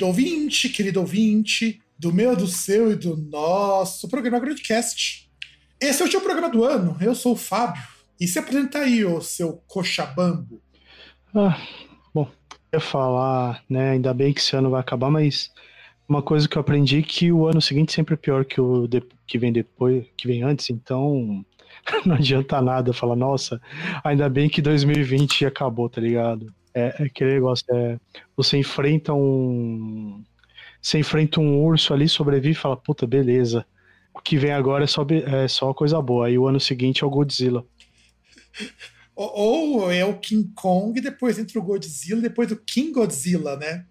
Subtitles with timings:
[0.00, 5.30] Querido ouvinte, querido ouvinte, do meu, do seu e do nosso programa Groundcast.
[5.78, 6.96] Esse é o último programa do ano.
[7.02, 7.82] Eu sou o Fábio.
[8.18, 10.62] E se apresenta aí, o seu cochabambo.
[11.34, 11.60] Ah,
[12.14, 12.30] bom,
[12.72, 13.90] eu ia falar, né?
[13.90, 15.50] Ainda bem que esse ano vai acabar, mas
[16.08, 18.86] uma coisa que eu aprendi é que o ano seguinte sempre é pior que o
[18.86, 21.44] de, que vem depois, que vem antes, então
[22.06, 23.60] não adianta nada falar, nossa,
[24.02, 26.46] ainda bem que 2020 acabou, tá ligado?
[26.74, 27.98] É, é aquele negócio, é,
[28.36, 30.22] você enfrenta um.
[30.80, 33.66] Você enfrenta um urso ali, sobrevive e fala, puta, beleza.
[34.14, 36.26] O que vem agora é só, é só coisa boa.
[36.26, 37.64] Aí o ano seguinte é o Godzilla.
[39.14, 43.84] Ou é o King Kong, depois entra o Godzilla, depois o King Godzilla, né?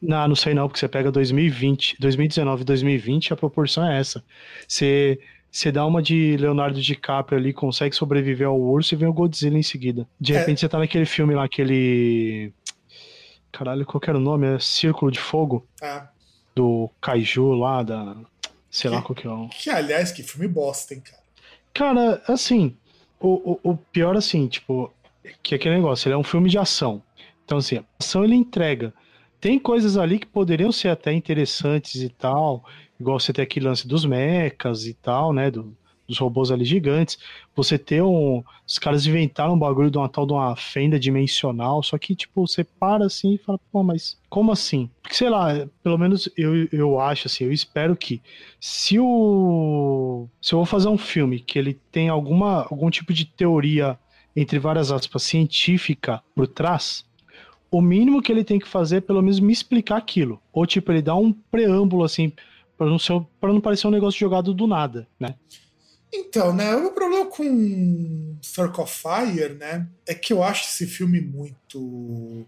[0.00, 4.22] Não, não sei não, porque você pega 2020, 2019 e 2020, a proporção é essa.
[4.68, 5.18] Você
[5.56, 9.56] você dá uma de Leonardo DiCaprio ali, consegue sobreviver ao urso e vem o Godzilla
[9.56, 10.06] em seguida.
[10.20, 10.38] De é.
[10.38, 10.60] repente é.
[10.60, 12.52] você tá naquele filme lá, aquele.
[13.50, 14.46] Caralho, qual que era o nome?
[14.46, 15.66] É Círculo de Fogo?
[15.80, 16.08] Ah.
[16.54, 18.16] Do Kaiju lá, da.
[18.70, 19.48] Sei que, lá qual que é o.
[19.48, 21.22] Que, aliás, que filme bosta, hein, cara.
[21.72, 22.76] Cara, assim.
[23.18, 24.92] O, o, o pior, assim, tipo.
[25.42, 27.02] Que é aquele negócio, ele é um filme de ação.
[27.46, 28.92] Então, assim, a ação ele entrega.
[29.40, 32.62] Tem coisas ali que poderiam ser até interessantes e tal
[32.98, 35.50] igual você tem aquele lance dos mechas e tal, né?
[35.50, 35.76] Do,
[36.06, 37.18] dos robôs ali gigantes.
[37.54, 38.42] Você ter um.
[38.66, 42.46] Os caras inventaram um bagulho de uma tal de uma fenda dimensional, só que, tipo,
[42.46, 44.90] você para assim e fala, pô, mas como assim?
[45.02, 48.20] Porque, sei lá, pelo menos eu, eu acho assim, eu espero que
[48.60, 50.28] se o.
[50.40, 53.98] Se eu vou fazer um filme que ele tem alguma, algum tipo de teoria,
[54.34, 57.04] entre várias aspas, científica por trás.
[57.68, 60.40] O mínimo que ele tem que fazer é pelo menos me explicar aquilo.
[60.52, 62.32] Ou, tipo, ele dá um preâmbulo assim
[62.76, 65.34] para não, ser, não parecer um negócio jogado do nada, né?
[66.12, 71.20] Então, né, o problema com Circle of Fire, né, é que eu acho esse filme
[71.20, 72.46] muito.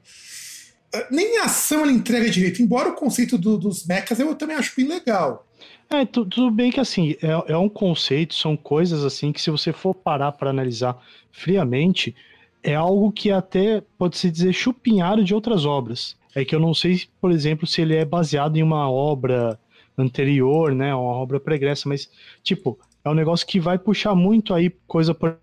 [0.93, 4.57] Eh, nem a ação ele entrega direito, embora o conceito do, dos mechas eu também
[4.57, 5.47] acho bem legal.
[5.91, 9.73] É, tudo bem que assim, é, é um conceito, são coisas assim que se você
[9.73, 10.99] for parar para analisar
[11.33, 12.15] friamente,
[12.63, 16.17] é algo que até pode se dizer chupinhado de outras obras.
[16.35, 19.59] É que eu não sei, por exemplo, se ele é baseado em uma obra
[19.99, 20.95] anterior, né?
[20.95, 22.09] Uma obra pregressa, mas,
[22.43, 25.37] tipo, é um negócio que vai puxar muito aí coisa para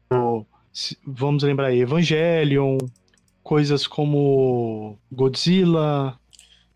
[1.05, 2.77] vamos lembrar aí, Evangelion,
[3.41, 6.19] coisas como Godzilla.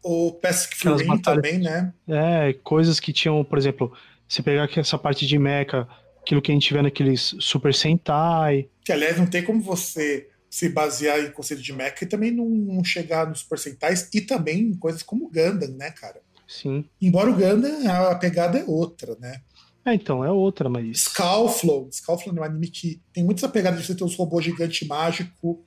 [0.02, 1.94] O Pacific Rim também, né?
[2.08, 3.92] É, coisas que tinham, por exemplo,
[4.28, 5.88] se pegar aqui essa parte de mecha,
[6.22, 8.70] aquilo que a gente vê naqueles Super Sentai.
[8.86, 12.48] Que, aliás, não tem como você se basear em conceito de mecha e também não,
[12.48, 16.22] não chegar nos Super Sentais e também em coisas como Gundam, né, cara?
[16.50, 16.84] Sim.
[17.00, 19.40] Embora o Gundam, a pegada é outra, né?
[19.86, 20.98] É, então, é outra, mas.
[20.98, 21.88] Skullflow.
[21.92, 24.88] Skullflow é um anime que tem muita essa pegada de você ter os robôs gigantes
[24.88, 25.58] mágicos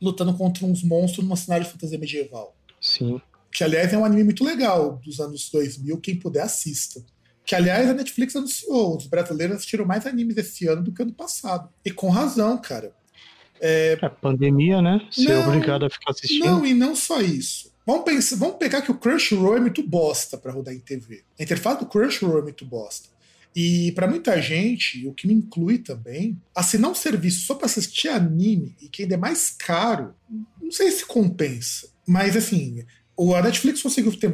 [0.00, 2.56] lutando contra uns monstros numa cenário de fantasia medieval.
[2.80, 3.20] Sim.
[3.52, 5.98] Que, aliás, é um anime muito legal dos anos 2000.
[5.98, 7.04] Quem puder, assista.
[7.44, 8.96] Que, aliás, a Netflix anunciou.
[8.96, 11.68] Os brasileiros assistiram mais animes esse ano do que ano passado.
[11.84, 12.94] E com razão, cara.
[13.60, 15.06] É, é pandemia, né?
[15.10, 16.46] Ser não, obrigado a ficar assistindo.
[16.46, 17.69] Não, e não só isso.
[17.86, 21.24] Vamos, pensar, vamos pegar que o Crunchyroll é muito bosta para rodar em TV.
[21.38, 23.08] A interface do Crunchyroll é muito bosta.
[23.54, 28.08] E para muita gente, o que me inclui também, assinar um serviço só para assistir
[28.08, 30.14] anime e que ainda é mais caro,
[30.60, 31.88] não sei se compensa.
[32.06, 32.84] Mas assim,
[33.36, 34.30] a Netflix conseguiu ter,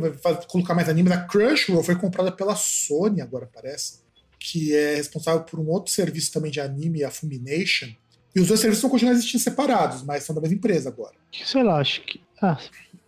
[0.49, 1.13] colocar mais animes.
[1.13, 4.01] A Crunchyroll foi comprada pela Sony agora, parece.
[4.39, 7.89] Que é responsável por um outro serviço também de anime, a Fumination.
[8.35, 11.15] E os dois serviços vão continuar existindo separados, mas são da mesma empresa agora.
[11.33, 12.21] Sei lá, acho que.
[12.41, 12.59] Ah,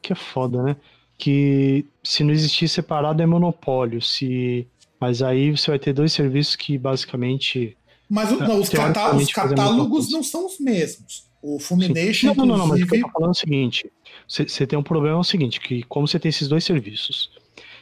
[0.02, 0.76] que é foda, né?
[1.16, 4.00] Que se não existir separado é monopólio.
[4.00, 4.66] Se
[5.00, 7.76] Mas aí você vai ter dois serviços que basicamente.
[8.08, 11.26] Mas o- É, não, os, catá- os catálogos não são os mesmos.
[11.42, 11.66] O Sim.
[11.66, 13.02] Fulmination, Não, não, não, mas o que eu inclusive.
[13.06, 13.92] tô falando é o seguinte:
[14.26, 17.30] você você tem um problema é o seguinte, que como você tem esses dois serviços,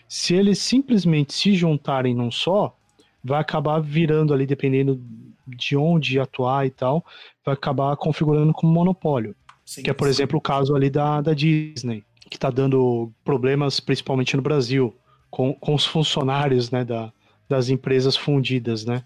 [0.08, 2.76] se eles simplesmente se juntarem num só,
[3.24, 5.00] vai acabar virando ali, dependendo
[5.46, 7.04] de onde atuar e tal,
[7.44, 9.34] vai acabar configurando como monopólio.
[9.66, 13.80] Sim, Que é, por exemplo, o caso ali da, da Disney, que tá dando problemas
[13.80, 14.94] principalmente no Brasil,
[15.28, 17.12] com, com os funcionários né, da,
[17.48, 19.04] das empresas fundidas, né?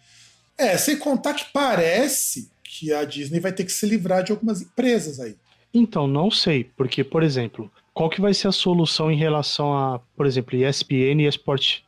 [0.59, 4.61] É, sem contar que parece que a Disney vai ter que se livrar de algumas
[4.61, 5.35] empresas aí.
[5.73, 10.01] Então, não sei, porque, por exemplo, qual que vai ser a solução em relação a,
[10.17, 11.31] por exemplo, ESPN e,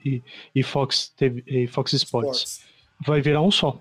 [0.05, 0.23] e,
[0.55, 2.39] e Fox, TV, e Fox Sports?
[2.39, 2.61] Sports.
[3.05, 3.79] Vai virar um só.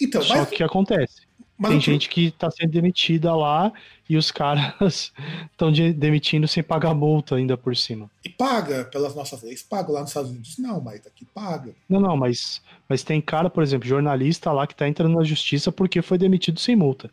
[0.00, 1.25] Então, só mas, que acontece.
[1.58, 3.72] Mas Tem gente que tá sendo demitida lá
[4.08, 5.12] e os caras
[5.50, 8.10] estão demitindo sem pagar multa ainda por cima.
[8.24, 10.58] E paga pelas nossas leis, paga lá nos Estados Unidos.
[10.58, 11.72] Não, mas aqui paga.
[11.88, 15.72] Não, não, mas, mas tem cara, por exemplo, jornalista lá que tá entrando na justiça
[15.72, 17.10] porque foi demitido sem multa.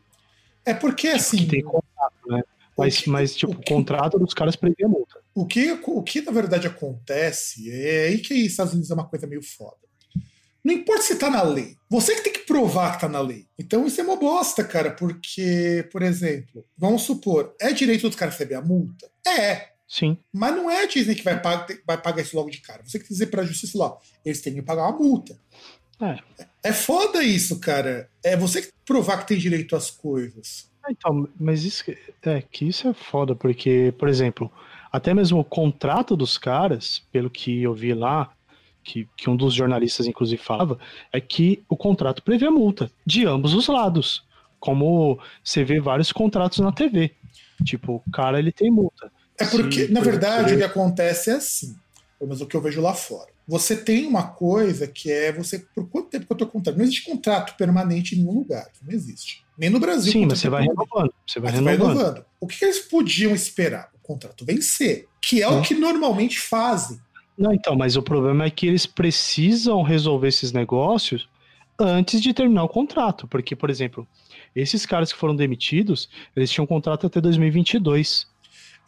[0.66, 1.38] É porque assim.
[1.38, 2.42] que tem contrato, né?
[2.78, 5.20] Mas, que- mas tipo, o que- contrato dos caras previa multa.
[5.36, 9.06] O que, o que na verdade acontece é aí que os Estados Unidos é uma
[9.06, 9.78] coisa meio foda.
[10.64, 13.46] Não importa se tá na lei, você que tem que provar que tá na lei.
[13.60, 18.36] Então isso é uma bosta, cara, porque, por exemplo, vamos supor, é direito dos caras
[18.36, 19.10] receber a multa?
[19.28, 20.18] É, Sim.
[20.32, 22.82] mas não é a Disney que vai pagar, vai pagar isso logo de cara.
[22.86, 25.38] Você tem que dizer pra justiça lá, eles têm que pagar uma multa.
[26.02, 26.20] É.
[26.64, 28.10] É foda isso, cara.
[28.24, 30.70] É você que tem que provar que tem direito às coisas.
[30.84, 34.52] Ah, Então, mas isso que- é que isso é foda, porque, por exemplo,
[34.92, 38.33] até mesmo o contrato dos caras, pelo que eu vi lá,
[38.84, 40.78] que, que um dos jornalistas inclusive falava,
[41.12, 44.24] é que o contrato prevê multa de ambos os lados.
[44.60, 47.12] Como você vê vários contratos na TV.
[47.66, 49.12] Tipo, o cara ele tem multa.
[49.38, 50.56] É porque, Sim, na verdade, quê?
[50.56, 51.76] o que acontece é assim.
[52.18, 53.30] Pelo menos o que eu vejo lá fora.
[53.48, 55.60] Você tem uma coisa que é você.
[55.76, 56.78] Por quanto tempo que eu tô contrato?
[56.78, 58.68] Não existe contrato permanente em nenhum lugar.
[58.82, 59.44] Não existe.
[59.58, 60.12] Nem no Brasil.
[60.12, 61.14] Sim, mas você vai renovando.
[61.28, 61.98] Você vai você vai renovando.
[61.98, 62.26] renovando.
[62.40, 63.90] O que eles podiam esperar?
[63.94, 65.08] O contrato vencer.
[65.22, 67.00] Que é o que normalmente fazem.
[67.38, 71.28] Não, então, mas o problema é que eles precisam resolver esses negócios
[71.80, 73.28] antes de terminar o contrato.
[73.28, 74.08] Porque, por exemplo,
[74.56, 78.28] esses caras que foram demitidos, eles tinham contrato até 2022.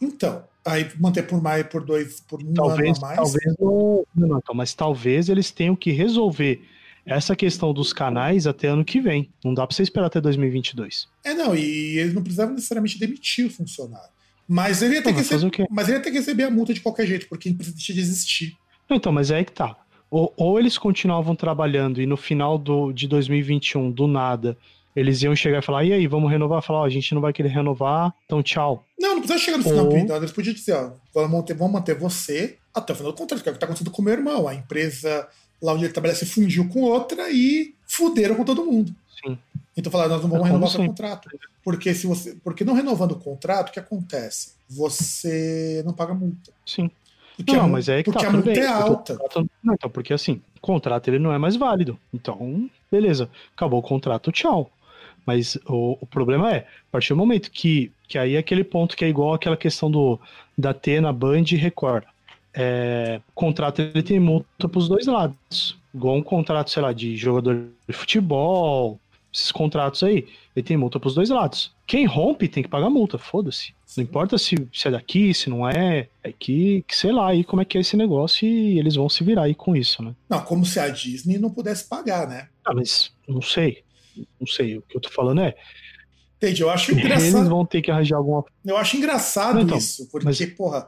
[0.00, 3.16] Então, aí manter por mais por dois, por um Talvez, ano a mais.
[3.16, 6.62] talvez não, não, não, então, mas talvez eles tenham que resolver
[7.04, 9.30] essa questão dos canais até ano que vem.
[9.44, 11.08] Não dá pra você esperar até 2022.
[11.24, 14.15] É, não, e eles não precisavam necessariamente demitir o funcionário.
[14.48, 15.66] Mas ele ia ter, Não, que, vai fazer rece- o quê?
[15.70, 17.92] mas ele ia ter que receber a multa de qualquer jeito, porque a empresa deixa
[17.92, 18.56] de existir.
[18.88, 19.76] Então, mas é aí que tá.
[20.10, 24.56] Ou, ou eles continuavam trabalhando e no final do, de 2021, do nada,
[24.94, 26.62] eles iam chegar e falar: e aí, vamos renovar?
[26.62, 28.84] Falar: ó, a gente não vai querer renovar, então tchau.
[28.98, 31.72] Não, não precisa chegar no final Ou- do Eles podiam dizer, ó, vamos manter, vamos
[31.72, 34.04] manter você até o final do contrato, que é o que tá acontecendo com o
[34.04, 34.46] meu irmão.
[34.46, 35.26] A empresa
[35.60, 38.94] lá onde ele trabalha se fundiu com outra e fuderam com todo mundo.
[39.26, 39.38] Sim.
[39.76, 40.88] Então falaram, nós não vamos É renovar seu sempre.
[41.02, 41.28] contrato.
[41.62, 42.36] Porque se você.
[42.42, 44.54] Porque não renovando o contrato, o que acontece?
[44.68, 46.52] Você não paga multa.
[46.64, 46.90] Sim.
[47.36, 48.58] Porque, não, a, mas é que porque tá, a multa bem.
[48.62, 49.16] é alta.
[49.16, 51.98] contrato- não, então, porque assim, o contrato ele não é mais válido.
[52.14, 54.70] Então, beleza, acabou o contrato, tchau.
[55.26, 58.96] Mas o, o problema é, a partir do momento que, que aí é aquele ponto
[58.96, 60.18] que é igual aquela questão do
[60.56, 62.04] da Atena, Band e Record.
[62.54, 65.76] É, o contrato ele tem multa pros dois lados.
[65.94, 68.98] Igual um contrato, sei lá, de jogador de futebol,
[69.36, 71.72] esses contratos aí, ele tem multa pros dois lados.
[71.86, 73.74] Quem rompe tem que pagar multa, foda-se.
[73.96, 77.44] Não importa se, se é daqui, se não é, é que, que sei lá aí
[77.44, 80.14] como é que é esse negócio e eles vão se virar aí com isso, né?
[80.28, 82.48] Não, como se a Disney não pudesse pagar, né?
[82.64, 83.84] Ah, mas não sei.
[84.40, 84.78] Não sei.
[84.78, 85.54] O que eu tô falando é,
[86.36, 86.60] Entende?
[86.62, 87.48] Eu acho eles engraçado.
[87.48, 88.44] vão ter que arranjar alguma.
[88.64, 90.86] Eu acho engraçado Então, isso, porque, mas- porra,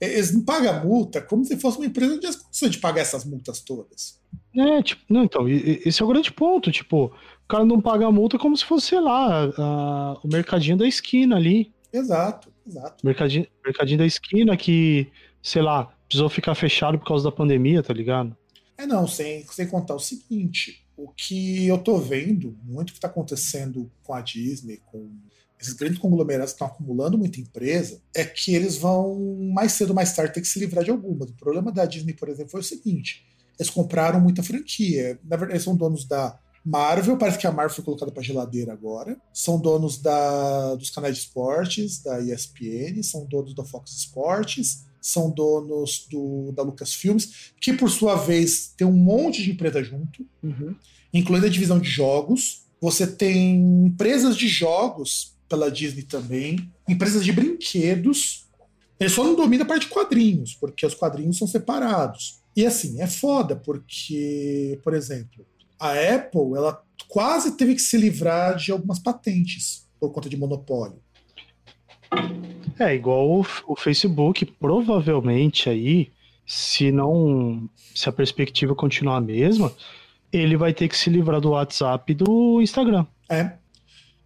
[0.00, 3.60] eles não pagam multa como se fosse uma empresa de condições de pagar essas multas
[3.60, 4.20] todas.
[4.54, 6.70] É, tipo, não, então, esse é o grande ponto.
[6.70, 7.10] Tipo,
[7.44, 10.86] o cara não paga a multa como se fosse, sei lá, a- o mercadinho da
[10.86, 11.72] esquina ali.
[11.92, 13.04] Exato, exato.
[13.04, 15.08] Mercadinho, mercadinho da esquina que,
[15.42, 18.36] sei lá, precisou ficar fechado por causa da pandemia, tá ligado?
[18.78, 23.08] É não, sem, sem contar o seguinte, o que eu tô vendo, muito que tá
[23.08, 25.10] acontecendo com a Disney, com
[25.60, 29.94] esses grandes conglomerados que estão acumulando muita empresa, é que eles vão mais cedo ou
[29.94, 31.30] mais tarde ter que se livrar de algumas.
[31.30, 33.24] O problema da Disney, por exemplo, foi o seguinte:
[33.58, 35.20] eles compraram muita franquia.
[35.22, 38.72] Na verdade, eles são donos da Marvel, parece que a Marvel foi colocada para geladeira
[38.72, 39.16] agora.
[39.32, 45.30] São donos da, dos canais de esportes, da ESPN, são donos da Fox Sports, são
[45.30, 50.24] donos do, da Lucasfilmes, que por sua vez tem um monte de empresa junto,
[51.12, 52.62] incluindo a divisão de jogos.
[52.80, 58.46] Você tem empresas de jogos pela Disney também, empresas de brinquedos.
[59.00, 62.40] Ele só não domina a parte de quadrinhos, porque os quadrinhos são separados.
[62.54, 65.44] E assim, é foda, porque, por exemplo,
[65.82, 71.02] a Apple, ela quase teve que se livrar de algumas patentes por conta de monopólio.
[72.78, 76.12] É, igual o, o Facebook, provavelmente aí,
[76.46, 77.68] se não.
[77.94, 79.72] Se a perspectiva continuar a mesma,
[80.32, 83.04] ele vai ter que se livrar do WhatsApp e do Instagram.
[83.28, 83.54] É.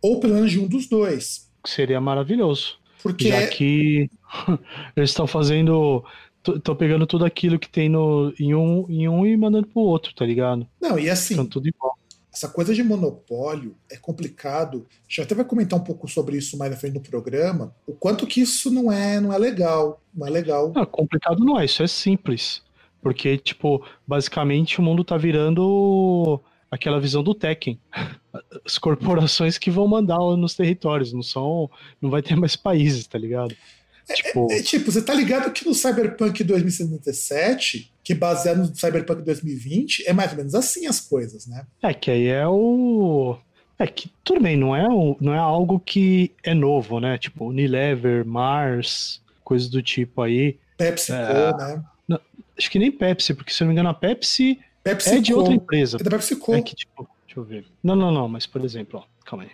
[0.02, 1.50] Ou pelo menos de um dos dois.
[1.64, 2.78] Seria maravilhoso.
[3.02, 4.10] Porque Já que
[4.94, 6.04] eles estão fazendo.
[6.48, 10.14] Estão pegando tudo aquilo que tem no, em, um, em um e mandando pro outro,
[10.14, 10.66] tá ligado?
[10.80, 11.96] Não, e assim, Estão tudo igual.
[12.32, 14.86] essa coisa de monopólio é complicado.
[14.90, 17.74] A gente até vai comentar um pouco sobre isso mais na frente do programa.
[17.86, 20.02] O quanto que isso não é, não é legal.
[20.14, 20.72] Não é legal.
[20.74, 22.62] Não, complicado não é, isso é simples.
[23.02, 27.78] Porque, tipo, basicamente o mundo tá virando aquela visão do Tekken.
[28.64, 31.70] As corporações que vão mandar nos territórios, não são.
[32.02, 33.54] Não vai ter mais países, tá ligado?
[34.14, 39.22] Tipo, É tipo, você tá ligado que no Cyberpunk 2077, que é baseado no Cyberpunk
[39.22, 41.66] 2020, é mais ou menos assim as coisas, né?
[41.82, 43.36] é que aí é o.
[43.78, 47.18] É que tudo bem, não é, o, não é algo que é novo, né?
[47.18, 50.56] Tipo, Unilever, Mars, coisas do tipo aí.
[50.78, 51.56] PepsiCo, É.
[51.58, 51.82] né?
[52.58, 55.16] Acho que nem Pepsi, porque se eu não me engano, a Pepsi PepsiCo.
[55.16, 55.98] é de outra empresa.
[56.00, 56.54] É da PepsiCo.
[56.54, 57.66] É que, tipo, deixa eu ver.
[57.84, 59.50] Não, não, não, mas por exemplo, ó, calma aí.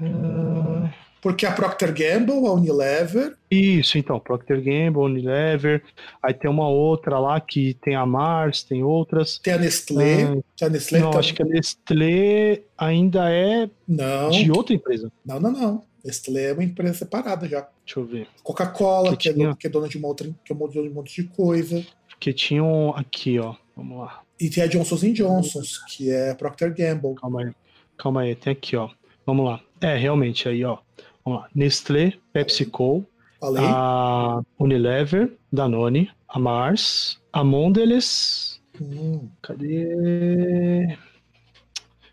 [0.00, 5.82] Ah, Porque a Procter Gamble, a Unilever, Isso, então, Procter Gamble, Unilever,
[6.22, 9.38] aí tem uma outra lá que tem a Mars, tem outras.
[9.38, 10.22] tem a Nestlé.
[10.62, 15.10] Ah, a Nestlé não, tá- acho que a Nestlé ainda é Não, de outra empresa.
[15.24, 15.84] não, não, não.
[16.04, 17.66] Nestlé é uma empresa separada já.
[17.84, 18.28] Deixa eu ver.
[18.42, 20.70] Coca-Cola, Que que, é tinha- dona- que é dona de uma outra, que é dona
[20.72, 21.84] de um monte de coisa.
[22.08, 23.54] Porque tinha um aqui, ó.
[23.76, 24.20] Vamos lá.
[24.40, 27.14] E tem a Johnson Johnson, que é Procter Gamble.
[27.16, 27.52] Calma aí.
[27.96, 28.88] Calma aí, tem aqui, ó.
[29.26, 29.60] Vamos lá.
[29.80, 30.78] É, realmente, aí, ó.
[31.54, 33.04] Nestlé, PepsiCo,
[33.40, 33.64] Falei?
[33.66, 38.60] a Unilever, Danone, a Mars, a Mondelez.
[38.80, 39.28] Hum.
[39.42, 40.96] Cadê?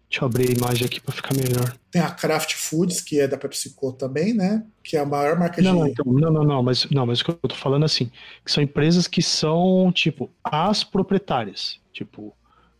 [0.09, 1.75] Deixa eu abrir a imagem aqui pra ficar melhor.
[1.91, 4.65] Tem a Kraft Foods, que é da PepsiCo também, né?
[4.83, 5.91] Que é a maior marca Não, de.
[5.91, 8.09] então, não, não, não, mas não, mas o que eu tô falando assim,
[8.43, 11.79] que são empresas que são, tipo, as proprietárias.
[11.91, 12.33] Tipo,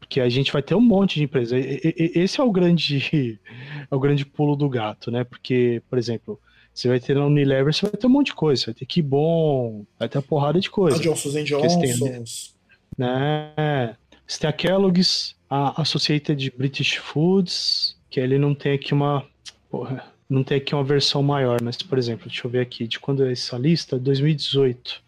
[0.06, 1.52] porque a gente vai ter um monte de empresas.
[1.60, 3.40] E- e- e- Esse é o grande
[3.90, 5.24] é o grande pulo do gato, né?
[5.24, 6.40] Porque, por exemplo,
[6.72, 8.86] você vai ter na Unilever, você vai ter um monte de coisa, você vai ter
[8.86, 12.52] que bom, vai ter uma porrada de a coisa, Johnson eles têm, Johnson.
[12.98, 13.96] né?
[14.28, 19.26] Você tem a Kellogg's, a Associated British Foods, que ele não tem aqui uma,
[19.70, 23.00] porra, não tem aqui uma versão maior, mas, por exemplo, deixa eu ver aqui, de
[23.00, 23.98] quando é essa lista?
[24.00, 25.04] 2018.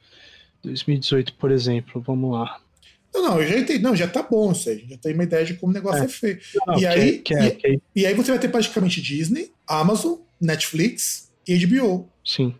[0.63, 2.59] 2018, por exemplo, vamos lá.
[3.21, 3.81] Não, não, eu já entendi.
[3.83, 4.85] Não, já tá bom isso aí.
[4.89, 6.07] Já tem uma ideia de como o negócio é, É.
[6.07, 6.45] feito.
[6.67, 9.51] Não, E que, aí- que é, e- é- E aí você vai ter praticamente Disney,
[9.67, 12.07] Amazon, Netflix e HBO.
[12.23, 12.53] sim.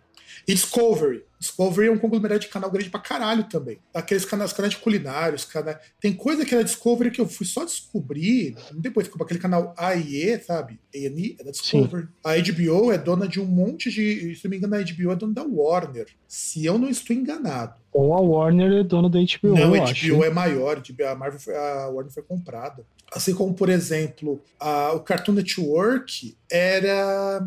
[0.46, 1.22] E Discovery.
[1.38, 3.78] Discovery é um conglomerado de canal grande pra caralho também.
[3.94, 5.78] Aqueles canais, canais de culinários, canais...
[6.00, 9.74] tem coisa que é da Discovery que eu fui só descobrir depois, como aquele canal
[9.76, 10.78] AIE, sabe?
[10.94, 12.08] A&E é da Discovery.
[12.24, 14.34] A HBO é dona de um monte de.
[14.36, 16.06] Se não me engano, a HBO é dona da Warner.
[16.26, 17.74] Se eu não estou enganado.
[17.92, 20.06] Ou a Warner é dona da HBO, não, a acho.
[20.14, 22.84] HBO é maior, a Marvel foi- a Warner foi comprada.
[23.10, 27.46] Assim como, por exemplo, a- o Cartoon Network era.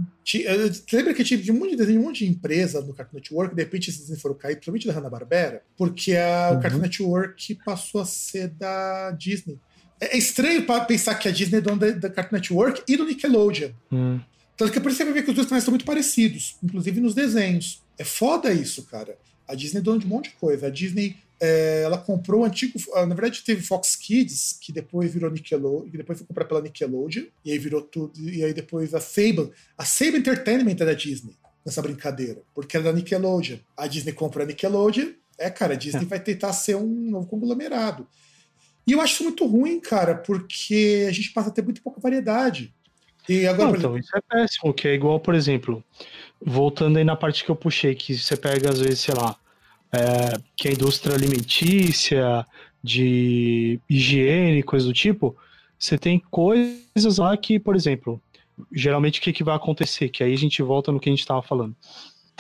[0.92, 3.62] lembra que tinha um monte de desenho, um monte de empresa no Cartoon Network, de
[3.62, 6.58] repente esses desenhos foram cair, principalmente da Hanna-Barbera, porque a- Uhum.
[6.58, 9.60] o Cartoon Network passou a ser da Disney.
[10.00, 13.06] É é estranho pensar que a Disney é dona da, da Cartoon Network e do
[13.06, 13.70] Nickelodeon.
[13.92, 14.20] Hum.
[14.58, 17.00] Tanto que por isso você vai ver que os dois canais são muito parecidos, inclusive
[17.00, 17.82] nos desenhos.
[17.98, 19.16] É foda isso, cara.
[19.48, 20.68] A Disney é dona de um monte de coisa.
[20.68, 22.80] A Disney, é, ela comprou o antigo.
[22.94, 26.62] ah, Na verdade, teve Fox Kids, que depois virou Nickelodeon, que depois foi comprada pela
[26.62, 28.30] Nickelodeon, e aí virou tudo.
[28.30, 29.52] E aí depois a Sable.
[29.76, 33.58] A Sable Entertainment é da Disney, nessa brincadeira, porque é da Nickelodeon.
[33.76, 35.14] A Disney compra a Nickelodeon.
[35.36, 38.08] É, cara, a Disney vai tentar ser um novo conglomerado.
[38.86, 42.00] E eu acho isso muito ruim, cara, porque a gente passa a ter muito pouca
[42.00, 42.72] variedade.
[43.28, 45.84] E agora, Não, então, isso é péssimo, que é igual, por exemplo,
[46.40, 49.36] voltando aí na parte que eu puxei, que você pega, às vezes, sei lá,
[49.94, 52.46] é, que a indústria alimentícia,
[52.84, 55.36] de higiene, coisa do tipo,
[55.78, 58.22] você tem coisas lá que, por exemplo,
[58.72, 60.10] geralmente o que, que vai acontecer?
[60.10, 61.76] Que aí a gente volta no que a gente estava falando.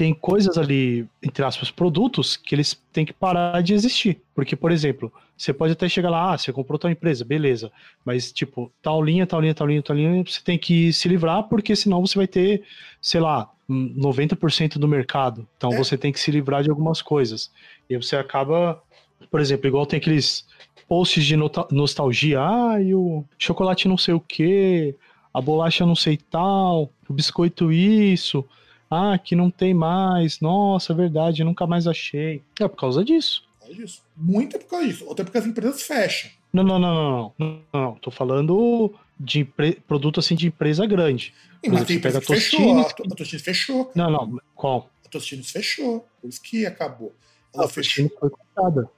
[0.02, 4.20] Tem coisas ali, entre aspas, produtos, que eles têm que parar de existir.
[4.34, 7.72] Porque, por exemplo, você pode até chegar lá, ah, você comprou tal empresa, beleza.
[8.04, 11.44] Mas, tipo, tal linha, tal linha, tal linha, tal linha, você tem que se livrar,
[11.44, 12.64] porque senão você vai ter,
[13.00, 15.48] sei lá, hum, 90% do mercado.
[15.56, 15.78] Então É.
[15.78, 17.52] você tem que se livrar de algumas coisas.
[17.88, 18.82] E você acaba,
[19.30, 20.48] por exemplo, igual tem aqueles
[20.88, 21.38] posts de
[21.70, 24.96] nostalgia, ah, e o chocolate não sei o que,
[25.32, 28.44] a bolacha não sei tal, o biscoito isso,
[28.92, 32.44] ah, que não tem mais, nossa, verdade, nunca mais achei.
[32.60, 33.44] É por causa disso.
[33.60, 34.02] causa disso.
[34.18, 35.06] Muito é por causa disso.
[35.06, 36.30] Outra é porque as empresas fecham.
[36.52, 37.62] Não, não, não, não, não.
[37.74, 37.96] Não.
[37.96, 39.48] Tô falando de
[39.88, 41.34] produto assim de empresa grande.
[41.64, 42.80] E, mas tem empresa que fechou.
[42.80, 43.92] A, a Tostines fechou.
[43.96, 44.42] Não, não.
[44.54, 44.90] Qual?
[45.06, 46.06] A Tostines fechou.
[46.20, 47.14] Por isso que acabou.
[47.54, 48.10] Ela a fechou.
[48.20, 48.90] foi comprada.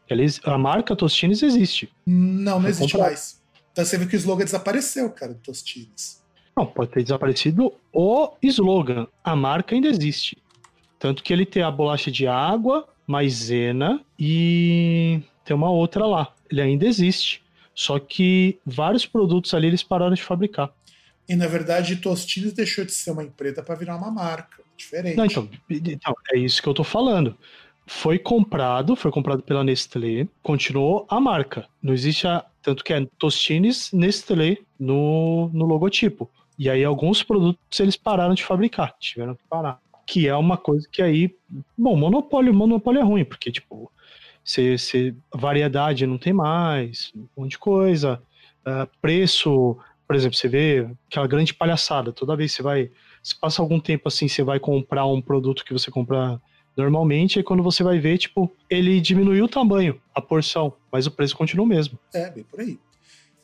[0.44, 1.94] A marca Tostines existe.
[2.04, 3.12] Não, não foi existe comprada.
[3.12, 3.40] mais.
[3.72, 6.23] Então você viu que o slogan desapareceu, cara, do Tostines.
[6.56, 9.08] Não, pode ter desaparecido o slogan.
[9.24, 10.38] A marca ainda existe.
[11.00, 16.34] Tanto que ele tem a bolacha de água, maisena e tem uma outra lá.
[16.50, 17.44] Ele ainda existe.
[17.76, 20.72] Só que vários produtos ali eles pararam de fabricar.
[21.28, 25.18] E na verdade, Tostines deixou de ser uma empresa para virar uma marca diferente.
[25.18, 27.38] Não, então, então, é isso que eu tô falando.
[27.86, 31.68] Foi comprado, foi comprado pela Nestlé, continuou a marca.
[31.82, 32.46] Não existe a.
[32.62, 36.30] Tanto que é Tostines Nestlé no, no logotipo.
[36.58, 39.80] E aí alguns produtos eles pararam de fabricar, tiveram que parar.
[40.06, 41.34] Que é uma coisa que aí.
[41.78, 43.92] Bom, monopólio, monopólio é ruim, porque, tipo,
[44.44, 48.22] você, você, variedade não tem mais, um monte de coisa.
[48.66, 52.12] Uh, preço, por exemplo, você vê aquela grande palhaçada.
[52.12, 52.92] Toda vez que você vai.
[53.22, 56.42] Se passa algum tempo assim, você vai comprar um produto que você compra
[56.76, 61.12] normalmente, e quando você vai ver, tipo, ele diminuiu o tamanho, a porção, mas o
[61.12, 61.98] preço continua o mesmo.
[62.14, 62.80] É, bem por aí.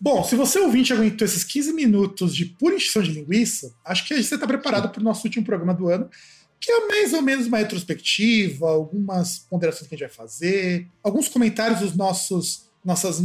[0.02, 4.16] Bom, se você ouvinte aguentou esses 15 minutos de pura encheção de linguiça, acho que
[4.16, 6.10] você está preparado para o nosso último programa do ano,
[6.60, 11.28] que é mais ou menos uma retrospectiva, algumas ponderações que a gente vai fazer, alguns
[11.28, 13.22] comentários dos nossos nossas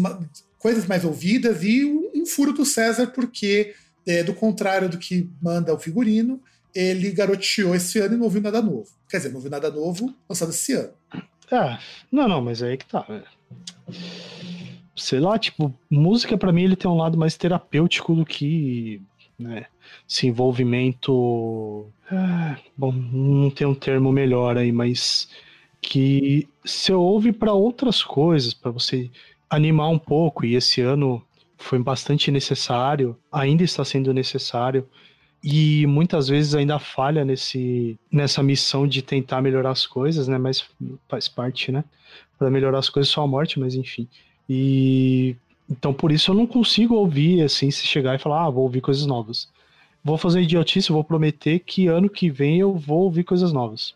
[0.59, 3.75] coisas mais ouvidas e um, furo do César, porque,
[4.07, 6.41] é, do contrário do que manda o figurino,
[6.75, 8.89] ele garoteou esse ano e não ouviu nada novo.
[9.09, 10.93] Quer dizer, não ouviu nada novo lançado esse ano.
[11.53, 11.79] É,
[12.11, 13.07] não, não, mas aí que tá.
[13.09, 13.23] É
[14.97, 19.01] sei lá, tipo, música para mim ele tem um lado mais terapêutico do que,
[19.39, 19.67] né,
[20.09, 21.87] esse envolvimento.
[22.11, 25.29] Ah, bom, não tem um termo melhor aí, mas
[25.81, 29.11] que você ouve para outras coisas, para você
[29.51, 31.23] animar um pouco, e esse ano
[31.59, 34.89] foi bastante necessário, ainda está sendo necessário,
[35.43, 40.39] e muitas vezes ainda falha nesse, nessa missão de tentar melhorar as coisas, né?
[40.39, 40.65] Mas
[41.07, 41.85] faz parte, né?
[42.39, 44.09] Para melhorar as coisas só a morte, mas enfim.
[44.49, 45.37] E
[45.69, 48.81] então por isso eu não consigo ouvir assim, se chegar e falar, ah, vou ouvir
[48.81, 49.49] coisas novas.
[50.03, 53.95] Vou fazer idiotice, vou prometer que ano que vem eu vou ouvir coisas novas.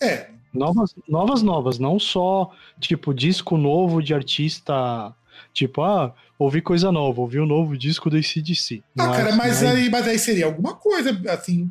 [0.00, 0.28] É.
[0.54, 5.12] Novas, novas, novas, não só tipo disco novo de artista,
[5.52, 8.82] tipo, ah, ouvir coisa nova, ouvir um novo disco do ACDC.
[8.96, 11.68] Ah, cara, mas, aí, mas aí seria alguma coisa, assim.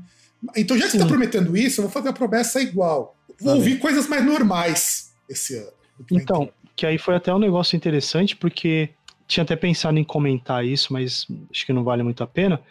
[0.55, 0.97] Então, já que Sim.
[0.97, 3.15] você tá prometendo isso, eu vou fazer a promessa igual.
[3.39, 5.71] Vou tá ouvir coisas mais normais esse ano.
[6.11, 8.91] Então, que aí foi até um negócio interessante, porque
[9.27, 12.61] tinha até pensado em comentar isso, mas acho que não vale muito a pena.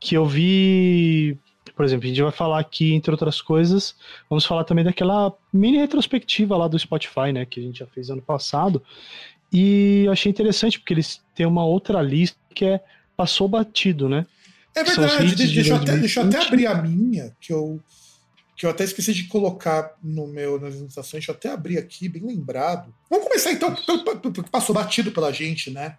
[0.00, 1.38] Que eu vi,
[1.76, 3.94] por exemplo, a gente vai falar aqui, entre outras coisas,
[4.28, 8.10] vamos falar também daquela mini retrospectiva lá do Spotify, né, que a gente já fez
[8.10, 8.82] ano passado.
[9.52, 12.80] E eu achei interessante, porque eles têm uma outra lista que é
[13.16, 14.26] Passou Batido, né?
[14.74, 17.78] É verdade, deixa, de eu até, deixa eu até abrir a minha, que eu
[18.56, 22.08] que eu até esqueci de colocar no meu, nas anotações, deixa eu até abrir aqui,
[22.08, 22.94] bem lembrado.
[23.08, 23.74] Vamos começar então,
[24.22, 25.96] porque passou batido pela gente, né?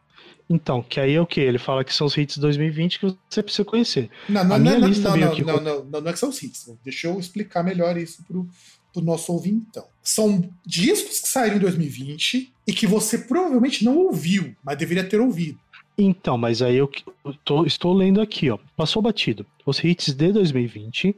[0.50, 1.40] Então, que aí é o que?
[1.40, 4.10] Ele fala que são os hits de 2020 que você precisa conhecer.
[4.28, 6.68] Não, não, não, não, não, não, não, não, não é que são os hits.
[6.68, 6.76] Né?
[6.84, 8.48] Deixa eu explicar melhor isso pro,
[8.94, 9.86] pro nosso então.
[10.02, 15.20] São discos que saíram em 2020 e que você provavelmente não ouviu, mas deveria ter
[15.20, 15.58] ouvido.
[15.98, 16.90] Então, mas aí eu
[17.46, 18.58] tô, estou lendo aqui, ó.
[18.76, 19.46] Passou batido.
[19.66, 21.16] Os hits de 2020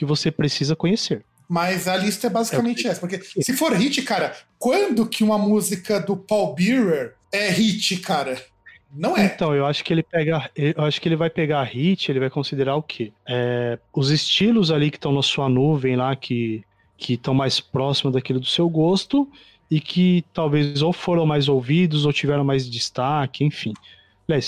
[0.00, 1.22] que você precisa conhecer.
[1.46, 2.90] Mas a lista é basicamente é.
[2.90, 7.98] essa, porque se for hit, cara, quando que uma música do Paul Bearer é hit,
[7.98, 8.42] cara?
[8.90, 9.26] Não é.
[9.26, 10.50] Então, eu acho que ele pega.
[10.56, 13.12] Eu acho que ele vai pegar hit, ele vai considerar o quê?
[13.28, 16.64] É, os estilos ali que estão na sua nuvem lá, que
[16.96, 19.30] que estão mais próximos daquilo do seu gosto
[19.70, 23.74] e que talvez ou foram mais ouvidos ou tiveram mais destaque, enfim.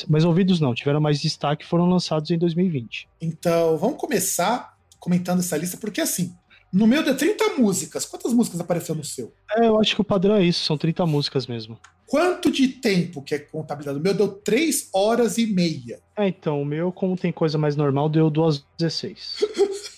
[0.08, 3.08] Mais ouvidos não, tiveram mais destaque foram lançados em 2020.
[3.20, 4.71] Então, vamos começar
[5.02, 6.32] comentando essa lista, porque assim,
[6.72, 9.34] no meio de 30 músicas, quantas músicas apareceu no seu?
[9.56, 11.76] É, eu acho que o padrão é isso, são 30 músicas mesmo.
[12.06, 13.98] Quanto de tempo que é contabilizado?
[13.98, 16.00] O meu deu 3 horas e meia.
[16.16, 19.38] É, então, o meu, como tem coisa mais normal, deu 2 16.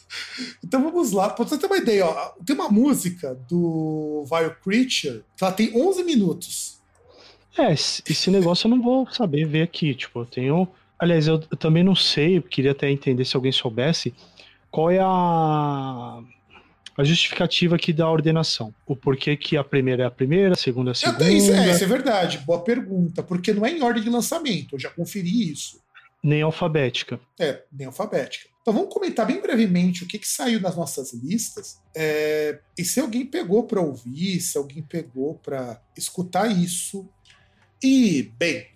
[0.65, 5.23] então vamos lá, pra você ter uma ideia, ó, tem uma música do Vile Creature
[5.37, 6.81] que ela tem 11 minutos.
[7.59, 10.67] É, esse negócio eu não vou saber ver aqui, tipo, eu tenho...
[10.99, 14.15] Aliás, eu, eu também não sei, eu queria até entender se alguém soubesse,
[14.75, 16.21] qual é a,
[16.97, 18.75] a justificativa aqui da ordenação?
[18.85, 21.31] O porquê que a primeira é a primeira, a segunda é a segunda?
[21.31, 24.81] Isso é, isso é verdade, boa pergunta, porque não é em ordem de lançamento, eu
[24.81, 25.81] já conferi isso.
[26.21, 27.21] Nem alfabética.
[27.39, 28.49] É, nem alfabética.
[28.63, 31.79] Então vamos comentar bem brevemente o que, que saiu nas nossas listas.
[31.95, 37.09] É, e se alguém pegou para ouvir, se alguém pegou para escutar isso.
[37.81, 38.67] E, bem,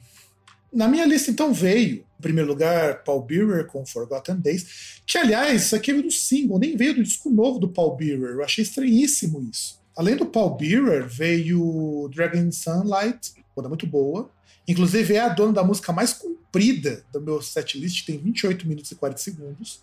[0.73, 5.63] na minha lista então veio, em primeiro lugar, Paul Bearer com Forgotten Days, que aliás,
[5.63, 8.35] isso aqui veio do single, nem veio do disco novo do Paul Bearer.
[8.35, 9.79] Eu achei estranhíssimo isso.
[9.97, 14.31] Além do Paul Bearer, veio Dragon Sunlight, banda muito boa.
[14.67, 18.95] Inclusive é a dona da música mais comprida do meu setlist, tem 28 minutos e
[18.95, 19.81] 40 segundos.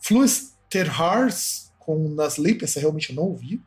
[0.00, 3.60] Fluster Hearts com Nas Sleep, essa realmente eu não ouvi.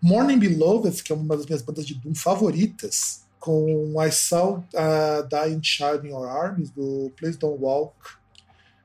[0.00, 5.28] Morning Beloved, que é uma das minhas bandas de Doom favoritas, com I Saw uh,
[5.28, 7.94] Dying Child in Your Arms, do Please Don't Walk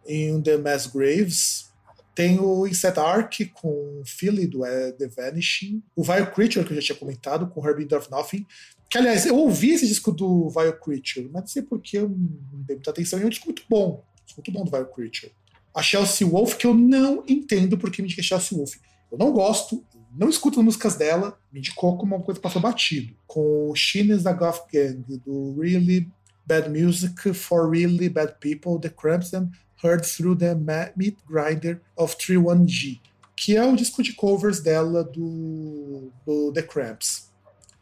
[0.08, 1.72] in the Mass Graves.
[2.16, 5.82] Tem o Inset Arc com Philly do uh, The Vanishing.
[5.96, 8.46] O Vile Creature, que eu já tinha comentado, com Herbie of Nothing.
[8.90, 12.62] Que, aliás, eu ouvi esse disco do Vile Creature, mas não sei porque eu não
[12.62, 13.18] dei muita atenção.
[13.18, 14.04] E é um disco muito bom.
[14.26, 15.32] Disco muito bom do Vile Creature.
[15.74, 18.76] A Chelsea Wolf, que eu não entendo porque me indica Chelsea Wolf.
[19.12, 19.84] Eu não gosto,
[20.16, 23.14] não escuto as músicas dela, me indicou como uma coisa que passou batido.
[23.26, 26.10] Com o Chines da Goth Gang, do Really
[26.46, 29.50] Bad Music for Really Bad People, The Cramps and
[29.84, 30.56] Heard Through the
[30.96, 33.00] Meat Grinder of 31G,
[33.36, 37.32] que é o disco de covers dela do, do The Cramps.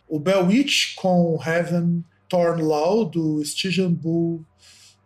[0.08, 4.46] O Bell Witch com Heaven Torn Law, do Stygian Bull,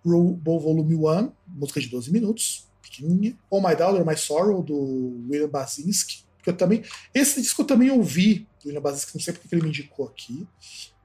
[0.03, 3.37] Bull Volume 1, música de 12 minutos, pequenininha.
[3.49, 6.83] Oh My Daughter, My Sorrow, do William Basinski, que eu também.
[7.13, 10.47] Esse disco eu também ouvi, do William Basinski, não sei porque ele me indicou aqui.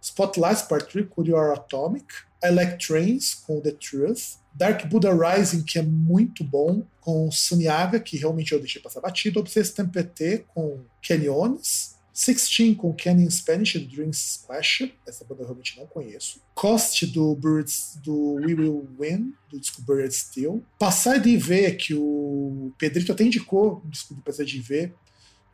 [0.00, 2.06] Spotlights Part 3 com Your Atomic.
[2.42, 4.38] I Like Trains com The Truth.
[4.54, 9.40] Dark Buddha Rising, que é muito bom, com Suniaga, que realmente eu deixei passar batido.
[9.40, 12.00] Obsessed Tempete com Canyons.
[12.12, 16.40] Sixteen com Canyon Spanish do Dream Splash, essa banda eu realmente não conheço.
[16.54, 20.62] Cost do Birds do We Will Win, do disco Bird Steel.
[20.78, 24.92] Passar de ver que o Pedrito até indicou o disco do Passar de ver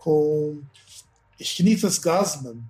[0.06, 0.62] com
[1.40, 2.62] Schnitzas Gasman,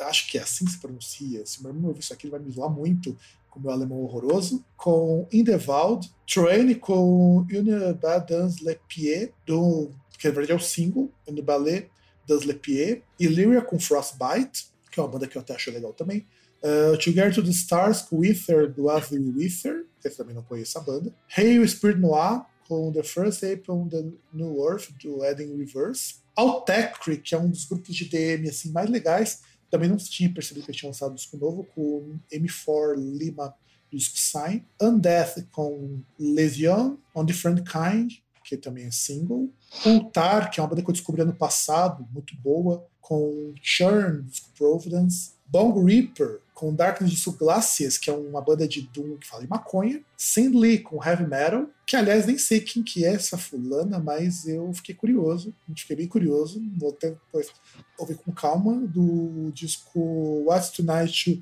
[0.00, 1.46] acho que é assim que se pronuncia.
[1.46, 3.16] Se meu irmão ouvir isso aqui, ele vai me zoar muito
[3.48, 4.62] com meu alemão horroroso.
[4.76, 10.54] Com In the Wald, Train com Une Badans Le Pied, do, que na verdade é
[10.56, 11.88] o single, Une Ballet
[12.28, 16.26] das Lepier, Illyria com Frostbite, que é uma banda que eu até acho legal também.
[16.62, 20.78] Uh, Together to the Stars com Wither, do Avril Wither, que eu também não conheço
[20.78, 21.14] a banda.
[21.34, 26.23] Hail Spirit Noir com The First Ape on the New Earth, do Eden Reverse.
[26.36, 30.66] Altecri, que é um dos grupos de DM assim, mais legais, também não tinha percebido
[30.66, 33.54] que tinha lançado um disco novo, com M4 Lima
[33.96, 34.64] disco Sign.
[34.80, 39.52] Undeath com Lesion, On Different Kind, que também é single.
[39.84, 44.24] Altar, que é uma banda que eu descobri ano passado, muito boa, com Churn,
[44.56, 45.33] Providence.
[45.54, 49.48] Bong Reaper, com Darkness de Subglacias, que é uma banda de Doom que fala de
[49.48, 50.02] maconha.
[50.16, 54.72] Sindley, com Heavy Metal, que aliás nem sei quem que é essa fulana, mas eu
[54.74, 57.52] fiquei curioso, fiquei bem curioso, vou até depois
[57.96, 60.00] ouvir com calma, do disco
[60.44, 61.36] What's Tonight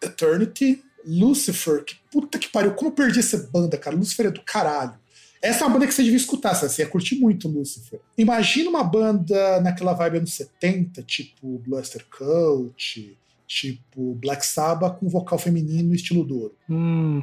[0.00, 0.84] to Eternity.
[1.04, 4.94] Lucifer, que puta que pariu, como eu perdi essa banda, cara, Lucifer é do caralho.
[5.42, 8.00] Essa é uma banda que você devia escutar, você ia curtir muito, Lucifer.
[8.16, 13.17] Imagina uma banda naquela vibe anos 70, tipo Bluster Cult,
[13.48, 16.54] tipo Black Sabbath com vocal feminino estilo Douro.
[16.68, 17.22] Hum.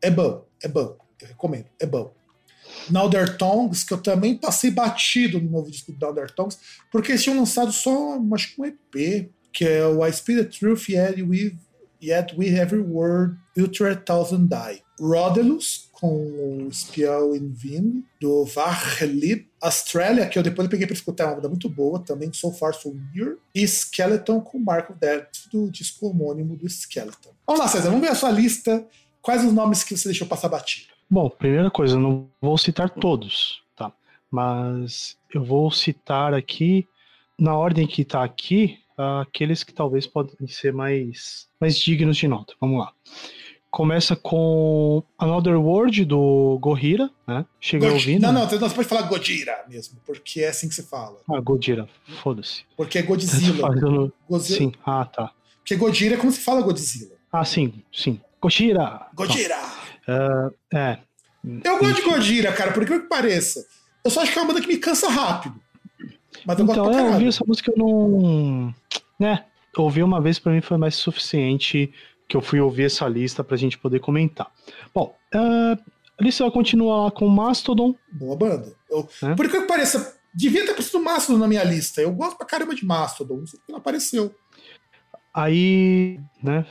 [0.00, 0.96] É bom, é bom.
[1.20, 2.12] Eu recomendo, é bom.
[2.90, 6.58] Now Their Tongues, que eu também passei batido no novo disco do Now Their Tongues,
[6.90, 10.48] porque eles tinham lançado só, acho que um EP, que é o I Speak the
[10.48, 11.56] Truth, Yet We,
[12.02, 14.82] yet we Every Word, Ultra Thousand Die.
[15.00, 19.48] Rodelus, com o Espião in Vin, do Varlib.
[19.60, 22.74] Australia, que eu depois peguei para escutar, é uma banda muito boa, também So Far
[22.74, 23.36] So Near.
[23.54, 27.30] E Skeleton, com Mark of Death, do disco homônimo do Skeleton.
[27.46, 28.86] Vamos lá, César, vamos ver a sua lista.
[29.20, 30.92] Quais os nomes que você deixou passar batido?
[31.08, 33.92] Bom, primeira coisa, eu não vou citar todos, tá?
[34.30, 36.86] Mas eu vou citar aqui,
[37.38, 42.54] na ordem que está aqui, aqueles que talvez podem ser mais, mais dignos de nota.
[42.60, 42.92] Vamos lá.
[43.70, 47.46] Começa com Another World do Gohira, né?
[47.72, 47.92] God...
[47.92, 48.22] ouvindo.
[48.22, 51.18] Não, não, você pode falar Godira mesmo, porque é assim que se fala.
[51.30, 51.88] Ah, Godira,
[52.22, 52.64] foda-se.
[52.76, 53.60] Porque é Godzilla.
[53.68, 54.12] Fazendo...
[54.28, 54.58] Godzilla.
[54.58, 55.32] Sim, ah, tá.
[55.58, 57.16] Porque Godira é como se fala Godzilla.
[57.32, 58.20] Ah, sim, sim.
[58.40, 59.06] Godira!
[59.14, 59.56] Godira!
[60.06, 60.98] Uh, é.
[61.64, 63.64] Eu gosto de Godira, cara, por que que pareça.
[64.04, 65.60] Eu só acho que é uma banda que me cansa rápido.
[66.44, 68.74] Mas eu então, gosto eu ouvi essa música, eu não.
[69.18, 69.44] Né?
[69.76, 71.92] Ouvir uma vez para mim foi mais suficiente
[72.28, 74.50] que eu fui ouvir essa lista pra gente poder comentar.
[74.94, 75.78] Bom, uh,
[76.18, 77.94] a lista vai continuar com Mastodon.
[78.10, 78.74] Boa banda.
[78.90, 79.34] Eu, é?
[79.34, 82.00] Por que que pareça, devia ter aparecido Mastodon na minha lista.
[82.00, 84.34] Eu gosto pra caramba de Mastodon, não sei porque não apareceu.
[85.34, 86.66] Aí, né,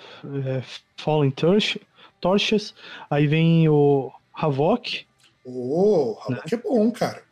[0.45, 0.63] é,
[0.97, 1.81] Fallen Torch,
[2.19, 2.75] Torches,
[3.09, 5.05] aí vem o Havok.
[5.43, 6.41] Ô, oh, Havok né?
[6.51, 7.23] é bom, cara.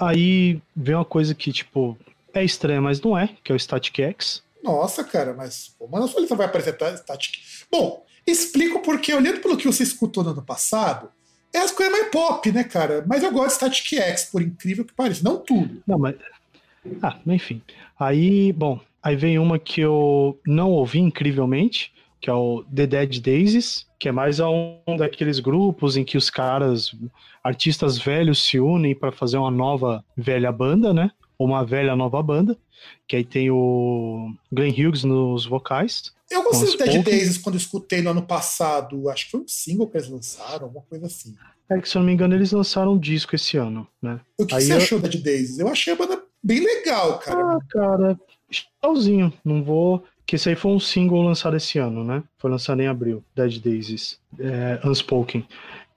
[0.00, 1.96] Aí vem uma coisa que, tipo,
[2.32, 4.42] é estranha, mas não é, que é o Static X.
[4.62, 7.38] Nossa, cara, mas, na sua lista vai aparecer Static.
[7.70, 11.10] Bom, explico porque, olhando pelo que você escutou no ano passado,
[11.52, 13.04] é as coisas mais pop, né, cara?
[13.06, 15.22] Mas eu gosto de Static X, por incrível que pareça.
[15.22, 15.82] Não tudo.
[15.86, 16.16] Não, mas.
[17.02, 17.60] Ah, enfim.
[17.98, 23.18] Aí, bom, aí vem uma que eu não ouvi incrivelmente, que é o The Dead
[23.20, 26.94] Daisies, que é mais um daqueles grupos em que os caras,
[27.42, 31.10] artistas velhos, se unem para fazer uma nova velha banda, né?
[31.38, 32.56] Uma velha nova banda.
[33.08, 36.12] Que aí tem o Glenn Hughes nos vocais.
[36.30, 39.08] Eu gostei do Dead Daisies quando escutei no ano passado.
[39.08, 41.34] Acho que foi um single que eles lançaram, alguma coisa assim.
[41.68, 44.20] É que, se eu não me engano, eles lançaram um disco esse ano, né?
[44.38, 44.76] O que, que você eu...
[44.76, 45.58] achou da Dead Daisies?
[45.58, 47.54] Eu achei a banda bem legal, cara.
[47.54, 48.20] Ah, cara,
[48.82, 49.32] legalzinho.
[49.44, 50.04] Não vou.
[50.26, 52.22] Que esse aí foi um single lançado esse ano, né?
[52.38, 55.44] Foi lançado em abril, Dead Daisies, é, Unspoken.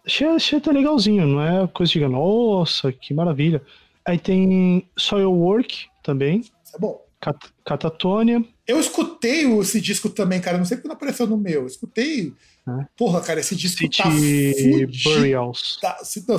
[0.06, 3.62] Achei, achei até legalzinho, não é coisa de nossa, que maravilha.
[4.06, 6.40] Aí tem Soil Work também.
[6.40, 7.04] Isso é bom.
[7.22, 8.44] Cat Catatonia.
[8.68, 10.58] Eu escutei esse disco também, cara.
[10.58, 11.62] Não sei porque não apareceu no meu.
[11.62, 12.34] Eu escutei.
[12.68, 12.86] É.
[12.98, 14.10] Porra, cara, esse disco City tá.
[14.10, 15.80] Burials.
[15.82, 16.38] Tá, não,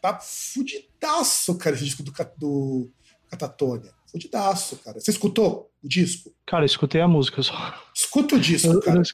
[0.00, 2.90] tá fudidaço, cara, esse disco do, do
[3.30, 3.90] Catatonia.
[4.12, 5.00] Fudidaço, cara.
[5.00, 6.30] Você escutou o disco?
[6.46, 7.74] Cara, eu escutei a música só.
[7.94, 8.98] Escuta o disco, cara.
[8.98, 9.04] Eu,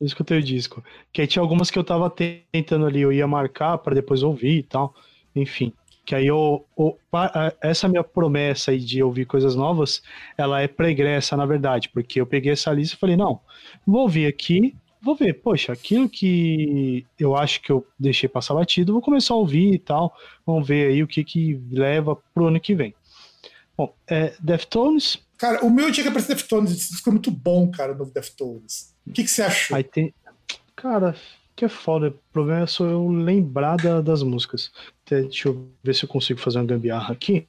[0.00, 0.84] eu escutei o disco.
[1.10, 4.58] Que aí tinha algumas que eu tava tentando ali, eu ia marcar para depois ouvir
[4.58, 4.94] e tal.
[5.34, 5.72] Enfim.
[6.04, 6.98] Que aí eu, eu,
[7.62, 10.02] essa minha promessa aí de ouvir coisas novas,
[10.36, 13.40] ela é pregressa, na verdade, porque eu peguei essa lista e falei, não,
[13.86, 18.92] vou ouvir aqui, vou ver, poxa, aquilo que eu acho que eu deixei passar batido,
[18.92, 20.12] vou começar a ouvir e tal,
[20.44, 22.92] vamos ver aí o que que leva pro ano que vem.
[23.76, 25.18] Bom, é, Deftones.
[25.38, 28.12] Cara, o meu dia que apareceu Deftones, esse disco é muito bom, cara, o novo
[28.12, 28.94] Deftones.
[29.06, 29.76] O que, que você achou?
[29.76, 30.14] Aí tem.
[30.76, 31.16] Cara,
[31.56, 32.08] que é foda.
[32.08, 34.70] O problema é só eu lembrar da, das músicas.
[35.08, 37.46] Deixa eu ver se eu consigo fazer uma gambiarra aqui.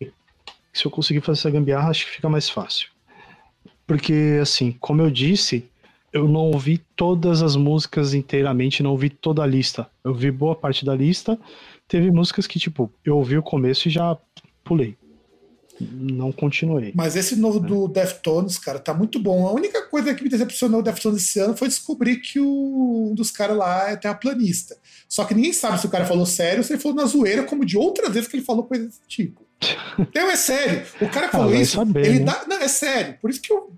[0.74, 2.90] Se eu conseguir fazer essa gambiarra, acho que fica mais fácil.
[3.86, 5.70] Porque, assim, como eu disse,
[6.12, 9.88] eu não ouvi todas as músicas inteiramente, não ouvi toda a lista.
[10.04, 11.38] Eu vi boa parte da lista.
[11.88, 14.18] Teve músicas que, tipo, eu ouvi o começo e já
[14.64, 14.98] pulei
[15.80, 16.94] não continuei.
[16.96, 17.68] Mas esse novo é.
[17.68, 19.48] do Deftones, cara, tá muito bom.
[19.48, 23.16] A única coisa que me decepcionou o Deftones esse ano foi descobrir que o, um
[23.16, 24.78] dos caras lá é terraplanista.
[25.08, 27.44] Só que ninguém sabe se o cara falou sério ou se ele falou na zoeira,
[27.44, 29.42] como de outras vezes que ele falou coisa desse tipo.
[29.98, 30.86] Então é sério.
[31.00, 32.26] O cara ah, falou isso, saber, ele né?
[32.26, 32.46] dá.
[32.48, 33.18] Não, é sério.
[33.22, 33.72] Por isso que eu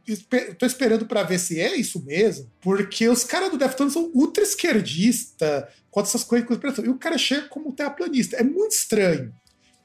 [0.58, 2.50] tô esperando para ver se é isso mesmo.
[2.62, 6.48] Porque os caras do Deftones são ultra esquerdista contra essas coisas.
[6.84, 8.38] E o cara chega como terraplanista.
[8.38, 9.34] É muito estranho.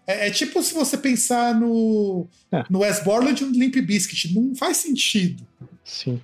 [0.07, 2.65] É, é, tipo se você pensar no, é.
[2.69, 4.35] no Wes Borland e no Limp Bizkit.
[4.35, 5.47] Não faz sentido.
[5.85, 6.21] Sim.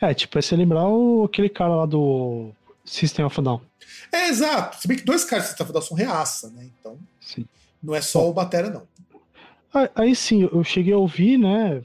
[0.00, 2.50] É, tipo, é se lembrar o, aquele cara lá do
[2.84, 3.60] System of Down.
[4.12, 4.80] É, exato.
[4.80, 6.68] Se bem que dois caras do System of Down são reaça, né?
[6.78, 7.44] Então, sim.
[7.82, 8.82] não é só Bom, o Batera, não.
[9.94, 11.82] Aí sim, eu cheguei a ouvir, né?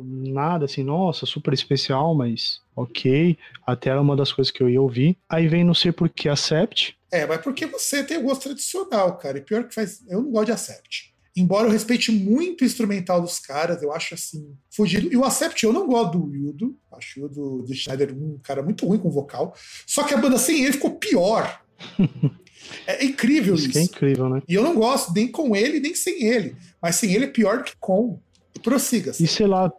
[0.00, 3.36] Nada assim, nossa, super especial, mas ok.
[3.66, 5.16] Até era uma das coisas que eu ia ouvir.
[5.28, 6.96] Aí vem não sei por que Acept.
[7.12, 9.38] É, mas porque você tem o gosto tradicional, cara.
[9.38, 10.00] E pior que faz.
[10.08, 11.10] Eu não gosto de Acept.
[11.36, 15.12] Embora eu respeite muito o instrumental dos caras, eu acho assim, fugido.
[15.12, 16.76] E o Acept, eu não gosto do Wildo.
[16.92, 19.54] Acho o do, do Schneider um cara muito ruim com vocal.
[19.86, 21.62] Só que a banda sem ele ficou pior.
[22.86, 23.68] É incrível isso.
[23.68, 23.78] isso.
[23.78, 24.42] é incrível, né?
[24.48, 26.56] E eu não gosto nem com ele, nem sem ele.
[26.80, 28.18] Mas sem ele é pior que com.
[28.62, 29.12] Prossiga.
[29.12, 29.24] -se.
[29.24, 29.72] E sei lá,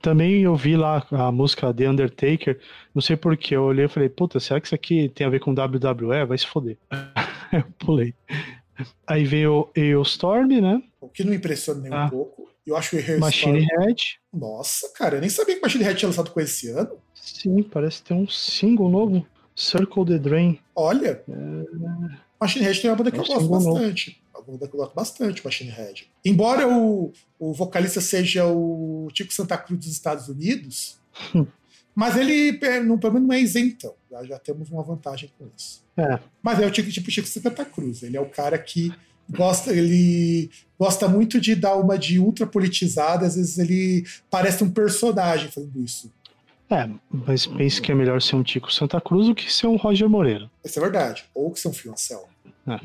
[0.00, 2.58] também eu vi lá a música The Undertaker,
[2.94, 5.40] não sei porquê, eu olhei e falei, puta, será que isso aqui tem a ver
[5.40, 6.24] com WWE?
[6.26, 6.78] Vai se foder.
[7.52, 8.14] eu pulei.
[9.06, 10.82] Aí veio o Storm, né?
[11.00, 12.06] O que não impressiona nem ah.
[12.06, 12.50] um pouco.
[12.66, 14.20] Eu acho o Machine Head.
[14.32, 16.90] Nossa, cara, eu nem sabia que Machine Head tinha lançado com esse ano.
[17.14, 19.26] Sim, parece ter um single novo.
[19.56, 20.58] Circle the Drain.
[20.74, 21.22] Olha.
[21.28, 22.29] É...
[22.40, 24.22] Machine Head tem uma banda que eu, eu gosto bastante.
[24.34, 26.10] Uma banda que eu gosto bastante, Machine Head.
[26.24, 30.98] Embora o, o vocalista seja o Tico Santa Cruz dos Estados Unidos,
[31.94, 33.94] mas ele não, pelo menos não é isentão.
[34.10, 35.84] Já, já temos uma vantagem com isso.
[35.96, 36.18] É.
[36.42, 38.02] Mas é o tipo, tipo Chico Santa Cruz.
[38.02, 38.90] Ele é o cara que
[39.28, 44.70] gosta, ele gosta muito de dar uma de ultra politizada, às vezes ele parece um
[44.70, 46.10] personagem fazendo isso.
[46.70, 49.74] É, mas pense que é melhor ser um Tico Santa Cruz do que ser um
[49.74, 50.48] Roger Moreira.
[50.64, 51.24] Isso é verdade.
[51.34, 52.28] Ou que ser um Fioncel.
[52.68, 52.78] É.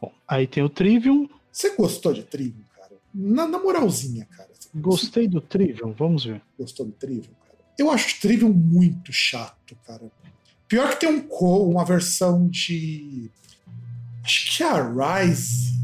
[0.00, 1.28] Bom, aí tem o Trivium.
[1.50, 2.92] Você gostou de Trivium, cara?
[3.12, 4.48] Na, na moralzinha, cara.
[4.72, 6.40] Gostei do Trivium, vamos ver.
[6.56, 7.58] Gostou do Trivium, cara?
[7.76, 10.08] Eu acho o Trivium muito chato, cara.
[10.68, 13.28] Pior que tem um co, uma versão de.
[14.22, 15.74] Acho que é a Rise,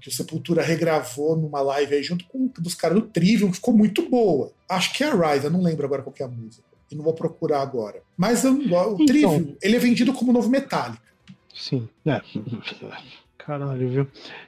[0.00, 3.76] que o Sepultura regravou numa live aí junto com dos caras do Trivium, que ficou
[3.76, 4.52] muito boa.
[4.68, 7.04] Acho que é a Rise, eu não lembro agora qual é a música e não
[7.04, 8.02] vou procurar agora.
[8.16, 11.02] Mas eu, o então, Trivium, ele é vendido como novo Metallica.
[11.54, 11.88] Sim.
[12.04, 12.20] É.
[13.38, 14.06] Caralho, viu?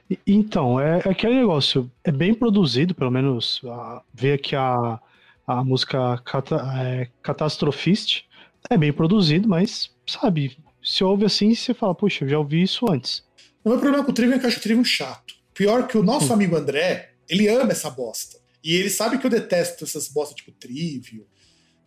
[0.09, 1.89] E- Então, é, é aquele negócio.
[2.03, 3.61] É bem produzido, pelo menos.
[3.65, 4.99] A, ver aqui a,
[5.47, 8.23] a música cata, é, Catastrophist.
[8.69, 12.91] É bem produzido, mas, sabe, se ouve assim, você fala, puxa, eu já ouvi isso
[12.91, 13.23] antes.
[13.63, 15.33] O meu problema com o Trivium é que eu acho o Trivium chato.
[15.53, 18.37] Pior que o nosso amigo André, ele ama essa bosta.
[18.63, 21.23] E ele sabe que eu detesto essas bostas tipo Trivium.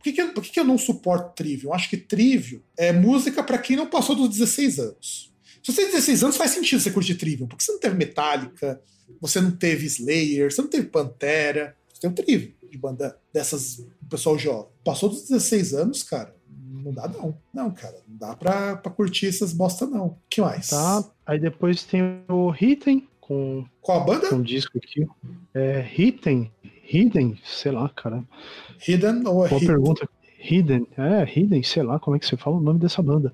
[0.02, 1.72] Por que, que, eu, por que, que eu não suporto Trivium?
[1.72, 5.32] Acho que Trivium é música pra quem não passou dos 16 anos.
[5.62, 8.82] Se você tem 16 anos, faz sentido você curtir Trivium, porque você não teve Metallica,
[9.20, 13.76] você não teve Slayer, você não teve Pantera, você tem o Trivium de banda dessas
[13.76, 14.72] do pessoal jovem.
[14.82, 17.38] Passou dos 16 anos, cara, não dá não.
[17.54, 20.18] Não, cara, não dá pra, pra curtir essas bosta não.
[20.28, 20.70] que mais?
[20.70, 21.08] Tá?
[21.24, 24.34] Aí depois tem o Hidden, com Qual a banda?
[24.34, 25.06] um disco aqui.
[25.54, 26.50] É Hidden?
[26.92, 27.38] Hidden?
[27.44, 28.22] Sei lá, cara.
[28.86, 29.66] Hidden ou é Boa Hidden?
[29.68, 30.08] pergunta.
[30.44, 33.32] Hidden, é, Hidden, sei lá como é que você fala o nome dessa banda.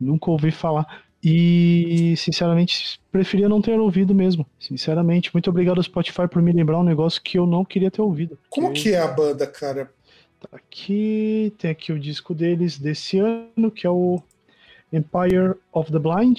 [0.00, 1.04] Nunca ouvi falar.
[1.22, 4.46] E, sinceramente, preferia não ter ouvido mesmo.
[4.58, 8.00] Sinceramente, muito obrigado ao Spotify por me lembrar um negócio que eu não queria ter
[8.00, 8.38] ouvido.
[8.48, 9.92] Como que é a banda, cara?
[10.40, 14.22] Tá aqui, tem aqui o disco deles desse ano, que é o
[14.90, 16.38] Empire of the Blind.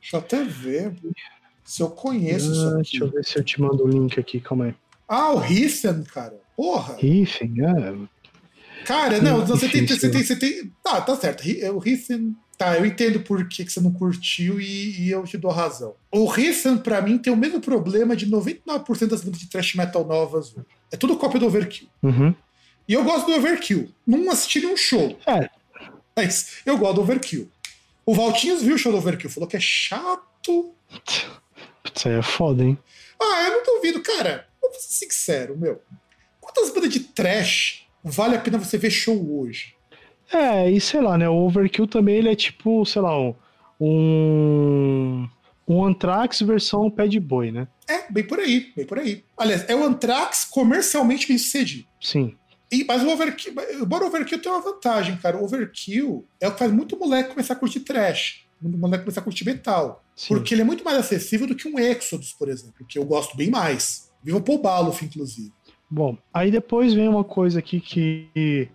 [0.00, 0.94] Deixa eu até ver
[1.64, 3.16] se eu conheço Ah, isso deixa eu aqui.
[3.16, 4.74] ver se eu te mando o link aqui, calma aí.
[5.08, 6.38] Ah, o Rissen, cara.
[6.56, 6.96] Porra.
[6.96, 8.84] Riffen, é.
[8.84, 10.72] Cara, não, Hum, você, tem, você, tem, você tem.
[10.82, 11.42] Tá, tá certo.
[11.74, 12.34] O Rissen.
[12.56, 15.94] Tá, eu entendo por que que você não curtiu e, e eu te dou razão.
[16.12, 20.04] O Rissen, pra mim, tem o mesmo problema de 99% das bandas de thrash metal
[20.04, 20.52] novas.
[20.52, 20.64] hoje.
[20.92, 21.88] É tudo cópia do Overkill.
[22.00, 22.32] Uhum.
[22.86, 23.90] E eu gosto do Overkill.
[24.06, 25.18] Não assisti nenhum show.
[25.26, 25.50] É.
[26.16, 27.50] Mas eu gosto do Overkill.
[28.06, 30.72] O Valtinhos viu o show do Overkill, falou que é chato.
[31.82, 32.78] Putz, aí é foda, hein?
[33.20, 34.46] Ah, eu não duvido, cara.
[34.74, 35.80] Vou ser sincero, meu.
[36.40, 39.76] Quantas bandas de trash vale a pena você ver show hoje?
[40.32, 41.28] É, e sei lá, né?
[41.28, 43.34] O Overkill também ele é tipo, sei lá, um.
[43.80, 45.28] Um,
[45.66, 47.68] um Anthrax versão Pad Boy, né?
[47.88, 49.24] É, bem por aí, bem por aí.
[49.36, 51.86] Aliás, é o Anthrax comercialmente bem sucedido.
[52.00, 52.36] Sim.
[52.72, 55.36] E, mas o Overkill, embora o Overkill tenha uma vantagem, cara.
[55.36, 58.44] O Overkill é o que faz muito moleque começar a curtir trash.
[58.60, 60.02] Muito moleque começar a curtir metal.
[60.16, 60.28] sim.
[60.28, 63.36] Porque ele é muito mais acessível do que um Exodus, por exemplo, que eu gosto
[63.36, 64.10] bem mais.
[64.24, 65.52] Viva Paul Baloff, inclusive.
[65.90, 68.68] Bom, aí depois vem uma coisa aqui que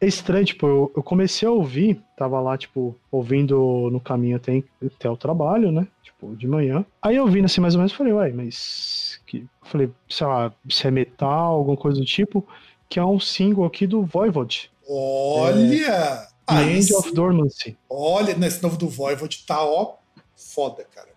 [0.00, 4.62] é estranho, tipo, eu, eu comecei a ouvir, tava lá, tipo, ouvindo no caminho até,
[4.84, 5.86] até o trabalho, né?
[6.02, 6.84] Tipo, de manhã.
[7.00, 9.20] Aí eu ouvindo assim mais ou menos, falei, uai, mas.
[9.24, 9.46] Que...
[9.62, 12.46] Falei, sei lá, se é metal, alguma coisa do tipo,
[12.88, 16.28] que é um single aqui do Voivod, Olha!
[16.46, 16.94] The Aí End sim.
[16.94, 17.78] of Dormancy.
[17.88, 19.94] Olha, nesse novo do Voivod tá, ó,
[20.36, 21.08] foda, cara.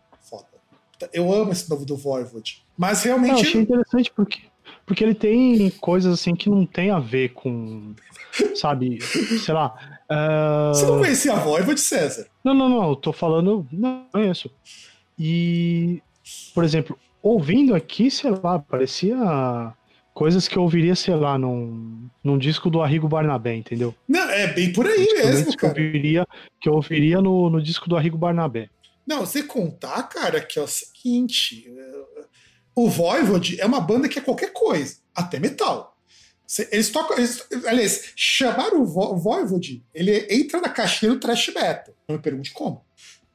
[1.13, 2.63] Eu amo esse novo do Voivod.
[2.77, 3.47] Mas Não, eu realmente.
[3.47, 4.39] achei interessante porque,
[4.86, 7.93] porque ele tem coisas assim que não tem a ver com,
[8.55, 9.73] sabe, sei lá.
[10.10, 12.27] ah, Você não conhecia a Voivod, César?
[12.43, 14.49] Não, não, não, eu tô falando, não conheço.
[15.17, 16.01] E,
[16.53, 19.17] por exemplo, ouvindo aqui, sei lá, parecia
[20.13, 23.93] coisas que eu ouviria, sei lá, num, num disco do Arrigo Barnabé, entendeu?
[24.08, 25.73] Não, é bem por aí mesmo, que eu cara.
[25.73, 26.27] ouviria,
[26.62, 28.69] que eu ouviria no, no disco do Arrigo Barnabé.
[29.07, 31.71] Não, você contar, cara, que é o seguinte:
[32.75, 35.95] o Voivod é uma banda que é qualquer coisa, até metal.
[36.71, 37.17] Eles tocam.
[37.17, 39.59] Eles, aliás, chamaram o Vo- o
[39.93, 41.95] ele entra na caixinha do thrash metal.
[42.07, 42.83] Não me pergunte como.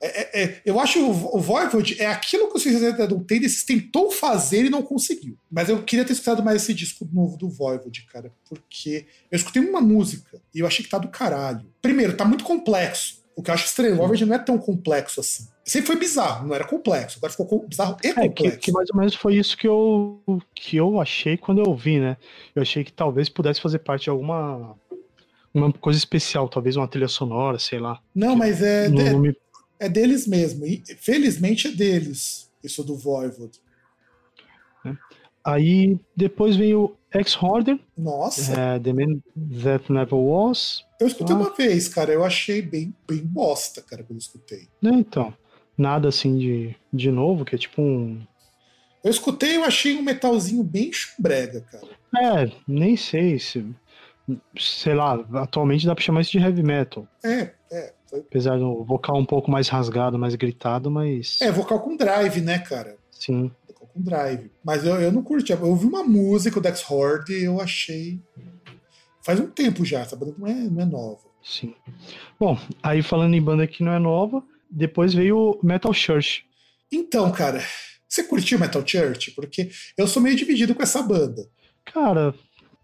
[0.03, 3.05] É- é- é, eu acho que o, o Voivod é aquilo que o Sociedade da
[3.05, 5.37] Adultênis tentou fazer e não conseguiu.
[5.51, 9.61] Mas eu queria ter escutado mais esse disco novo do Voivod, cara, porque eu escutei
[9.61, 11.67] uma música e eu achei que tá do caralho.
[11.83, 13.20] Primeiro, tá muito complexo.
[13.41, 15.49] O que eu acho estranho, o Voivod não é tão complexo assim.
[15.65, 17.17] Sempre foi bizarro, não era complexo.
[17.19, 18.59] Agora ficou bizarro e É, que, complexo.
[18.59, 20.21] que mais ou menos foi isso que eu,
[20.55, 22.17] que eu achei quando eu ouvi, né?
[22.55, 24.77] Eu achei que talvez pudesse fazer parte de alguma
[25.55, 28.01] uma coisa especial, talvez uma trilha sonora, sei lá.
[28.15, 29.37] Não, mas é, é, me-
[29.81, 30.65] é deles mesmo.
[30.67, 33.59] E felizmente é deles, isso do Voivod.
[35.45, 39.21] Aí depois vem o Ex-Horder, Nossa, é, The Man
[39.63, 40.85] That Never Was.
[41.01, 41.39] eu escutei ah.
[41.39, 42.13] uma vez, cara.
[42.13, 44.69] Eu achei bem, bem bosta, cara, quando eu escutei.
[44.81, 45.35] Né, então.
[45.77, 48.21] Nada assim de, de novo, que é tipo um.
[49.03, 51.87] Eu escutei eu achei um metalzinho bem chumbrega, cara.
[52.45, 53.65] É, nem sei se.
[54.59, 57.09] Sei lá, atualmente dá pra chamar isso de heavy metal.
[57.25, 57.95] É, é.
[58.11, 58.21] Foi...
[58.21, 61.41] Apesar do vocal um pouco mais rasgado, mais gritado, mas.
[61.41, 62.97] É, vocal com drive, né, cara?
[63.11, 63.51] Sim.
[64.01, 64.51] Com drive.
[64.65, 65.53] Mas eu, eu não curti.
[65.53, 68.21] Eu ouvi uma música, o Dex Horde, e eu achei.
[69.23, 71.21] Faz um tempo já, essa banda não é, não é nova.
[71.43, 71.75] Sim.
[72.39, 76.45] Bom, aí falando em banda que não é nova, depois veio o Metal Church.
[76.93, 77.63] Então, cara,
[78.09, 79.31] você curtiu Metal Church?
[79.33, 81.47] Porque eu sou meio dividido com essa banda.
[81.85, 82.35] Cara,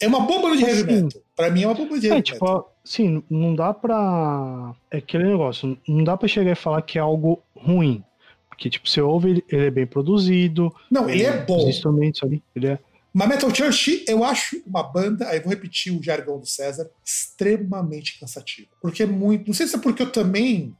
[0.00, 1.22] É uma boa banda de heavy Assim, metal.
[1.34, 2.76] Pra mim é uma bomba de É, heavy tipo, metal.
[2.84, 4.74] assim, não dá pra.
[4.90, 8.04] É aquele negócio, não dá pra chegar e falar que é algo ruim.
[8.56, 10.74] Porque, tipo, você ouve, ele- é bem produzido.
[10.90, 11.58] Não, ele é bom.
[11.58, 12.78] Os instrumentos ali, ele é.
[13.12, 18.18] Mas Metal Church, eu acho uma banda, aí vou repetir o jargão do César, extremamente
[18.18, 18.68] cansativa.
[18.80, 19.46] Porque é muito.
[19.46, 20.74] Não sei se é porque eu também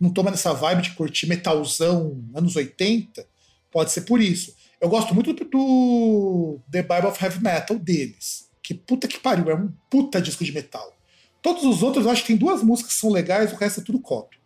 [0.00, 3.26] não tô mais nessa vibe de curtir metalzão anos 80.
[3.70, 4.54] Pode ser por isso.
[4.80, 8.48] Eu gosto muito do, do The Bible of Heavy Metal deles.
[8.62, 10.92] Que puta que pariu, é um puta disco de metal.
[11.40, 13.84] Todos os outros eu acho que tem duas músicas que são legais, o resto é
[13.84, 14.38] tudo cópia.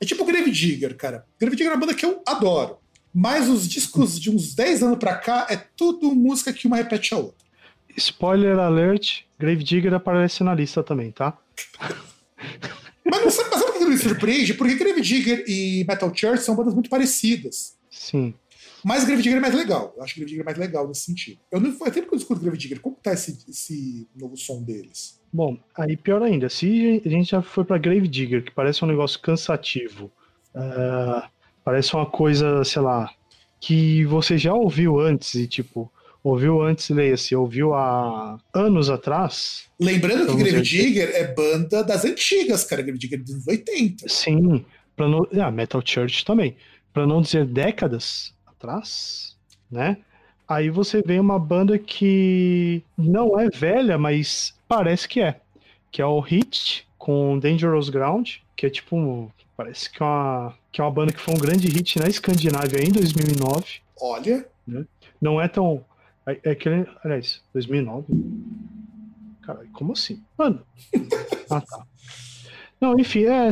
[0.00, 1.26] É tipo o Grave Digger, cara.
[1.38, 2.78] Grave Digger é uma banda que eu adoro.
[3.14, 7.14] Mas os discos de uns 10 anos pra cá é tudo música que uma repete
[7.14, 7.46] a outra.
[7.96, 11.36] Spoiler alert, Grave Digger aparece na lista também, tá?
[13.08, 14.52] Mas não sabe, mas sabe o que me surpreende?
[14.54, 17.76] Porque Grave Digger e Metal Church são bandas muito parecidas.
[17.88, 18.34] Sim.
[18.86, 19.92] Mas Grave Digger é mais legal.
[19.96, 21.40] Eu acho que Grave Digger é mais legal nesse sentido.
[21.50, 22.80] Eu não faz tempo que eu escuto Grave Digger.
[22.80, 25.20] Como tá esse, esse novo som deles?
[25.32, 28.86] Bom, aí pior ainda, se a gente já foi pra Grave Digger, que parece um
[28.86, 30.08] negócio cansativo,
[30.54, 31.28] ah,
[31.64, 33.10] parece uma coisa, sei lá,
[33.58, 40.26] que você já ouviu antes e tipo, ouviu antes, leia-se, ouviu há anos atrás, Lembrando
[40.26, 40.62] que Vamos Grave.
[40.62, 42.82] Digger é banda das antigas, cara.
[42.82, 44.08] Grave Digger é dos anos 80.
[44.08, 44.64] sim,
[44.94, 46.56] pra não, ah, Metal Church também,
[46.92, 49.36] pra não dizer décadas atrás,
[49.70, 49.98] né?
[50.48, 55.40] Aí você vê uma banda que não é velha, mas parece que é.
[55.90, 59.30] Que é o Hit com Dangerous Ground, que é tipo.
[59.56, 62.84] Parece que é, uma, que é uma banda que foi um grande hit na Escandinávia
[62.84, 63.80] em 2009.
[64.00, 64.46] Olha,
[65.20, 65.84] Não é tão.
[66.26, 66.86] É, é aquele.
[67.02, 68.06] Aliás, 2009?
[69.42, 70.22] Caralho, como assim?
[70.38, 70.62] Mano.
[71.48, 71.86] Ah, tá.
[72.80, 73.48] Não, enfim, é.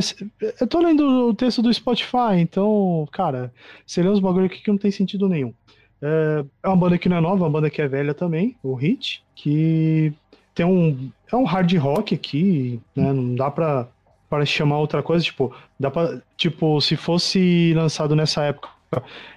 [0.61, 3.51] Eu tô lendo o texto do Spotify, então, cara,
[3.85, 5.53] você lê uns bagulho aqui que não tem sentido nenhum.
[6.01, 8.55] É, é uma banda que não é nova, é uma banda que é velha também,
[8.61, 10.13] o Hit, que
[10.53, 11.09] tem um.
[11.31, 13.11] É um hard rock aqui, né?
[13.11, 13.87] Não dá pra,
[14.29, 16.21] pra chamar outra coisa, tipo, dá pra.
[16.37, 18.69] Tipo, se fosse lançado nessa época,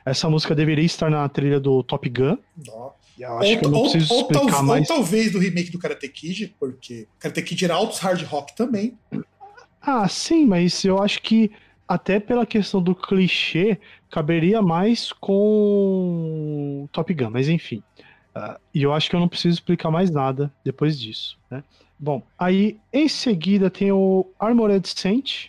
[0.05, 2.36] essa música deveria estar na trilha do Top Gun.
[2.70, 2.91] ó.
[3.18, 4.86] Eu acho Ou, que eu não ou- preciso ou explicar ou mais.
[4.86, 8.97] talvez do remake do Karate Kid, porque Karate Kid era altos hard rock também.
[9.81, 11.51] Ah, sim, mas eu acho que
[11.87, 13.79] até pela questão do clichê,
[14.11, 17.83] caberia mais com Top Gun, mas enfim.
[18.35, 21.64] Ah, e eu acho que eu não preciso explicar mais nada depois disso, né?
[21.99, 25.47] Bom, aí em seguida tem o Armored Saint,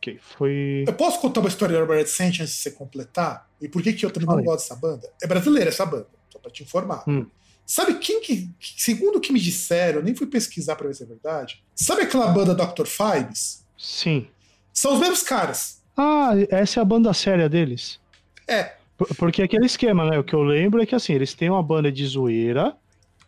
[0.00, 0.84] que foi...
[0.86, 3.48] Eu posso contar uma história do Armored Saint antes de você completar?
[3.60, 5.08] E por que, que eu também não gosto dessa banda?
[5.22, 7.04] É brasileira essa banda, só pra te informar.
[7.08, 7.26] Hum.
[7.70, 8.48] Sabe quem que,
[8.78, 11.62] segundo o que me disseram, eu nem fui pesquisar pra ver se é verdade.
[11.74, 12.86] Sabe aquela banda Dr.
[12.86, 13.62] Fibes?
[13.76, 14.26] Sim.
[14.72, 15.82] São os mesmos caras.
[15.94, 18.00] Ah, essa é a banda séria deles.
[18.48, 20.18] É, Por- Porque aquele esquema, né?
[20.18, 22.74] O que eu lembro é que assim, eles têm uma banda de zoeira,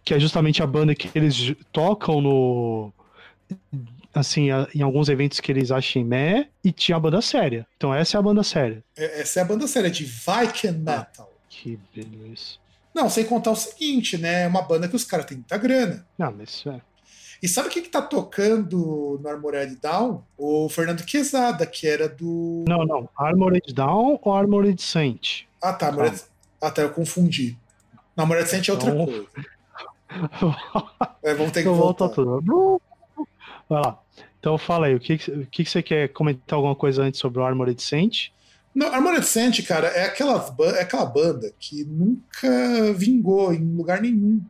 [0.02, 2.92] que é justamente a banda que eles tocam no.
[4.14, 7.64] Assim, em alguns eventos que eles achem meh, e tinha a banda séria.
[7.76, 8.82] Então essa é a banda séria.
[8.96, 11.30] é- essa é a banda séria de Viking Metal.
[11.48, 12.58] Que beleza.
[12.94, 14.42] Não, sem contar o seguinte, né?
[14.44, 16.06] É uma banda que os caras têm muita grana.
[16.18, 16.80] Não, mas isso é.
[17.42, 20.22] E sabe quem que tá tocando no Armored Down?
[20.36, 22.64] O Fernando Quezada, que era do.
[22.68, 23.08] Não, não.
[23.16, 25.44] Armored Down ou Armored Saint?
[25.62, 25.86] Ah, tá.
[25.86, 26.20] Armored...
[26.60, 27.56] Ah, tá, eu confundi.
[28.16, 29.26] Não, Armored Saint é outra Então- coisa.
[31.22, 32.06] É, vamos ter que Eu volto voltar.
[32.06, 32.80] a tudo.
[33.68, 33.98] Vai lá.
[34.38, 37.20] Então fala aí, o que, que, o que que você quer comentar alguma coisa antes
[37.20, 38.28] sobre o Armored Saint?
[38.74, 44.40] Não, Armored Saint, cara, é aquela, é aquela banda que nunca vingou em lugar nenhum.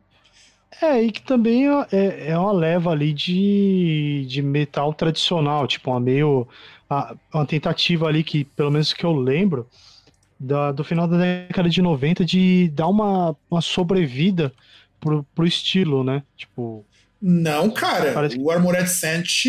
[0.81, 5.99] É, e que também é, é uma leva ali de, de metal tradicional, tipo uma
[5.99, 6.47] meio.
[7.33, 9.65] Uma tentativa ali que, pelo menos que eu lembro,
[10.39, 14.53] da- do final da década de 90, de dar uma, uma sobrevida
[14.99, 16.23] pro, pro estilo, né?
[16.35, 16.85] Tipo,
[17.21, 19.45] Não, cara, o Armored Saint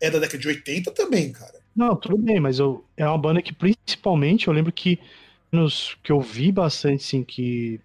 [0.00, 1.55] é da década de 80 também, cara.
[1.76, 4.98] Não, tudo bem, mas eu, é uma banda que principalmente eu lembro que
[5.52, 7.80] nos, que eu vi bastante, assim, que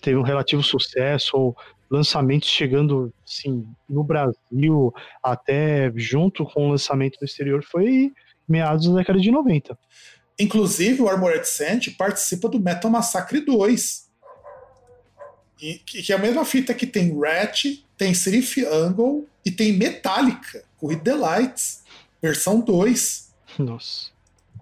[0.00, 1.56] teve um relativo sucesso, ou
[1.90, 8.12] lançamentos chegando, assim, no Brasil, até junto com o lançamento no exterior, foi
[8.48, 9.76] meados da década de 90.
[10.38, 14.08] Inclusive, o Armored Saint participa do Metal Massacre 2.
[15.60, 17.64] E, que, é a mesma fita que tem Rat,
[17.98, 21.82] tem Serif Angle e tem Metallica, com Hit the Lights,
[22.22, 23.29] versão 2.
[23.64, 24.10] Nossa.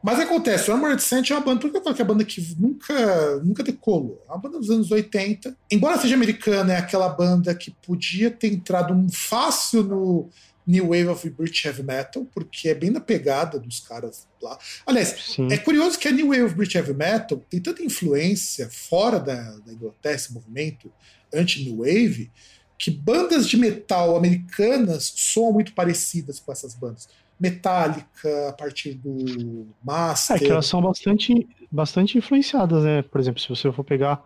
[0.03, 2.15] Mas acontece, o Armored Saint é uma banda, por que eu falo que é uma
[2.15, 4.23] banda que nunca, nunca decolou?
[4.29, 5.57] É uma banda dos anos 80.
[5.71, 10.31] Embora seja americana, é aquela banda que podia ter entrado um fácil no
[10.65, 14.57] New Wave of British Heavy Metal, porque é bem na pegada dos caras lá.
[14.87, 15.49] Aliás, Sim.
[15.51, 19.35] é curioso que a New Wave of British Heavy Metal tem tanta influência fora da,
[19.59, 20.93] da Inglaterra, esse movimento
[21.35, 22.31] anti-New Wave,
[22.79, 27.09] que bandas de metal americanas soam muito parecidas com essas bandas.
[27.41, 30.37] Metallica, a partir do Master.
[30.37, 33.03] É que elas são bastante, bastante influenciadas, né?
[33.03, 34.23] Por exemplo, se você for pegar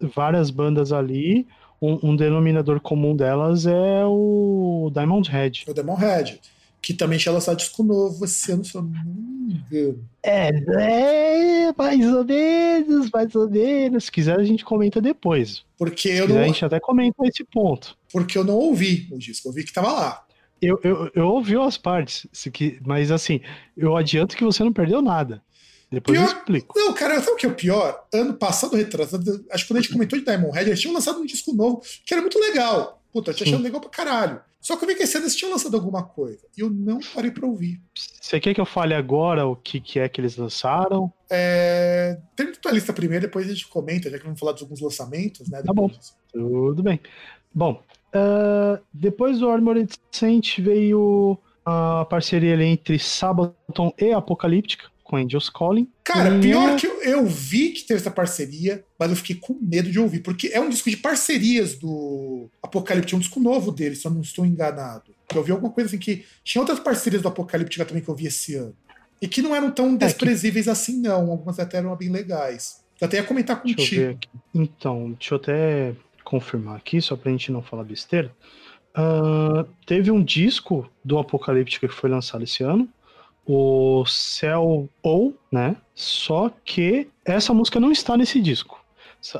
[0.00, 1.46] várias bandas ali,
[1.80, 5.64] um, um denominador comum delas é o Diamond Head.
[5.68, 6.40] O Diamond Head
[6.86, 10.08] que também tinha lançado disco novo esse ano, se eu não me engano.
[10.22, 14.04] É, é, mais ou menos, mais ou menos.
[14.04, 15.64] Se quiser, a gente comenta depois.
[15.76, 17.98] Porque Se eu quiser, não, a gente até comenta esse ponto.
[18.12, 20.25] porque eu não ouvi o disco, eu vi que tava lá.
[20.60, 22.26] Eu, eu, eu ouvi as partes,
[22.84, 23.40] mas assim,
[23.76, 25.42] eu adianto que você não perdeu nada.
[25.90, 26.78] Depois eu Pior- explico.
[26.78, 28.06] Não, cara, sabe o que é o pior?
[28.12, 31.20] Ano passado, retrasado, acho que quando a gente comentou de Diamond Head, eles tinham lançado
[31.20, 33.00] um disco novo que era muito legal.
[33.12, 34.40] Puta, eu tinha achado legal pra caralho.
[34.60, 36.40] Só que eu vi que esse ano eles tinham lançado alguma coisa.
[36.58, 37.80] E eu não parei pra ouvir.
[37.94, 41.12] Você quer que eu fale agora o que, que é que eles lançaram?
[41.30, 42.18] É...
[42.34, 45.48] Termina tua lista primeiro, depois a gente comenta, já que vamos falar de alguns lançamentos,
[45.48, 45.62] né?
[45.62, 45.86] Tá bom.
[45.86, 46.16] depois disso.
[46.32, 47.00] Tudo bem.
[47.54, 47.80] Bom,
[48.16, 55.48] ah, depois do Armored Saint veio a parceria ali entre Sabaton e Apocalíptica, com Angels
[55.50, 55.88] Calling.
[56.04, 59.36] Cara, E pior é- que eu, eu vi que teve essa parceria, mas eu fiquei
[59.36, 63.70] com medo de ouvir, porque é um disco de parcerias do Apocalipse, um disco novo
[63.72, 65.14] dele, se eu não estou enganado.
[65.34, 68.26] Eu vi alguma coisa assim que tinha outras parcerias do Apocalíptica também que eu vi
[68.26, 68.74] esse ano.
[69.20, 71.30] E que não eram tão É, que- desprezíveis assim, não.
[71.30, 72.84] Algumas até eram bem legais.
[73.00, 74.18] Eu até ia comentar Deixa eu ver contigo.
[74.18, 74.28] aqui.
[74.54, 75.94] Então, deixa eu até
[76.26, 78.30] confirmar aqui, só pra gente não falar besteira.
[78.94, 82.88] Ah, teve um disco do Apocalíptica que foi lançado esse ano,
[83.46, 85.76] o Cell O, né?
[85.94, 88.84] Só que essa música não está nesse disco.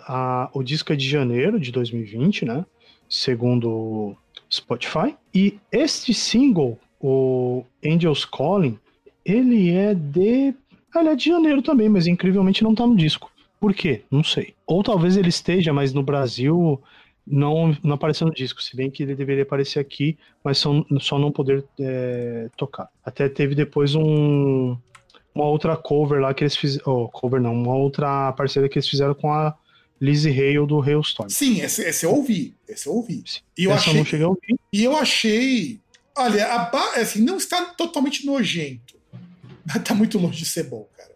[0.07, 2.65] A- o disco é de janeiro de 2020, né?
[3.09, 4.17] Segundo
[4.53, 5.15] Spotify.
[5.35, 8.79] E este single, o Angels Calling,
[9.25, 10.55] ele é de.
[10.95, 13.31] Ele é de janeiro também, mas incrivelmente não tá no disco.
[13.61, 14.03] Por quê?
[14.11, 14.55] Não sei.
[14.67, 16.81] Ou talvez ele esteja, mas no Brasil
[17.27, 21.19] não, não apareceu no disco, se bem que ele deveria aparecer aqui, mas só, só
[21.19, 22.89] não poder é, tocar.
[23.05, 24.77] Até teve depois um,
[25.35, 26.85] uma outra cover lá que eles fizeram.
[26.87, 29.57] Oh, cover não, uma outra parceria que eles fizeram com a
[30.01, 31.29] Lizzie Hale do Hailstorm.
[31.31, 32.55] Sim, esse, esse eu ouvi.
[32.69, 33.25] Esse eu ouvi.
[33.57, 34.57] E eu, Essa achei, não cheguei a ouvir.
[34.73, 35.81] e eu achei.
[36.17, 38.95] Olha, a ba- assim, não está totalmente nojento.
[39.67, 41.16] Mas tá muito longe de ser bom, cara.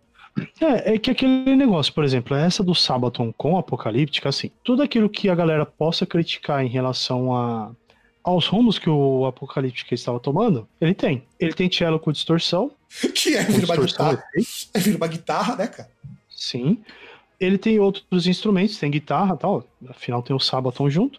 [0.60, 5.08] É, é que aquele negócio, por exemplo, essa do Sabaton com Apocalíptica, assim, tudo aquilo
[5.08, 7.70] que a galera possa criticar em relação a,
[8.22, 11.24] aos rumos que o Apocalíptica estava tomando, ele tem.
[11.38, 12.70] Ele tem cello com distorção,
[13.14, 14.30] Que é com vir uma distorção, guitarra.
[14.74, 15.90] É vir uma guitarra, né, cara?
[16.28, 16.78] sim.
[17.38, 21.18] Ele tem outros instrumentos, tem guitarra tal, afinal tem o Sabaton junto,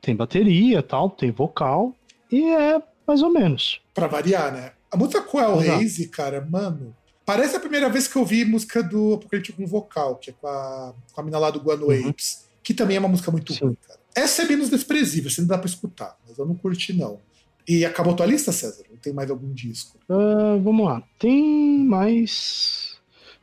[0.00, 1.94] tem bateria tal, tem vocal,
[2.32, 3.80] e é mais ou menos.
[3.92, 4.72] Pra variar, né?
[4.90, 5.80] A música com El Exato.
[5.82, 6.96] Haze, cara, mano.
[7.28, 10.46] Parece a primeira vez que eu vi música do Apocalipse com vocal, que é com
[10.46, 12.08] a, com a mina lá do Guano Uhum.
[12.08, 13.66] Apes, que também é uma música muito Sim.
[13.66, 14.00] ruim, cara.
[14.14, 17.20] Essa é menos desprezível, você não dá pra escutar, mas eu não curti, não.
[17.68, 18.84] E acabou tua lista, César?
[18.90, 19.98] Ou tem mais algum disco?
[20.08, 21.02] Ah, vamos lá.
[21.18, 22.96] Tem mais.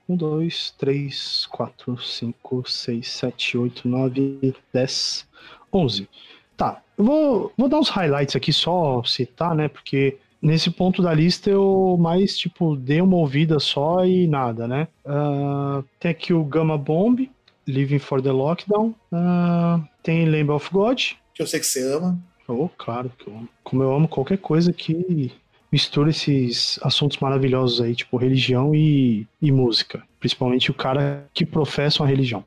[0.10, 5.28] Um, dois, três, quatro, cinco, seis, sete, oito, nove, dez,
[5.72, 6.10] onze.
[6.58, 9.68] Tá, eu vou, vou dar uns highlights aqui, só citar, né?
[9.68, 14.88] Porque nesse ponto da lista eu mais, tipo, dei uma ouvida só e nada, né?
[15.04, 17.30] Ah, tem aqui o Gamma Bomb,
[17.68, 18.94] Living for the Lockdown.
[19.12, 21.02] Ah, tem Lamb of God,
[21.34, 22.18] Que eu sei que você ama.
[22.48, 23.50] Oh, claro que eu amo.
[23.64, 25.32] Como eu amo qualquer coisa que
[25.72, 30.04] mistura esses assuntos maravilhosos aí, tipo religião e, e música.
[30.20, 32.46] Principalmente o cara que professa uma religião.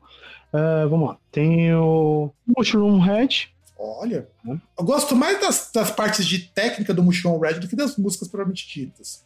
[0.53, 1.17] Ah, vamos lá.
[1.31, 3.53] Tem o Mushroom Head.
[3.79, 4.27] Olha.
[4.45, 4.59] Hum.
[4.77, 8.27] Eu gosto mais das, das partes de técnica do Mushroom Red do que das músicas
[8.27, 9.25] propriamente ditas.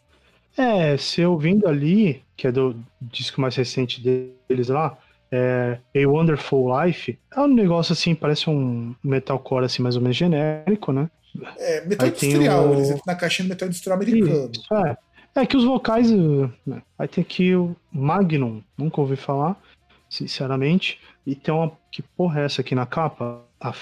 [0.56, 4.96] É, se ouvindo ali, que é do disco mais recente deles lá,
[5.32, 10.16] é A Wonderful Life, é um negócio assim, parece um metalcore assim, mais ou menos
[10.16, 11.10] genérico, né?
[11.58, 14.50] É, metal Aí industrial, o- eles entram na caixinha do metal industrial americano.
[14.52, 14.96] Isso, é.
[15.36, 16.08] É que os vocais.
[16.12, 19.60] né, Aí tem aqui o Magnum, nunca ouvi falar,
[20.08, 21.00] sinceramente.
[21.26, 21.72] E tem uma.
[21.90, 23.42] Que porra é essa aqui na capa?
[23.60, 23.72] A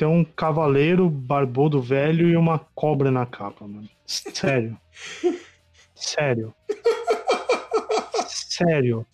[0.00, 3.86] Tem um cavaleiro barbudo velho e uma cobra na capa, mano.
[4.06, 4.74] Sério.
[5.94, 6.54] Sério.
[8.26, 9.04] Sério.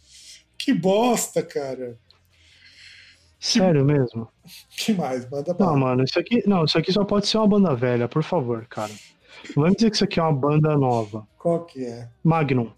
[0.57, 1.99] Que bosta, cara.
[3.41, 4.29] Sério mesmo.
[4.77, 5.29] que mais?
[5.29, 5.77] Manda Não, bala.
[5.77, 6.49] mano, isso aqui.
[6.49, 8.93] Não, isso aqui só pode ser uma banda velha, por favor, cara.
[9.57, 11.27] Não vai me dizer que isso aqui é uma banda nova.
[11.37, 12.09] Qual que é?
[12.23, 12.71] Magnum.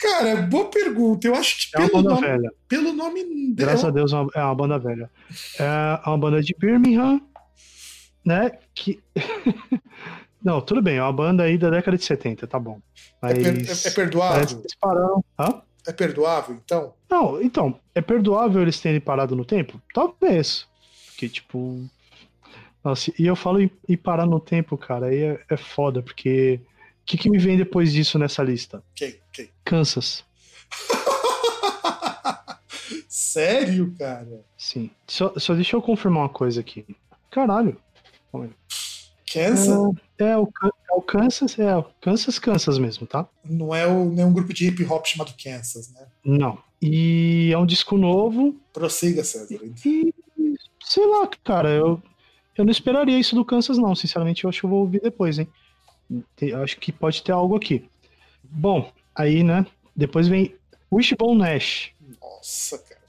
[0.00, 1.26] Cara, boa pergunta.
[1.26, 2.52] Eu acho que É pelo nome, velha.
[2.68, 3.92] pelo nome Graças a dela.
[3.92, 5.10] Deus é uma, é uma banda velha.
[5.58, 7.20] É uma banda de Birmingham,
[8.24, 8.52] né?
[8.74, 9.00] Que.
[10.42, 12.80] Não, tudo bem, é uma banda aí da década de 70, tá bom.
[13.22, 13.38] É, Mas.
[13.42, 14.58] per- é- é perdoável?
[14.58, 15.24] eles pararam.
[15.38, 15.62] Hã?
[15.86, 16.94] É perdoável, então?
[17.10, 19.80] Não, então, é perdoável eles terem parado no tempo?
[19.92, 20.66] Talvez.
[21.08, 21.84] Porque, tipo.
[22.82, 26.58] Nossa, e eu falo em, em parar no tempo, cara, aí é, é foda, porque
[27.10, 28.82] que, que me vem depois disso nessa lista?
[28.94, 29.16] Quem?
[29.32, 29.48] Quem?
[29.64, 30.24] Kansas.
[33.08, 34.44] Sério, cara?
[34.56, 34.90] Sim.
[35.08, 36.86] Só, só deixa eu confirmar uma coisa aqui.
[37.30, 37.76] Caralho.
[39.32, 39.68] Kansas?
[40.18, 43.26] É, é, o, é o Kansas, é o Kansas, Kansas mesmo, tá?
[43.44, 46.06] Não é o, nem um grupo de hip hop chamado Kansas, né?
[46.24, 46.58] Não.
[46.80, 48.56] E é um disco novo.
[48.72, 49.58] Prossiga, César.
[49.84, 50.14] E,
[50.84, 52.00] sei lá, cara, eu,
[52.56, 53.94] eu não esperaria isso do Kansas, não.
[53.94, 55.48] Sinceramente, eu acho que eu vou ouvir depois, hein?
[56.62, 57.88] Acho que pode ter algo aqui.
[58.42, 59.66] Bom, aí, né?
[59.94, 60.54] Depois vem
[60.92, 61.92] Wishbone Nash.
[62.20, 63.00] Nossa, cara.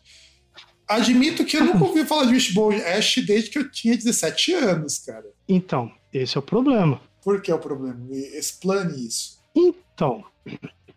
[0.88, 5.00] Admito que eu nunca ouvi falar de Wishbone Ash desde que eu tinha 17 anos,
[5.00, 5.26] cara.
[5.48, 7.02] Então, esse é o problema.
[7.24, 7.98] Por que é o problema?
[8.12, 9.40] Explane isso.
[9.56, 10.24] Então,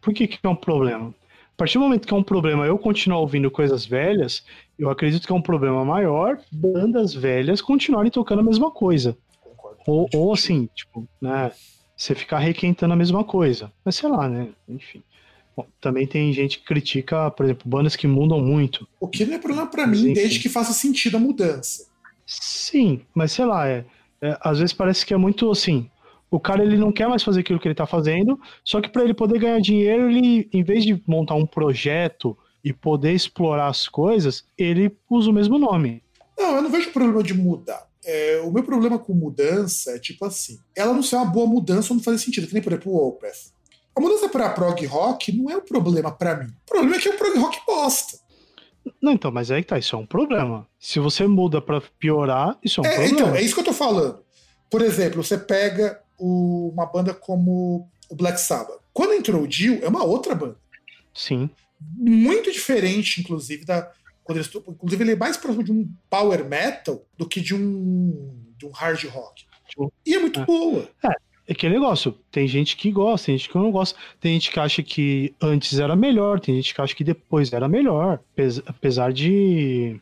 [0.00, 1.14] por que, que é um problema?
[1.54, 4.44] A partir do momento que é um problema eu continuar ouvindo coisas velhas,
[4.76, 9.16] eu acredito que é um problema maior bandas velhas continuarem tocando a mesma coisa.
[9.40, 9.78] Concordo.
[9.86, 11.52] Ou, ou assim, tipo, né?
[11.96, 13.72] Você ficar requentando a mesma coisa.
[13.84, 14.48] Mas sei lá, né?
[14.68, 15.02] Enfim.
[15.56, 18.86] Bom, também tem gente que critica, por exemplo, bandas que mudam muito.
[18.98, 20.12] O que não é problema para mim, enfim.
[20.12, 21.86] desde que faça sentido a mudança.
[22.26, 23.84] Sim, mas sei lá, é,
[24.20, 25.88] é, às vezes parece que é muito assim.
[26.30, 29.04] O cara ele não quer mais fazer aquilo que ele tá fazendo, só que para
[29.04, 33.86] ele poder ganhar dinheiro, ele, em vez de montar um projeto e poder explorar as
[33.86, 36.02] coisas, ele usa o mesmo nome.
[36.36, 37.86] Não, eu não vejo problema de mudar.
[38.04, 41.92] É, o meu problema com mudança é tipo assim: ela não ser uma boa mudança
[41.92, 43.52] ou não fazer sentido, que nem por exemplo o Opeth.
[43.96, 46.46] A mudança para prog rock não é um problema para mim.
[46.46, 48.18] O problema é que é um prog rock bosta.
[49.00, 50.66] Não, então, mas aí tá, isso é um problema.
[50.78, 53.14] Se você muda pra piorar, isso é um É, problema.
[53.20, 54.18] então, é isso que eu tô falando.
[54.70, 58.80] Por exemplo, você pega o- uma banda como o Black Sabbath.
[58.92, 60.56] Quando entrou o Dio, é uma outra banda.
[61.14, 61.48] Sim.
[61.96, 63.90] Muito diferente, inclusive, da.
[64.24, 68.34] Quando eles, inclusive, ele é mais próximo de um power metal do que de um,
[68.56, 69.44] de um hard rock.
[70.04, 70.44] E é muito é.
[70.44, 70.88] boa.
[71.46, 74.58] É aquele negócio, tem gente que gosta, tem gente que não gosta, tem gente que
[74.58, 79.12] acha que antes era melhor, tem gente que acha que depois era melhor, apes- apesar
[79.12, 80.00] de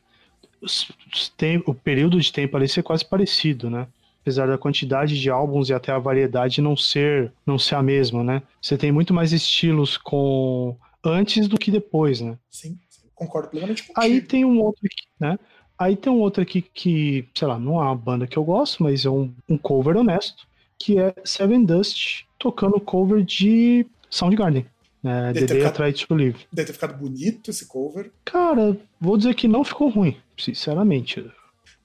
[1.67, 3.89] o período de tempo ali ser quase parecido, né?
[4.21, 8.23] Apesar da quantidade de álbuns e até a variedade não ser não ser a mesma,
[8.23, 8.43] né?
[8.61, 12.39] Você tem muito mais estilos com antes do que depois, né?
[12.49, 12.79] Sim,
[13.27, 14.01] concordo plenamente contigo.
[14.01, 15.39] Aí tem um outro aqui, né?
[15.79, 18.83] Aí tem um outro aqui que, sei lá, não é uma banda que eu gosto,
[18.83, 20.47] mas é um, um cover honesto,
[20.79, 24.67] que é Seven Dust tocando cover de Soundgarden.
[25.03, 26.37] Né, Deve The Day I ficado- Tried to Live.
[26.53, 28.13] Deve ter ficado bonito esse cover.
[28.25, 31.25] Cara, vou dizer que não ficou ruim, sinceramente.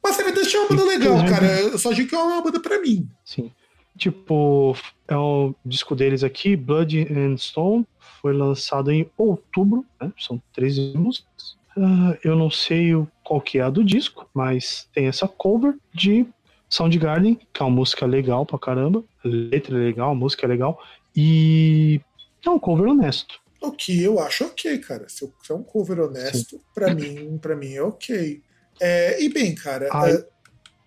[0.03, 1.59] Mas Seven Dust é uma banda legal, cara.
[1.61, 3.09] Eu só digo que é uma banda pra mim.
[3.25, 3.51] Sim.
[3.97, 4.75] Tipo,
[5.07, 7.85] é o disco deles aqui, Blood and Stone,
[8.21, 10.11] foi lançado em outubro, né?
[10.19, 11.57] São 13 músicas.
[11.75, 15.75] Ah, eu não sei o- qual que é a do disco, mas tem essa cover
[15.93, 16.25] de
[16.69, 19.03] Soundgarden, que é uma música legal pra caramba.
[19.23, 20.79] Letra é legal, música é legal.
[21.15, 22.01] E
[22.45, 23.39] é um cover honesto.
[23.61, 25.07] O que eu acho ok, cara.
[25.09, 28.41] Se é um cover honesto, pra mim, pra mim é ok.
[28.79, 30.11] É, e bem, cara, Ai.
[30.13, 30.25] é,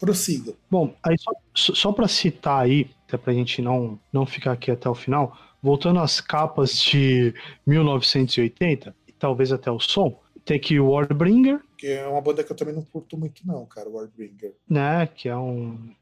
[0.00, 0.54] prossiga.
[0.70, 4.88] Bom, aí só, só pra citar aí, até pra gente não, não ficar aqui até
[4.88, 7.34] o final, voltando às capas de
[7.66, 12.50] 1980, e talvez até o som, tem aqui o Warbringer, Que é uma banda que
[12.50, 14.54] eu também não curto muito, não, cara, o Wardbringer.
[14.68, 15.06] né?
[15.06, 15.94] Que é um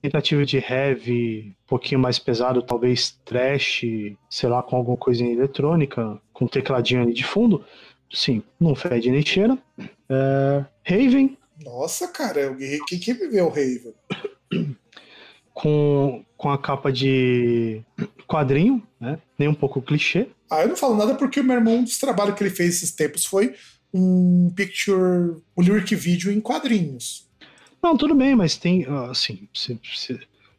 [0.00, 3.82] tentativa de heavy, um pouquinho mais pesado, talvez trash,
[4.30, 7.64] sei lá, com alguma coisinha eletrônica, com um tecladinho ali de fundo.
[8.10, 9.58] Sim, não fede nem cheira.
[10.08, 12.54] É, Raven, Nossa, cara,
[12.86, 13.94] quem que viveu o Raven?
[15.56, 17.82] com, com a capa de
[18.26, 19.18] quadrinho, né?
[19.38, 20.28] Nem um pouco clichê.
[20.50, 22.76] Ah, eu não falo nada porque o meu irmão, um dos trabalhos que ele fez
[22.76, 23.54] esses tempos foi
[23.92, 27.26] um picture, um lyric video em quadrinhos.
[27.82, 29.78] Não, tudo bem, mas tem, ah, assim, você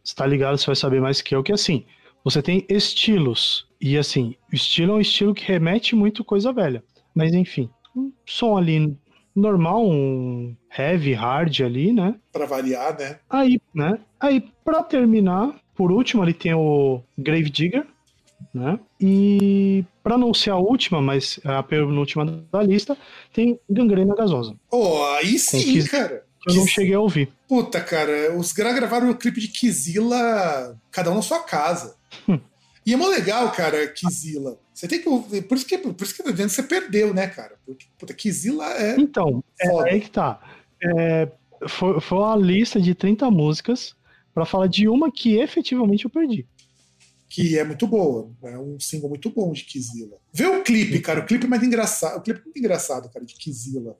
[0.03, 1.85] está ligado, você vai saber mais que eu, que assim,
[2.23, 6.83] você tem estilos, e assim, o estilo é um estilo que remete muito coisa velha.
[7.13, 8.97] Mas enfim, um som ali
[9.37, 12.15] normal, um heavy, hard ali, né?
[12.31, 13.19] Pra variar, né?
[13.29, 13.99] Aí, né?
[14.19, 17.85] Aí, pra terminar, por último, ali tem o Grave Digger,
[18.53, 18.79] né?
[18.99, 22.97] E pra não ser a última, mas a penúltima da lista,
[23.31, 24.55] tem Gangrena Gasosa.
[24.71, 26.25] Oh, aí sim, cara.
[26.41, 27.31] Que eu não cheguei a ouvir.
[27.47, 31.95] Puta, cara, os caras gravaram o clipe de Kizila, cada um na sua casa.
[32.27, 32.39] Hum.
[32.87, 34.57] E é mó legal, cara, Kizila.
[34.73, 35.41] Você tem que.
[35.41, 37.59] Por isso que, por isso que tô dizendo que você perdeu, né, cara?
[37.65, 39.89] Porque, puta, Kizila é Então, é foda.
[39.89, 40.39] aí que tá.
[40.81, 41.27] É,
[41.67, 43.93] foi, foi uma lista de 30 músicas
[44.33, 46.47] pra falar de uma que efetivamente eu perdi.
[47.27, 48.31] que é muito boa.
[48.41, 50.15] É um single muito bom de Kizila.
[50.31, 51.19] Vê o clipe, cara.
[51.19, 52.19] O clipe é mais engraçado.
[52.19, 53.97] O clipe é muito engraçado, cara, de Kizila.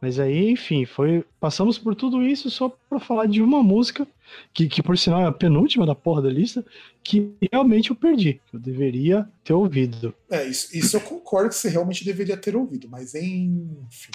[0.00, 1.24] Mas aí, enfim, foi.
[1.40, 4.06] Passamos por tudo isso só pra falar de uma música,
[4.52, 6.64] que, que por sinal é a penúltima da porra da lista,
[7.02, 8.40] que realmente eu perdi.
[8.50, 10.14] Que eu deveria ter ouvido.
[10.30, 14.12] É, isso, isso eu concordo que você realmente deveria ter ouvido, mas enfim.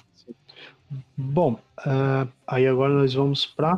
[1.17, 3.75] Bom, uh, aí agora nós vamos pra.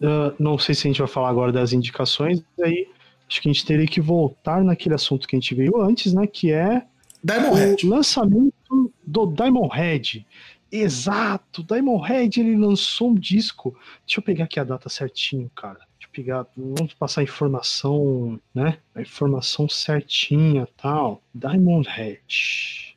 [0.00, 2.88] Uh, não sei se a gente vai falar agora das indicações, aí
[3.28, 6.26] acho que a gente teria que voltar naquele assunto que a gente veio antes, né?
[6.26, 6.84] Que é
[7.24, 7.86] Diamond o Head.
[7.86, 10.26] lançamento do Diamond Head.
[10.72, 13.76] Exato, Diamond Head ele lançou um disco.
[14.06, 15.80] Deixa eu pegar aqui a data certinho, cara.
[15.98, 18.78] Deixa eu pegar, vamos passar a informação, né?
[18.94, 21.22] A informação certinha, tal.
[21.34, 22.96] Diamond Head.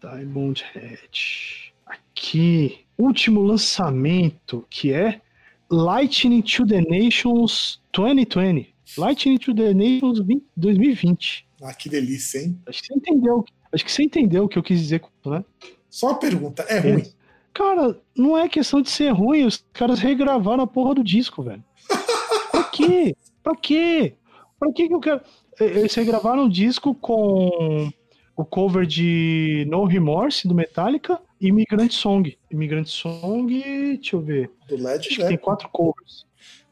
[0.00, 1.74] Diamond Head.
[1.84, 5.20] Aqui, último lançamento que é
[5.68, 8.72] Lightning to the Nations 2020.
[8.96, 11.44] Lightning to the Nations 20 2020.
[11.60, 12.56] Ah, que delícia, hein?
[12.66, 13.44] Acho que você entendeu.
[13.72, 15.44] Acho que você entendeu o que eu quis dizer, né?
[15.92, 17.04] Só uma pergunta, é ruim?
[17.52, 21.62] Cara, não é questão de ser ruim, os caras regravaram a porra do disco, velho.
[22.50, 23.14] pra quê?
[23.42, 24.14] Pra quê?
[24.58, 25.20] Pra que que eu quero.
[25.60, 27.92] Eles regravaram o disco com
[28.34, 32.38] o cover de No Remorse do Metallica e Immigrant Song.
[32.50, 33.62] Immigrant Song,
[33.94, 34.50] deixa eu ver.
[34.66, 36.24] Do Led Acho que tem quatro covers.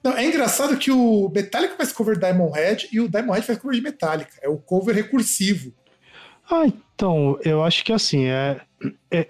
[0.03, 3.47] Não, é engraçado que o Metallica faz cover de Diamond Head e o Diamond Head
[3.47, 4.33] faz cover de Metallica.
[4.41, 5.75] É o cover recursivo.
[6.51, 8.61] Ah, então, eu acho que assim, é, é,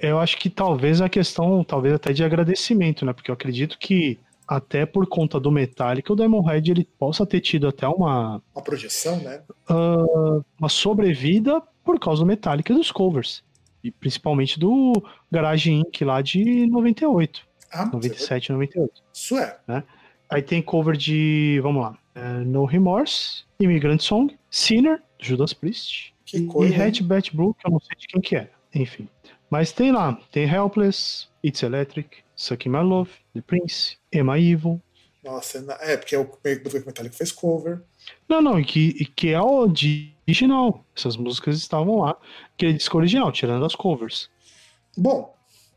[0.01, 3.13] eu acho que talvez a questão, talvez até de agradecimento, né?
[3.13, 7.41] Porque eu acredito que até por conta do Metallica, o Diamond Head ele possa ter
[7.41, 9.43] tido até uma, Uma projeção, né?
[9.69, 13.43] ah, uma sobrevida por causa do Metallica e dos covers.
[13.83, 14.93] E principalmente do
[15.31, 16.03] Garage Inc.
[16.03, 17.41] lá de 98,
[17.73, 19.03] Ah, mas 97, 98.
[19.13, 19.57] Isso é.
[20.29, 26.39] Aí tem cover de, vamos lá, é, No Remorse, Immigrant Song, Sinner, Judas Priest, Que
[26.39, 26.83] e, coisa, e hein?
[26.89, 28.51] Hatch Bat Blue, que eu não sei de quem que é.
[28.75, 29.09] Enfim.
[29.51, 34.81] Mas tem lá, tem Helpless, It's Electric, Sucking My Love, The Prince, Am I Evil.
[35.25, 37.83] Nossa, é porque é o o Metallica fez cover.
[38.29, 39.67] Não, não, e que, que é o
[40.29, 40.85] original.
[40.97, 42.17] Essas músicas estavam lá,
[42.57, 44.31] que é disco original, tirando as covers.
[44.97, 45.37] Bom,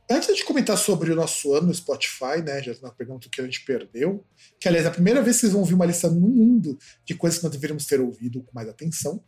[0.09, 2.61] antes de comentar sobre o nosso ano no Spotify, né?
[2.61, 4.23] Já na pergunta que a gente perdeu,
[4.59, 7.15] que aliás é a primeira vez que vocês vão ouvir uma lista no mundo de
[7.15, 9.21] coisas que nós deveríamos ter ouvido com mais atenção.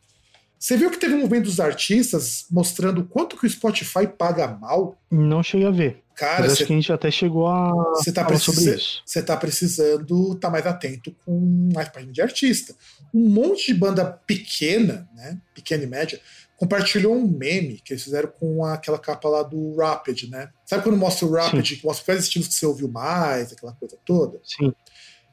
[0.65, 4.47] Você viu que teve um movimento dos artistas mostrando o quanto que o Spotify paga
[4.47, 4.99] mal?
[5.11, 6.03] Não cheguei a ver.
[6.15, 9.03] Cara, mas acho que a gente até chegou a Você tá falar sobre isso.
[9.05, 12.73] você tá precisando estar mais atento com mais página de artista.
[13.13, 15.39] Um monte de banda pequena, né?
[15.53, 16.19] Pequena e média,
[16.57, 20.49] compartilhou um meme que eles fizeram com aquela capa lá do Rapid, né?
[20.65, 23.95] Sabe quando mostra o Rapid, que mostra quais estilos que você ouviu mais, aquela coisa
[24.03, 24.41] toda?
[24.43, 24.73] Sim.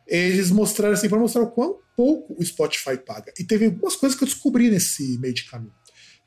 [0.06, 3.32] Eles mostraram assim para mostrar o quão pouco o Spotify paga.
[3.38, 5.74] E teve algumas coisas que eu descobri nesse meio de caminho.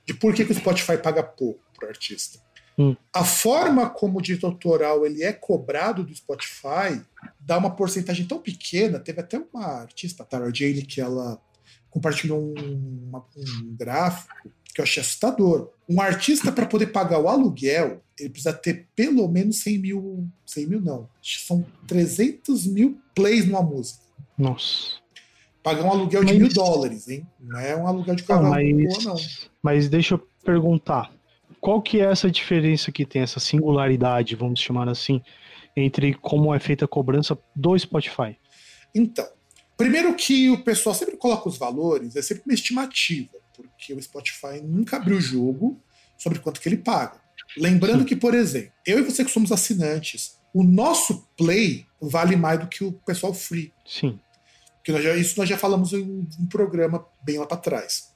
[0.05, 2.39] De por que, que o Spotify paga pouco pro artista.
[2.77, 2.95] Hum.
[3.13, 7.01] A forma como o direito autoral ele é cobrado do Spotify
[7.39, 8.99] dá uma porcentagem tão pequena.
[8.99, 11.41] Teve até uma artista, a Tara Jane, que ela
[11.89, 15.71] compartilhou um, uma- um gráfico que eu achei assustador.
[15.87, 20.27] Um artista, para poder pagar o aluguel, ele precisa ter pelo menos 100 mil.
[20.45, 21.09] 100 mil não.
[21.23, 24.03] São 300 mil plays numa música.
[24.37, 24.99] Nossa.
[25.65, 27.25] Pagar um aluguel de Mas- mil dólares, hein?
[27.39, 28.71] Não é um aluguel de Ah, cavalo mas,
[29.03, 29.15] boa, não.
[29.63, 31.11] mas deixa eu perguntar.
[31.59, 35.19] Qual que é essa diferença que tem, essa singularidade, vamos chamar assim,
[35.75, 38.37] entre como é feita a cobrança do Spotify?
[38.93, 39.27] Então,
[39.75, 44.61] primeiro que o pessoal sempre coloca os valores, é sempre uma estimativa, porque o Spotify
[44.63, 45.81] nunca abriu o jogo
[46.15, 47.19] sobre quanto que ele paga.
[47.57, 52.59] Lembrando que, por exemplo, eu e você que somos assinantes, o nosso play vale mais
[52.59, 53.73] do que o pessoal free.
[53.83, 54.19] Sim.
[54.85, 56.03] Que nós já- isso nós já falamos em
[56.39, 58.13] um programa bem lá para trás.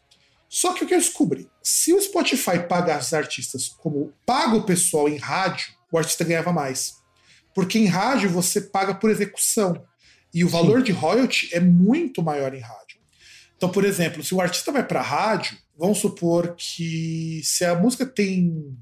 [0.47, 1.49] Só que o que eu descobri?
[1.61, 6.53] Se o Spotify paga os artistas como paga o pessoal em rádio, o artista ganhava
[6.53, 6.93] mais.
[7.53, 9.83] Porque em rádio você paga por execução.
[10.33, 12.99] E o valor de royalty é muito maior em rádio.
[13.57, 18.05] Então, por exemplo, se o artista vai para rádio, vamos supor que se a música
[18.05, 18.77] tem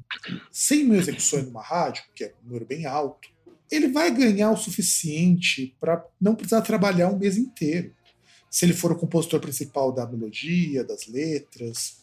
[0.52, 3.30] 100 mil execuções numa rádio, que é um número bem alto,
[3.72, 7.94] ele vai ganhar o suficiente para não precisar trabalhar um mês inteiro.
[8.50, 11.98] Se ele for o compositor principal da melodia, das letras.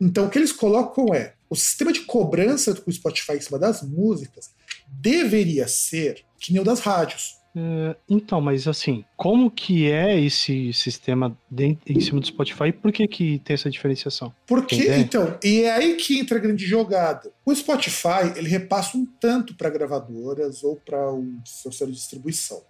[0.00, 3.58] Então, o que eles colocam é o sistema de cobrança com o Spotify em cima
[3.58, 4.50] das músicas
[4.88, 7.36] deveria ser que nem o das rádios.
[7.56, 12.72] É, então, mas assim, como que é esse sistema de- em cima do Spotify?
[12.72, 14.34] Por que que tem essa diferenciação?
[14.46, 14.98] Porque, ideia?
[14.98, 17.32] então, e é aí que entra a grande jogada.
[17.46, 22.60] O Spotify, ele repassa um tanto para gravadoras ou para o seu selo de distribuição.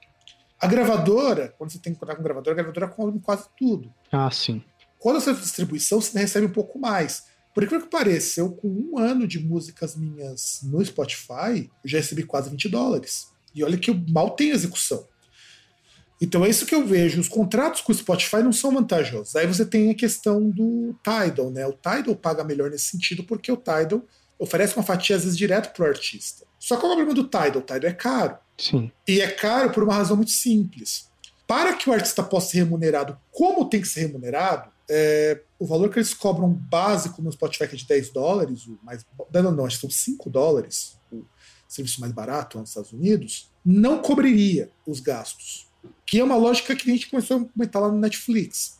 [0.60, 3.92] A gravadora, quando você tem que contar com gravadora, a gravadora come quase tudo.
[4.12, 4.62] Ah, sim.
[4.98, 7.24] Quando você distribuição, você recebe um pouco mais.
[7.54, 11.98] Por incrível que pareça, eu com um ano de músicas minhas no Spotify, eu já
[11.98, 13.32] recebi quase 20 dólares.
[13.54, 15.06] E olha que mal tenho execução.
[16.20, 17.20] Então é isso que eu vejo.
[17.20, 19.36] Os contratos com o Spotify não são vantajosos.
[19.36, 21.66] Aí você tem a questão do Tidal, né?
[21.66, 24.02] O Tidal paga melhor nesse sentido porque o Tidal
[24.38, 26.46] oferece uma fatia às vezes direto pro artista.
[26.58, 28.38] Só que o problema do Tidal, o Tidal é caro.
[28.56, 28.90] Sim.
[29.06, 31.10] E é caro por uma razão muito simples.
[31.46, 35.90] Para que o artista possa ser remunerado como tem que ser remunerado, é, o valor
[35.90, 39.04] que eles cobram básico no Spotify é de 10 dólares, o mais.
[39.32, 40.93] Não, não, acho que são 5 dólares,
[41.74, 45.66] serviço mais barato nos Estados Unidos, não cobriria os gastos.
[46.06, 48.78] Que é uma lógica que a gente começou a comentar lá no Netflix.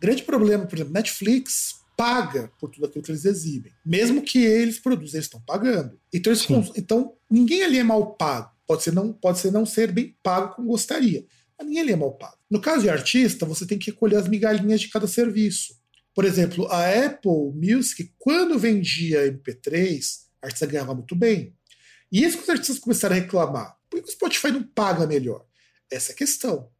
[0.00, 3.72] Grande problema, por exemplo, Netflix paga por tudo aquilo que eles exibem.
[3.84, 5.98] Mesmo que eles produzam, eles estão pagando.
[6.12, 8.50] Então, eles, então ninguém ali é mal pago.
[8.66, 11.24] Pode ser, não, pode ser não ser bem pago como gostaria.
[11.56, 12.36] Mas ninguém ali é mal pago.
[12.50, 15.74] No caso de artista, você tem que recolher as migalhinhas de cada serviço.
[16.14, 21.54] Por exemplo, a Apple Music, quando vendia MP3, a artista ganhava muito bem.
[22.16, 23.76] E isso que os artistas começaram a reclamar.
[23.90, 25.44] Por que o Spotify não paga melhor?
[25.90, 26.70] Essa é a questão.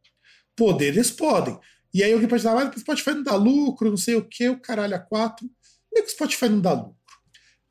[0.55, 1.55] Poder eles podem.
[1.93, 4.49] E aí alguém pode falar, mas o Spotify não dá lucro, não sei o que,
[4.49, 5.47] o caralho a quatro.
[5.47, 6.97] Como é que o Spotify não dá lucro?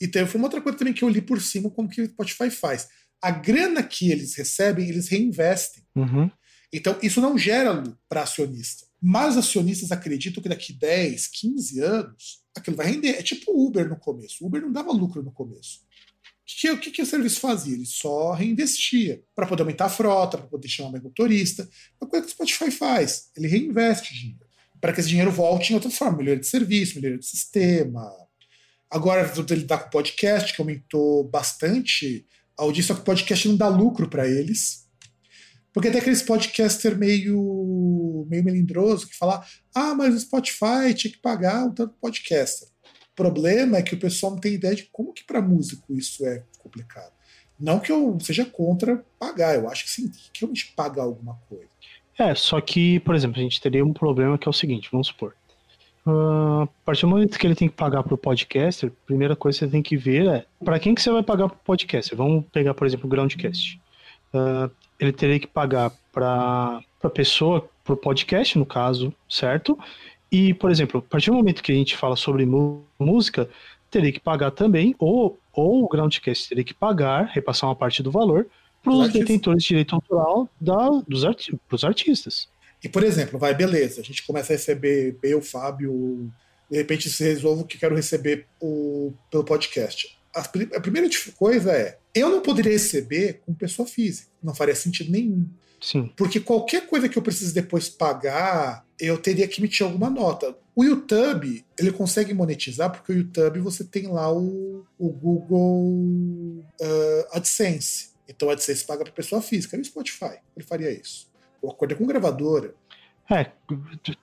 [0.00, 2.50] Então foi uma outra coisa também que eu li por cima como que o Spotify
[2.50, 2.86] faz.
[3.20, 5.82] A grana que eles recebem, eles reinvestem.
[5.96, 6.30] Uhum.
[6.72, 8.86] Então isso não gera lucro para acionista.
[9.02, 13.10] Mas os acionistas acreditam que daqui 10, 15 anos, aquilo vai render.
[13.10, 14.44] É tipo o Uber no começo.
[14.44, 15.84] O Uber não dava lucro no começo.
[16.46, 17.74] O que, que, que, o serviço fazia?
[17.74, 21.68] Ele só reinvestia para poder aumentar a frota, para poder chamar mais motorista.
[22.00, 24.46] A coisa que o Spotify faz, ele reinveste dinheiro
[24.80, 28.08] para que esse dinheiro volte em outra forma, melhoria de serviço, melhoria de sistema.
[28.88, 32.24] Agora, ele dá com o podcast, que aumentou bastante
[32.56, 34.86] a audiência, só que o podcast não dá lucro para eles.
[35.72, 39.44] Porque tem aqueles podcaster meio, meio melindroso que fala:
[39.74, 42.68] ah, mas o Spotify tinha que pagar um tanto podcaster
[43.16, 46.42] problema é que o pessoal não tem ideia de como que para músico isso é
[46.58, 47.12] complicado.
[47.58, 51.66] Não que eu seja contra pagar, eu acho que sim, que realmente pagar alguma coisa.
[52.18, 55.08] É, só que, por exemplo, a gente teria um problema que é o seguinte, vamos
[55.08, 55.34] supor.
[56.06, 59.34] Uh, a partir do momento que ele tem que pagar para o podcaster, a primeira
[59.34, 61.64] coisa que você tem que ver é para quem que você vai pagar para o
[61.64, 62.16] podcaster.
[62.16, 63.80] Vamos pegar, por exemplo, o Groundcast.
[64.32, 69.78] Uh, ele teria que pagar para a pessoa, para o podcast, no caso, certo?
[70.30, 72.46] E, por exemplo, a partir do momento que a gente fala sobre
[72.98, 73.48] música,
[73.90, 78.10] teria que pagar também, ou, ou o Groundcast teria que pagar, repassar uma parte do
[78.10, 78.46] valor
[78.82, 82.48] para os detentores de direito autoral da, dos arti artistas.
[82.82, 86.30] E, por exemplo, vai, beleza, a gente começa a receber eu, Fábio,
[86.70, 90.16] de repente se resolve que quero receber o, pelo podcast.
[90.34, 95.10] A, a primeira coisa é, eu não poderia receber com pessoa física, não faria sentido
[95.10, 95.48] nenhum.
[95.80, 96.10] Sim.
[96.16, 100.56] Porque qualquer coisa que eu precise depois pagar, eu teria que emitir alguma nota.
[100.74, 107.26] O YouTube, ele consegue monetizar porque o YouTube você tem lá o, o Google uh,
[107.32, 108.10] AdSense.
[108.28, 109.76] Então o AdSense paga para pessoa física.
[109.76, 111.30] E o Spotify, ele faria isso.
[111.62, 112.74] O acordo é com gravadora.
[113.28, 113.50] É,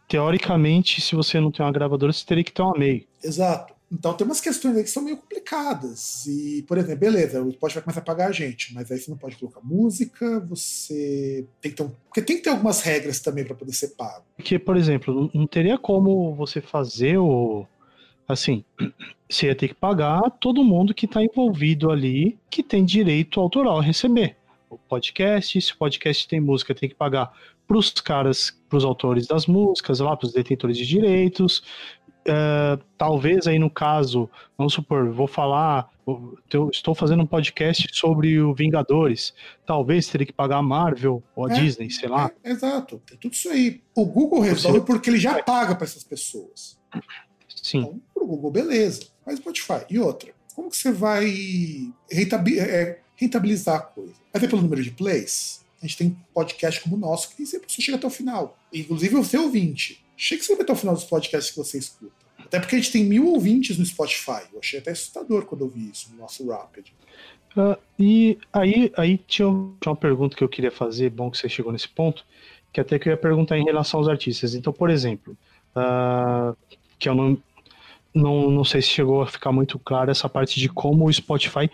[0.08, 3.06] teoricamente, se você não tem uma gravadora, você teria que ter uma MEI.
[3.22, 3.74] Exato.
[3.92, 6.26] Então tem umas questões aí que são meio complicadas.
[6.26, 9.10] E, por exemplo, beleza, o Spotify vai começar a pagar a gente, mas aí você
[9.12, 11.92] não pode colocar música, você tem que ter um...
[12.06, 14.26] Porque tem que ter algumas regras também para poder ser pago.
[14.36, 17.66] Porque, por exemplo, não teria como você fazer o.
[18.28, 18.64] Assim,
[19.30, 23.80] você ia ter que pagar todo mundo que está envolvido ali, que tem direito autoral
[23.80, 24.38] a receber.
[24.70, 27.32] O podcast, se o podcast tem música, tem que pagar
[27.68, 31.64] para os caras, para os autores das músicas, lá para os detentores de direitos,
[32.26, 35.90] Uh, talvez aí no caso, vamos supor, vou falar,
[36.52, 39.34] eu estou fazendo um podcast sobre o Vingadores,
[39.66, 42.32] talvez teria que pagar a Marvel ou a é, Disney, sei lá.
[42.42, 43.82] É, exato, é tudo isso aí.
[43.94, 44.86] O Google resolve Você...
[44.86, 46.78] porque ele já paga para essas pessoas.
[47.56, 47.80] Sim.
[47.80, 49.08] Então, pro Google, beleza.
[49.26, 49.86] Mas Spotify.
[49.90, 51.30] E outra, como que você vai
[52.12, 54.14] é, rentabilizar a coisa?
[54.32, 55.64] Vai ver pelo número de plays?
[55.82, 58.58] A gente tem podcast como o nosso que sempre você chega até o final.
[58.72, 62.14] Inclusive o seu ouvinte Chegue sempre até o final dos podcasts que você escuta.
[62.40, 64.44] Até porque a gente tem mil ouvintes no Spotify.
[64.52, 66.88] Eu achei até assustador quando eu vi isso no nosso Rapid.
[67.56, 71.48] Uh, e aí, aí tinha, tinha uma pergunta que eu queria fazer, bom que você
[71.48, 72.26] chegou nesse ponto,
[72.72, 74.56] que até que eu ia perguntar em relação aos artistas.
[74.56, 75.38] Então, por exemplo,
[75.76, 76.56] uh,
[76.98, 77.38] que eu não,
[78.14, 81.70] não, não sei se chegou a ficar muito claro essa parte de como o Spotify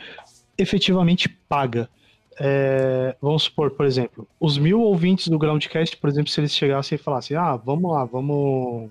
[0.57, 1.89] efetivamente paga
[2.39, 6.95] é, vamos supor, por exemplo, os mil ouvintes do Groundcast, por exemplo, se eles chegassem
[6.95, 8.89] e falassem, ah, vamos lá, vamos.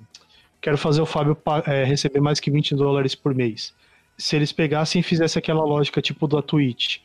[0.61, 1.36] Quero fazer o Fábio
[1.66, 3.72] é, receber mais que 20 dólares por mês.
[4.18, 6.99] Se eles pegassem e fizessem aquela lógica tipo da Twitch,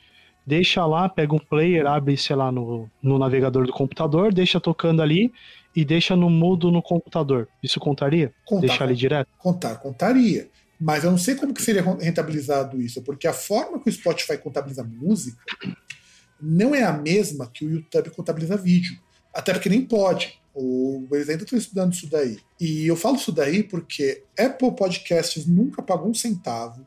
[0.46, 5.02] deixa lá, pega um player, abre, sei lá, no, no navegador do computador, deixa tocando
[5.02, 5.32] ali
[5.76, 7.48] e deixa no mudo no computador.
[7.62, 8.34] Isso contaria?
[8.44, 9.30] Contar, Deixar ali direto?
[9.38, 10.50] Contar, contaria.
[10.80, 14.38] Mas eu não sei como que seria rentabilizado isso, porque a forma que o Spotify
[14.38, 15.42] contabiliza música
[16.44, 19.00] não é a mesma que o YouTube contabiliza vídeo.
[19.34, 20.40] Até porque nem pode.
[20.54, 22.40] O, eles ainda estão estudando isso daí.
[22.60, 26.86] E eu falo isso daí porque Apple Podcasts nunca pagou um centavo.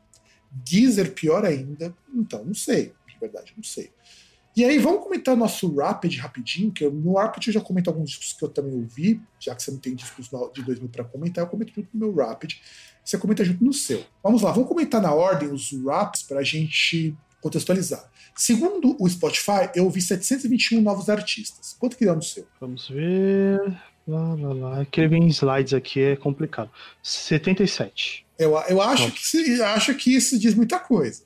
[0.51, 1.93] Deezer, pior ainda.
[2.13, 2.93] Então, não sei.
[3.07, 3.91] De verdade, não sei.
[4.55, 8.09] E aí, vamos comentar nosso Rapid rapidinho, que eu, no Rapid eu já comento alguns
[8.09, 11.43] discos que eu também ouvi, já que você não tem discos de 2000 para comentar,
[11.43, 12.55] eu comento junto no meu Rapid,
[13.05, 14.03] você comenta junto no seu.
[14.23, 18.09] Vamos lá, vamos comentar na ordem os raps para a gente contextualizar.
[18.35, 21.75] Segundo o Spotify, eu ouvi 721 novos artistas.
[21.79, 22.45] Quanto que deu no seu?
[22.59, 23.59] Vamos ver.
[24.07, 24.83] Lá, lá, lá.
[24.83, 26.69] Escrever em slides aqui é complicado.
[27.01, 28.25] 77.
[28.37, 31.23] Eu, eu acho, que, acho que isso diz muita coisa.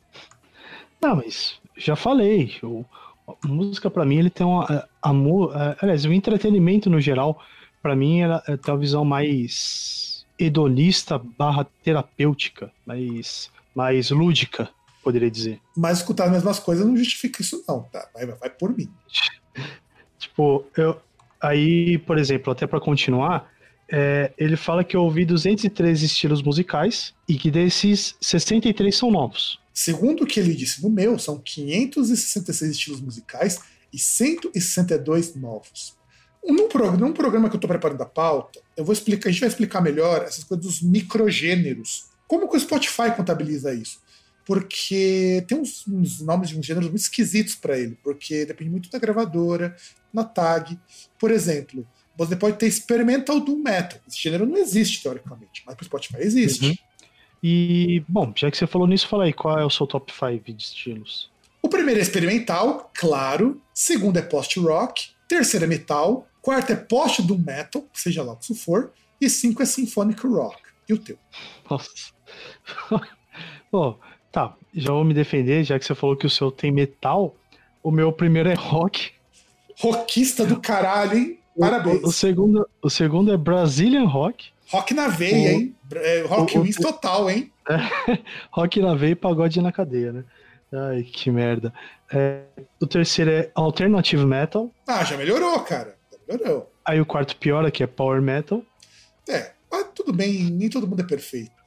[1.01, 2.55] Não, mas já falei.
[2.64, 2.86] O,
[3.28, 4.88] a música, para mim, ele tem uma.
[5.01, 7.43] Amor, é, aliás, o entretenimento no geral,
[7.82, 14.70] para mim, ela é, tem uma visão mais hedonista barra terapêutica, mais, mais lúdica
[15.04, 15.60] poderia dizer.
[15.76, 18.08] Mas escutar as mesmas coisas não justifica isso, não, tá?
[18.14, 18.89] Vai, vai por mim.
[20.18, 20.99] tipo, eu.
[21.41, 23.52] Aí, por exemplo, até para continuar,
[23.91, 29.60] é, ele fala que eu ouvi 203 estilos musicais e que desses 63 são novos.
[29.74, 33.60] Segundo o que ele disse no meu, são 566 estilos musicais
[33.91, 35.95] e 162 novos.
[36.43, 39.41] Num, pro, num programa que eu estou preparando a pauta, eu vou explicar, a gente
[39.41, 42.06] vai explicar melhor essas coisas dos microgêneros.
[42.28, 43.99] Como que o Spotify contabiliza isso?
[44.45, 48.89] Porque tem uns, uns nomes de uns gêneros muito esquisitos para ele, porque depende muito
[48.89, 49.75] da gravadora,
[50.13, 50.77] na tag.
[51.19, 53.99] Por exemplo, você pode ter experimental doom metal.
[54.07, 56.67] Esse gênero não existe teoricamente, mas para o Spotify existe.
[56.67, 56.75] Uhum.
[57.43, 60.53] E, bom, já que você falou nisso, fala aí, qual é o seu top 5
[60.53, 61.31] de estilos?
[61.61, 63.61] O primeiro é experimental, claro.
[63.73, 65.09] Segundo é post-rock.
[65.27, 66.27] Terceiro é metal.
[66.41, 68.91] Quarto é post-doom metal, seja lá o que isso for.
[69.19, 70.57] E cinco é symphonic rock.
[70.89, 71.17] E o teu?
[71.69, 71.89] Nossa.
[73.71, 73.97] Pô,
[74.32, 77.36] Tá, já vou me defender, já que você falou que o seu tem metal.
[77.84, 79.11] O meu primeiro é rock.
[79.79, 81.39] Rockista do caralho, hein?
[81.59, 82.03] Parabéns.
[82.03, 84.49] O, o, segundo, o segundo é Brazilian Rock.
[84.69, 85.75] Rock na veia, o, hein?
[85.93, 87.51] É, rock Wins total, hein?
[87.69, 88.17] É,
[88.51, 90.23] rock na veia e pagode na cadeia, né?
[90.73, 91.73] Ai, que merda.
[92.13, 92.43] É,
[92.79, 94.71] o terceiro é Alternative Metal.
[94.88, 95.97] Ah, já melhorou, cara.
[96.11, 96.71] Já melhorou.
[96.86, 98.63] Aí o quarto pior aqui é Power Metal.
[99.27, 101.61] É, mas tudo bem, nem todo mundo é perfeito.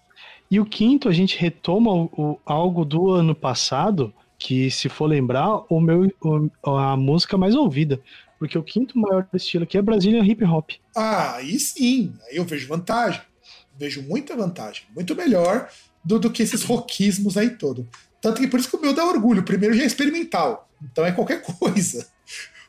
[0.54, 5.06] E o quinto, a gente retoma o, o, algo do ano passado, que se for
[5.06, 8.00] lembrar, o meu, o, a música mais ouvida.
[8.38, 10.70] Porque o quinto maior estilo aqui é Brazilian Hip Hop.
[10.94, 13.20] Ah, aí sim, aí eu vejo vantagem.
[13.76, 14.84] Vejo muita vantagem.
[14.94, 15.68] Muito melhor
[16.04, 17.88] do, do que esses rockismos aí todo.
[18.20, 19.40] Tanto que por isso que o meu dá orgulho.
[19.40, 20.70] O primeiro já é experimental.
[20.80, 22.06] Então é qualquer coisa.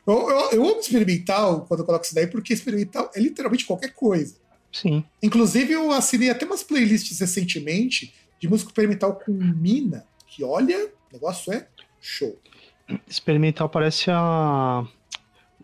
[0.04, 3.94] Eu, eu, eu amo experimental quando eu coloco isso daí, porque experimental é literalmente qualquer
[3.94, 4.44] coisa.
[4.76, 5.02] Sim.
[5.22, 11.14] Inclusive, eu assinei até umas playlists recentemente de música experimental com mina, que olha, o
[11.14, 11.66] negócio é
[11.98, 12.38] show.
[13.08, 14.86] Experimental parece a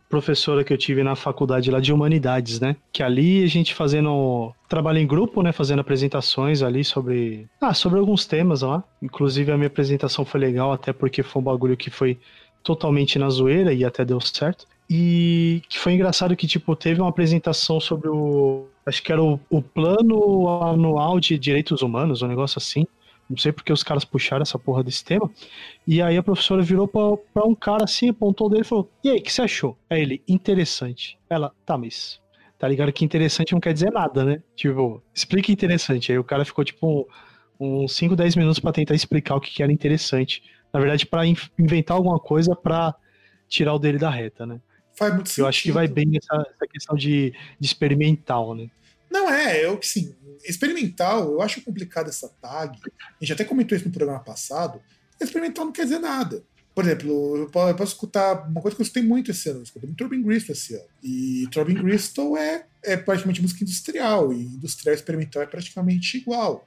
[0.08, 2.74] professora que eu tive na faculdade lá de humanidades, né?
[2.90, 5.52] Que ali a gente fazendo trabalho em grupo, né?
[5.52, 7.46] Fazendo apresentações ali sobre.
[7.60, 8.82] Ah, sobre alguns temas lá.
[9.02, 12.18] Inclusive a minha apresentação foi legal, até porque foi um bagulho que foi
[12.62, 14.66] totalmente na zoeira e até deu certo.
[14.88, 18.66] E que foi engraçado que, tipo, teve uma apresentação sobre o.
[18.84, 22.84] Acho que era o, o plano anual de direitos humanos, um negócio assim.
[23.30, 25.30] Não sei porque os caras puxaram essa porra desse tema.
[25.86, 29.18] E aí a professora virou pra um cara assim, apontou dele e falou: E aí,
[29.18, 29.78] o que você achou?
[29.88, 31.18] Aí ele, interessante.
[31.30, 32.20] Ela, tá, mas.
[32.58, 34.42] Tá ligado que interessante não quer dizer nada, né?
[34.54, 36.12] Tipo, explica interessante.
[36.12, 37.08] Aí o cara ficou, tipo,
[37.58, 40.44] uns 5, 10 minutos para tentar explicar o que, que era interessante.
[40.72, 42.94] Na verdade, para inventar alguma coisa para
[43.48, 44.60] tirar o dele da reta, né?
[44.94, 45.44] Faz muito sentido.
[45.44, 48.70] Eu acho que vai bem essa, essa questão de, de, experimental, né?
[49.10, 50.14] Não, é, eu sim.
[50.44, 52.78] Experimental, eu acho complicado essa tag.
[52.84, 54.80] A gente até comentou isso no programa passado.
[55.20, 56.42] Experimental não quer dizer nada.
[56.74, 59.60] Por exemplo, eu posso, eu posso escutar uma coisa que eu escutei muito esse ano.
[59.60, 60.88] Eu escutei muito Turbin Bristol esse ano.
[61.02, 64.32] E Turbin Bristol é, é praticamente música industrial.
[64.32, 66.66] E industrial e experimental é praticamente igual.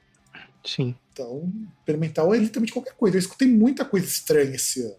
[0.64, 0.94] Sim.
[1.12, 3.16] Então, experimental é literalmente qualquer coisa.
[3.16, 4.96] Eu escutei muita coisa estranha esse ano.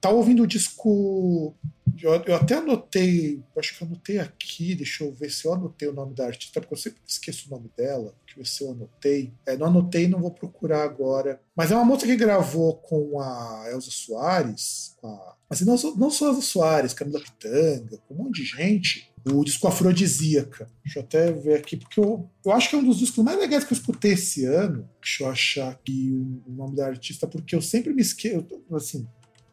[0.00, 1.54] Tava ouvindo o disco.
[2.00, 5.88] Eu, eu, até anotei, acho que eu anotei aqui, deixa eu ver se eu anotei
[5.88, 8.14] o nome da artista, porque eu sempre esqueço o nome dela.
[8.24, 9.32] Deixa eu ver se eu anotei.
[9.46, 11.40] É, não anotei, não vou procurar agora.
[11.54, 16.10] Mas é uma moça que gravou com a Elza Soares, com a, assim, não, não
[16.10, 20.68] só Elza Soares, Camila Pitanga, com um monte de gente o disco Afrodisíaca.
[20.84, 23.38] Deixa eu até ver aqui, porque eu, eu acho que é um dos discos mais
[23.38, 24.88] legais que eu escutei esse ano.
[25.00, 28.46] Deixa eu achar aqui o, o nome da artista, porque eu sempre me esqueço.
[28.72, 29.06] Assim,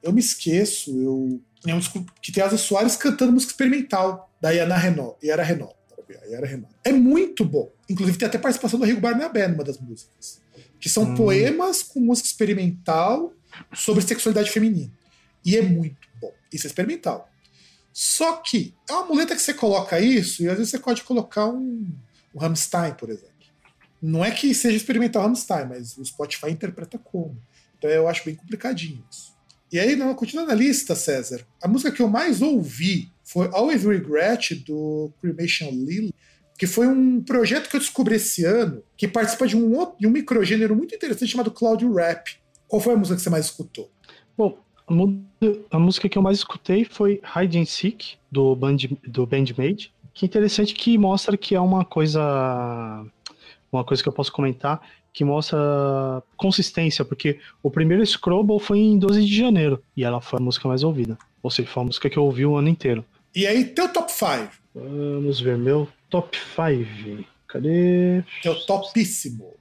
[0.04, 1.42] eu me esqueço, eu.
[1.68, 5.18] É um disco que tem Asa Soares cantando música experimental da Yana Renault.
[5.26, 5.76] Yara Renault.
[6.30, 6.74] Yara Renault.
[6.84, 7.72] É muito bom.
[7.89, 10.41] Inclusive tem até participação do Rigo Barnabé numa das músicas.
[10.80, 11.16] que são Hum.
[11.16, 13.32] poemas com música experimental
[13.72, 14.91] sobre sexualidade feminina.
[15.45, 16.32] E é muito bom.
[16.51, 17.30] Isso é experimental.
[17.93, 21.45] Só que é uma muleta que você coloca isso e às vezes você pode colocar
[21.45, 21.86] um,
[22.34, 23.30] um Rammstein, por exemplo.
[24.01, 27.38] Não é que seja experimental Rammstein, mas o Spotify interpreta como.
[27.78, 29.31] Então eu acho bem complicadinho isso.
[29.72, 34.53] E aí, continuando a lista, César, a música que eu mais ouvi foi Always Regret,
[34.65, 36.13] do Cremation Lily,
[36.59, 40.05] que foi um projeto que eu descobri esse ano, que participa de um, outro, de
[40.05, 42.36] um microgênero muito interessante chamado Cloud Rap.
[42.67, 43.89] Qual foi a música que você mais escutou?
[44.38, 44.57] Bom,
[45.72, 49.93] a, música que eu mais escutei foi Hide and Seek, do, Band, do Bandmade.
[50.13, 52.22] Que interessante que mostra que é uma coisa.
[53.72, 54.82] Uma coisa que eu posso comentar,
[55.14, 60.39] que mostra consistência, porque o primeiro Scrobble foi em 12 de janeiro, e ela foi
[60.39, 61.18] a música mais ouvida.
[61.43, 63.03] Ou seja, foi a música que eu ouvi o ano inteiro.
[63.36, 67.26] E aí, teu top 5, Vamos ver, meu top 5.
[67.47, 68.24] Cadê?
[68.41, 69.53] teu topíssimo.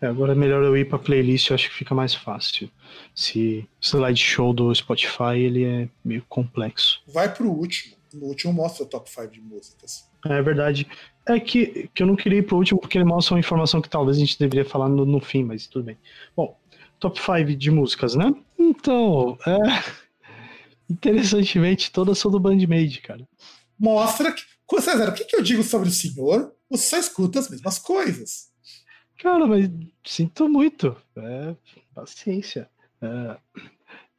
[0.00, 2.70] É, agora é melhor eu ir pra playlist, eu acho que fica mais fácil.
[3.14, 7.00] Se slideshow do Spotify, ele é meio complexo.
[7.06, 7.96] Vai pro último.
[8.12, 10.10] No último mostra o top 5 de músicas.
[10.26, 10.86] É verdade.
[11.26, 13.88] É que, que eu não queria ir pro último porque ele mostra uma informação que
[13.88, 15.96] talvez a gente deveria falar no, no fim, mas tudo bem.
[16.36, 16.58] Bom,
[16.98, 18.34] top 5 de músicas, né?
[18.58, 19.58] Então, é.
[20.90, 23.26] Interessantemente, todas são do Bandmade, cara.
[23.78, 24.42] Mostra que.
[24.80, 26.50] César, o que, que eu digo sobre o senhor?
[26.70, 28.48] Você só escuta as mesmas coisas.
[29.18, 29.70] Cara, mas
[30.02, 30.96] sinto muito.
[31.14, 31.54] É,
[31.94, 32.70] paciência.
[33.02, 33.36] É,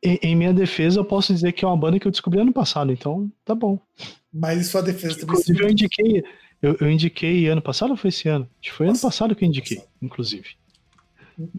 [0.04, 2.54] em, em minha defesa, eu posso dizer que é uma banda que eu descobri ano
[2.54, 3.80] passado, então tá bom.
[4.32, 5.34] Mas em sua defesa também.
[5.34, 6.24] Inclusive, eu indiquei,
[6.64, 8.49] eu, eu indiquei ano passado ou foi esse ano?
[8.61, 9.36] Acho que foi ano Passado.
[9.36, 9.93] que eu indiquei, Passado.
[10.01, 10.49] inclusive.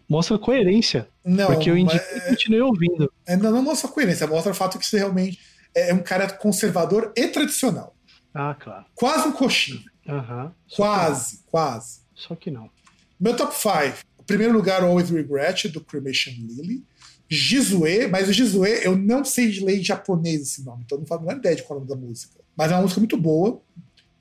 [0.08, 3.12] Mostra coerência, Não, porque eu indiquei mas- e continuei ouvindo.
[3.26, 5.38] É, não, não mostra coerência, mostra o fato que você realmente
[5.74, 7.94] é um cara conservador e tradicional.
[8.32, 8.84] Ah, claro.
[8.94, 9.32] Quase um.
[9.32, 12.00] Só que Quase, quase.
[12.14, 12.70] Só que não.
[13.18, 13.98] Meu top 5.
[14.18, 16.84] O primeiro lugar, Always Regret, do Cremation Lily.
[17.28, 21.00] Jizue, mas o Jizue, eu não sei de ler em japonês esse nome, então eu
[21.00, 22.34] não faço a menor ideia de qual é o nome da música.
[22.56, 23.60] Mas é uma música muito boa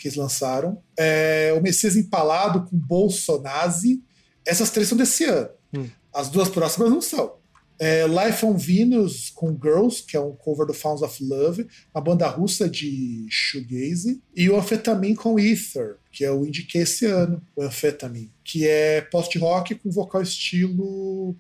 [0.04, 0.84] que eles lançaram.
[1.00, 4.04] É, o Messias Empalado com Bolsonazi.
[4.46, 5.50] Essas três são desse ano.
[5.74, 5.88] Hum.
[6.14, 7.36] As duas próximas não são.
[7.80, 12.04] É, Life on Venus com Girls, que é um cover do Founds of Love, uma
[12.04, 17.42] banda russa de shoegaze, e o Amphetamine com Ether, que é o indiquei esse ano,
[17.56, 21.36] o Amphetamine, que é post-rock com vocal estilo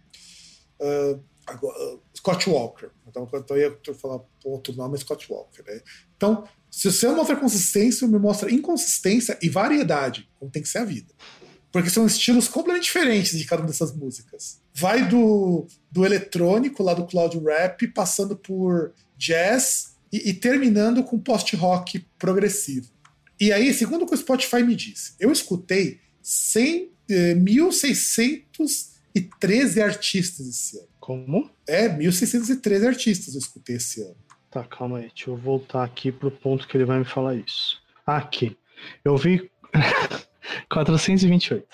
[0.82, 2.90] ah, agora, Scott Walker.
[3.14, 5.64] Então, eu ia falar outro nome, é Scott Walker.
[5.68, 5.82] Né?
[6.18, 10.86] Então, se você mostra consistência, me mostra inconsistência e variedade, como tem que ser a
[10.86, 11.14] vida.
[11.72, 14.60] Porque são estilos completamente diferentes de cada uma dessas músicas.
[14.74, 21.20] Vai do, do eletrônico, lá do cloud rap, passando por jazz e, e terminando com
[21.20, 22.92] post-rock progressivo.
[23.40, 30.48] E aí, segundo o que o Spotify me disse, eu escutei 100, eh, 1.613 artistas
[30.48, 30.93] esse ano.
[31.06, 31.50] Como?
[31.68, 34.16] É, 1.613 artistas eu escutei esse ano.
[34.50, 35.10] Tá, calma aí.
[35.14, 37.82] Deixa eu voltar aqui pro ponto que ele vai me falar isso.
[38.06, 38.56] Aqui.
[39.04, 39.52] Eu vi
[40.72, 41.66] 428.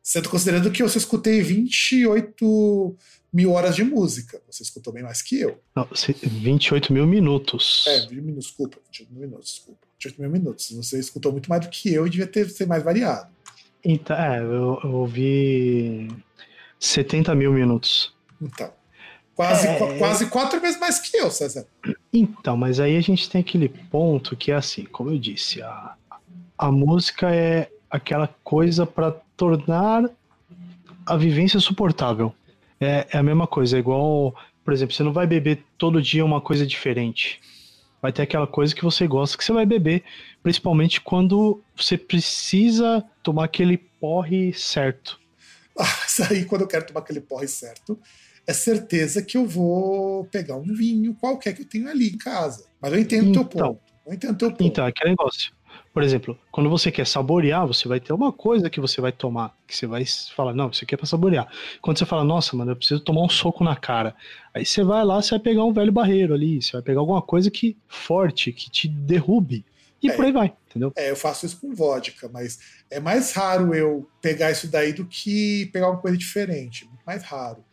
[0.00, 2.96] Sendo considerando que eu só escutei 28
[3.32, 4.40] mil horas de música.
[4.46, 5.60] Você escutou bem mais que eu.
[5.74, 7.84] Não, se- 28 mil minutos.
[7.88, 8.76] É, 20 minutos, desculpa.
[8.86, 9.80] 28 mil minutos, desculpa.
[10.00, 10.70] 28 mil minutos.
[10.70, 13.28] Você escutou muito mais do que eu e devia ter ser mais variado.
[13.84, 16.08] Então, é, eu, eu ouvi
[16.78, 18.16] 70 mil minutos.
[18.40, 18.72] Então.
[19.34, 19.78] Quase, É.
[19.78, 21.64] qu- quase quatro vezes mais que eu, César.
[22.12, 25.94] Então, mas aí a gente tem aquele ponto que é assim, como eu disse, a,
[26.58, 30.10] a música é aquela coisa para tornar
[31.06, 32.34] a vivência suportável.
[32.80, 34.34] É, é a mesma coisa, é igual,
[34.64, 37.40] por exemplo, você não vai beber todo dia uma coisa diferente.
[38.02, 40.02] Vai ter aquela coisa que você gosta que você vai beber,
[40.42, 45.18] principalmente quando você precisa tomar aquele porre certo.
[45.80, 47.96] Ah, Isso aí, quando eu quero tomar aquele porre certo,
[48.48, 52.64] é certeza que eu vou pegar um vinho qualquer que eu tenho ali em casa.
[52.80, 53.74] Mas eu entendo o teu Então.
[53.74, 53.80] ponto.
[54.06, 54.64] Eu entendo teu ponto.
[54.64, 55.52] Então, é aquele negócio.
[55.92, 59.54] Por exemplo, quando você quer saborear, você vai ter uma coisa que você vai tomar,
[59.66, 60.02] que você vai
[60.34, 61.46] falar, não, isso aqui é pra saborear.
[61.82, 64.14] Quando você fala, nossa, mano, eu preciso tomar um soco na cara.
[64.54, 67.20] Aí você vai lá, você vai pegar um velho barreiro ali, você vai pegar alguma
[67.20, 69.64] coisa que forte, que te derrube.
[70.02, 70.14] E É.
[70.14, 70.92] por aí vai, entendeu?
[70.96, 72.58] É, eu faço isso com vodka, mas
[72.90, 76.86] é mais raro eu pegar isso daí do que pegar uma coisa diferente.
[76.86, 77.64] Muito mais raro.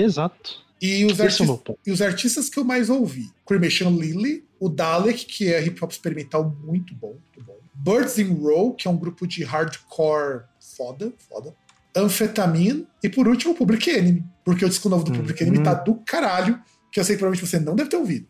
[0.00, 0.66] Exato.
[0.80, 5.26] E os, é o e os artistas que eu mais ouvi: Cremation Lily, o Dalek,
[5.26, 7.56] que é hip hop experimental muito bom, muito bom.
[7.74, 11.54] Birds in Row, que é um grupo de hardcore foda, foda.
[11.96, 15.18] Amphetamine e por último Public Enemy, porque o disco novo do Uhum.
[15.18, 16.60] Public Enemy tá do caralho,
[16.92, 18.26] que eu sei que provavelmente você não deve ter ouvido.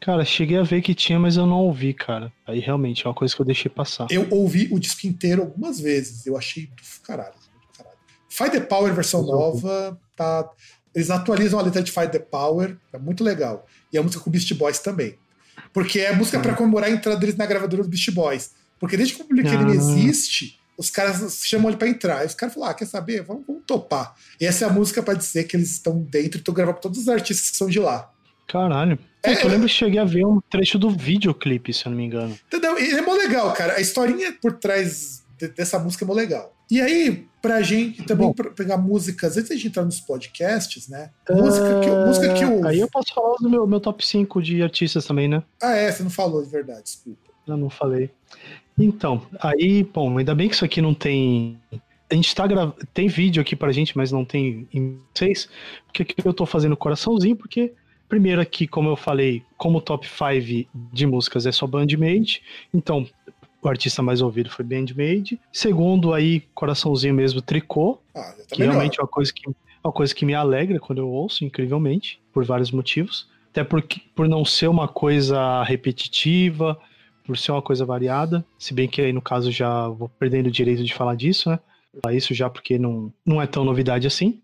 [0.00, 2.32] Cara, cheguei a ver que tinha, mas eu não ouvi, cara.
[2.46, 4.06] Aí realmente é uma coisa que eu deixei passar.
[4.10, 6.24] Eu ouvi o disco inteiro algumas vezes.
[6.26, 7.34] Eu achei do caralho.
[7.34, 7.98] Do caralho.
[8.28, 10.48] Fight the Power versão nova, tá.
[10.94, 13.66] Eles atualizam a letra de Fight the Power, é muito legal.
[13.92, 15.16] E a música com Beast Boys também.
[15.72, 18.50] Porque é música para comemorar a entrada deles na gravadora do Beast Boys.
[18.78, 19.74] Porque desde que o Public Enemy Ah.
[19.74, 22.22] existe, os caras chamam ele pra entrar.
[22.24, 23.22] E os caras falam: ah, quer saber?
[23.22, 24.14] Vamos, vamos topar.
[24.40, 26.98] E essa é a música pra dizer que eles estão dentro e estão gravando todos
[26.98, 28.10] os artistas que são de lá.
[28.48, 28.98] Caralho.
[29.22, 31.98] É, É, eu lembro que cheguei a ver um trecho do videoclipe, se eu não
[31.98, 32.36] me engano.
[32.48, 32.78] Entendeu?
[32.80, 33.74] E é mó legal, cara.
[33.76, 36.54] A historinha por trás dessa música é mó legal.
[36.70, 38.32] E aí, pra gente também Bom.
[38.32, 41.10] pra pegar músicas, antes de entrar nos podcasts, né?
[41.28, 42.64] Música que, eu- música que eu.
[42.64, 45.42] Ah, Aí eu posso falar do meu, meu top 5 de artistas também, né?
[45.60, 47.18] Ah, é, você não falou de verdade, desculpa.
[47.46, 48.10] Eu não falei.
[48.78, 51.58] Então, aí, bom, ainda bem que isso aqui não tem.
[52.10, 52.76] A gente tá gravando.
[52.94, 55.48] Tem vídeo aqui pra gente, mas não tem em vocês.
[55.86, 57.72] Porque aqui eu tô fazendo coraçãozinho, porque,
[58.08, 62.42] primeiro aqui, como eu falei, como top 5 de músicas é só Bandmade,
[62.72, 63.06] então
[63.62, 65.38] o artista mais ouvido foi Bandmade.
[65.52, 68.72] Segundo, aí, coraçãozinho mesmo, Tricô, Ah, que melhor.
[68.72, 69.52] realmente é uma coisa que, é
[69.84, 73.28] uma coisa que me alegra quando eu ouço, incrivelmente, por vários motivos.
[73.50, 76.78] Até porque, por não ser uma coisa repetitiva,
[77.26, 80.50] por ser uma coisa variada, se bem que aí no caso já vou perdendo o
[80.50, 81.58] direito de falar disso, né?
[82.02, 84.40] Falar isso já porque não, não é tão novidade assim.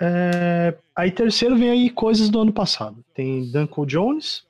[0.00, 3.04] É, aí terceiro vem aí coisas do ano passado.
[3.14, 4.44] Tem Duncan Jones,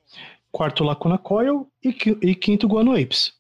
[0.53, 3.33] quarto Lacuna Coil e, e quinto Guano Apes.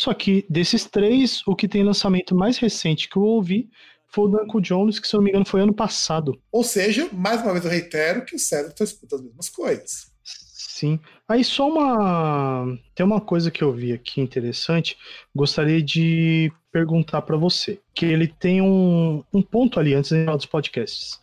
[0.00, 3.68] Só que desses três, o que tem lançamento mais recente que eu ouvi
[4.06, 6.40] foi o Duncan Jones, que se eu não me engano foi ano passado.
[6.50, 10.10] Ou seja, mais uma vez eu reitero que o César tá escutando as mesmas coisas.
[10.24, 10.98] Sim.
[11.28, 12.78] Aí só uma.
[12.94, 14.96] Tem uma coisa que eu vi aqui interessante.
[15.36, 17.78] Gostaria de perguntar para você.
[17.94, 21.20] Que ele tem um, um ponto ali, antes de falar dos podcasts.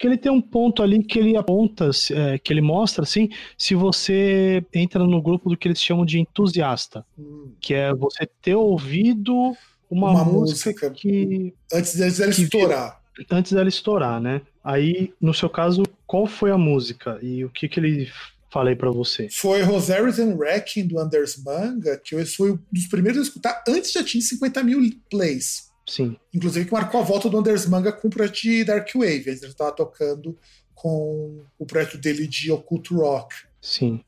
[0.00, 3.28] Que ele tem um ponto ali que ele aponta, é, que ele mostra assim,
[3.58, 7.04] se você entra no grupo do que eles chamam de entusiasta.
[7.18, 9.52] Hum, Que é você ter ouvido
[9.90, 10.90] uma, Uma música, música.
[10.90, 13.00] que Antes dela Que estourar.
[13.30, 14.40] antes dela estourar, né?
[14.64, 18.08] Aí, no seu caso, qual foi a música e o que que ele
[18.50, 19.28] falei pra você?
[19.30, 23.62] Foi Rosaries and Wrecking do Anders Manga, que eu fui um dos primeiros a escutar
[23.68, 25.69] antes já tinha 50 mil plays.
[25.90, 26.16] Sim.
[26.32, 29.24] Inclusive que marcou a volta do Anders Manga com o projeto de Dark Wave.
[29.26, 30.38] Ele estava tocando
[30.74, 33.34] com o projeto dele de Occult Rock.
[33.60, 34.00] Sim.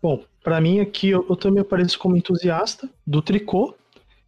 [0.00, 3.74] Bom, pra mim aqui eu, eu também apareço como entusiasta do tricô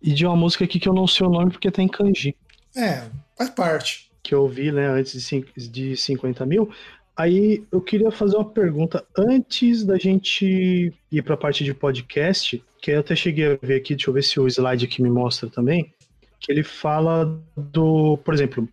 [0.02, 2.34] e de uma música aqui que eu não sei o nome porque tá em kanji,
[2.74, 3.04] É,
[3.38, 4.10] faz parte.
[4.22, 6.68] que eu ouvi, né, antes de, de 50 mil.
[7.16, 12.90] Aí eu queria fazer uma pergunta antes da gente ir pra parte de podcast, que
[12.90, 15.48] eu até cheguei a ver aqui, deixa eu ver se o slide aqui me mostra
[15.48, 15.94] também,
[16.40, 18.68] que ele fala do, por exemplo,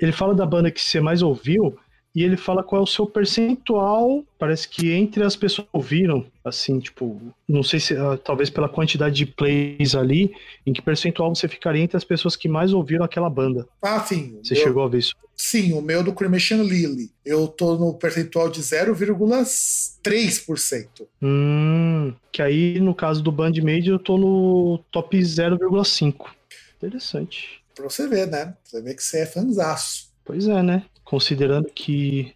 [0.00, 1.76] ele fala da banda que você mais ouviu
[2.14, 6.26] e ele fala qual é o seu percentual, parece que entre as pessoas que ouviram,
[6.44, 10.32] assim, tipo, não sei se, ah, talvez pela quantidade de plays ali,
[10.66, 13.68] em que percentual você ficaria entre as pessoas que mais ouviram aquela banda.
[13.80, 14.36] Ah, sim.
[14.42, 15.14] Você chegou a ver isso?
[15.36, 17.12] Sim, o meu do Cremation Lily.
[17.24, 21.06] Eu tô no percentual de 0,3%.
[21.22, 26.36] Hum, que aí no caso do Bandmade eu tô no top 0,5.
[26.78, 27.62] Interessante.
[27.74, 28.56] Pra você ver, né?
[28.64, 30.10] Você vê que você é fanzaço.
[30.24, 30.84] Pois é, né?
[31.04, 32.34] Considerando que.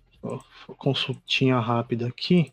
[0.78, 2.52] Consultinha rápida aqui.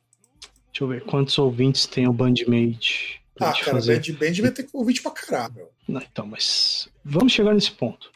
[0.71, 3.21] Deixa eu ver quantos ouvintes tem o Bandmade.
[3.35, 3.99] Pra Ah, cara, fazer.
[3.99, 5.67] Band Band vai ter ouvinte pra caralho.
[5.87, 6.89] Não, então, mas.
[7.03, 8.11] Vamos chegar nesse ponto.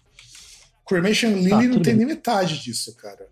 [0.88, 1.98] Cremation Lily Tá, não tem bem.
[1.98, 3.28] nem metade disso, cara.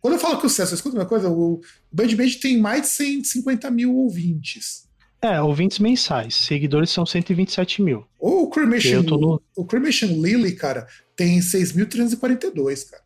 [0.00, 1.60] Quando eu falo que o César, escuta uma coisa, o
[1.90, 4.85] Band Band tem mais de 150 mil ouvintes.
[5.34, 6.34] É, ouvintes mensais.
[6.34, 8.06] Seguidores são 127 mil.
[8.18, 10.86] O Cremation, no- o Cremation Lily, cara,
[11.16, 13.02] tem 6.342, cara.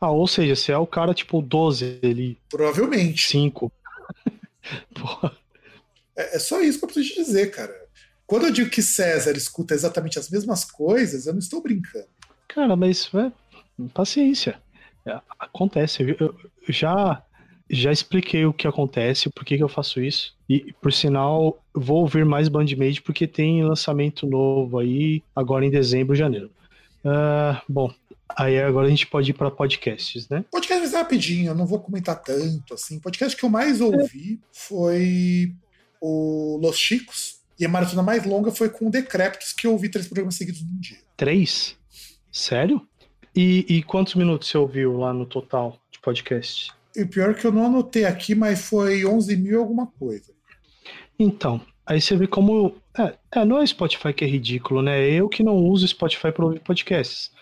[0.00, 3.26] Ah, ou seja, você é o cara tipo 12 ali, Provavelmente.
[3.26, 3.72] 5.
[4.94, 5.32] Porra.
[6.16, 7.74] É, é só isso que eu preciso te dizer, cara.
[8.26, 12.06] Quando eu digo que César escuta exatamente as mesmas coisas, eu não estou brincando.
[12.48, 13.32] Cara, mas é,
[13.92, 14.60] paciência.
[15.06, 16.02] É, acontece.
[16.02, 16.34] Eu, eu
[16.68, 17.22] já
[17.68, 20.34] já expliquei o que acontece, por que, que eu faço isso.
[20.48, 26.14] E, por sinal, vou ouvir mais Bandmade porque tem lançamento novo aí, agora em dezembro,
[26.14, 26.50] janeiro.
[27.04, 27.92] Ah, bom,
[28.36, 30.44] aí agora a gente pode ir para podcasts, né?
[30.50, 32.98] Podcast vai ser rapidinho, eu não vou comentar tanto assim.
[32.98, 35.52] Podcast que eu mais ouvi foi
[36.00, 37.42] o Los Chicos.
[37.58, 40.60] E a maratona mais longa foi com o Decréptos, que eu ouvi três programas seguidos
[40.62, 40.98] num dia.
[41.16, 41.76] Três?
[42.32, 42.86] Sério?
[43.34, 46.72] E, e quantos minutos você ouviu lá no total de podcast?
[46.96, 50.32] E pior que eu não anotei aqui, mas foi 11 mil alguma coisa.
[51.18, 52.76] Então, aí você vê como.
[52.96, 55.08] É, é, não é Spotify que é ridículo, né?
[55.08, 57.32] É Eu que não uso Spotify para ouvir podcasts.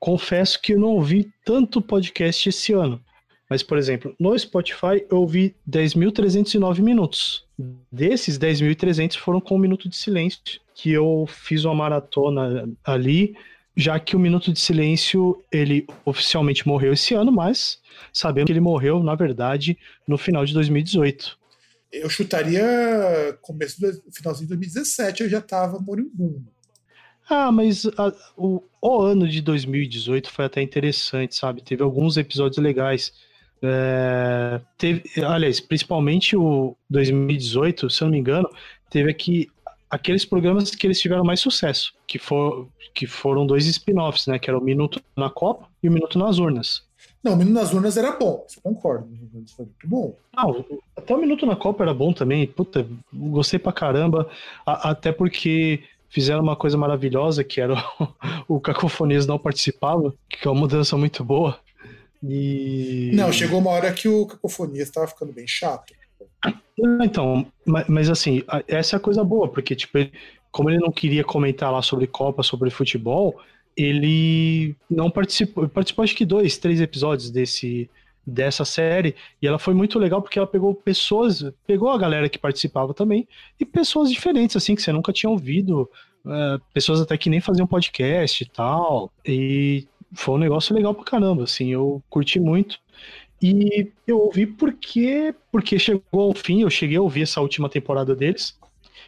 [0.00, 3.00] Confesso que eu não ouvi tanto podcast esse ano.
[3.48, 7.46] Mas, por exemplo, no Spotify eu ouvi 10.309 minutos.
[7.90, 10.40] Desses 10.300 foram com um minuto de silêncio,
[10.74, 13.34] que eu fiz uma maratona ali,
[13.78, 17.78] já que o minuto de silêncio ele oficialmente morreu esse ano, mas
[18.12, 21.38] sabemos que ele morreu, na verdade, no final de 2018.
[21.92, 26.44] Eu chutaria começo do finalzinho de 2017, eu já tava moribundo.
[27.30, 31.62] Ah, mas a, o, o ano de 2018 foi até interessante, sabe?
[31.62, 33.12] Teve alguns episódios legais.
[33.62, 38.48] É, teve, aliás, principalmente o 2018, se eu não me engano,
[38.90, 39.48] teve aqui
[39.90, 44.38] aqueles programas que eles tiveram mais sucesso, que, for, que foram dois spin-offs, né?
[44.38, 46.82] Que era o Minuto na Copa e o Minuto nas Urnas.
[47.22, 49.08] Não, o Minuto nas Urnas era bom, concordo.
[49.56, 50.16] Foi muito bom.
[50.36, 50.64] Não,
[50.96, 52.46] até o Minuto na Copa era bom também.
[52.46, 54.28] Puta, gostei pra caramba.
[54.64, 57.74] A, até porque fizeram uma coisa maravilhosa, que era
[58.48, 61.58] o, o Cacofonias não participava, que é uma mudança muito boa.
[62.22, 63.10] E...
[63.14, 65.92] Não, chegou uma hora que o Cacofonias estava ficando bem chato.
[67.02, 70.12] Então, mas, mas, assim, essa é a coisa boa, porque, tipo, ele,
[70.50, 73.40] como ele não queria comentar lá sobre Copa, sobre futebol,
[73.76, 77.90] ele não participou, participou acho que dois, três episódios desse,
[78.26, 82.38] dessa série, e ela foi muito legal porque ela pegou pessoas, pegou a galera que
[82.38, 83.26] participava também,
[83.58, 85.88] e pessoas diferentes, assim, que você nunca tinha ouvido,
[86.24, 91.04] uh, pessoas até que nem faziam podcast e tal, e foi um negócio legal pra
[91.04, 92.78] caramba, assim, eu curti muito.
[93.40, 98.14] E eu ouvi porque, porque chegou ao fim, eu cheguei a ouvir essa última temporada
[98.14, 98.58] deles.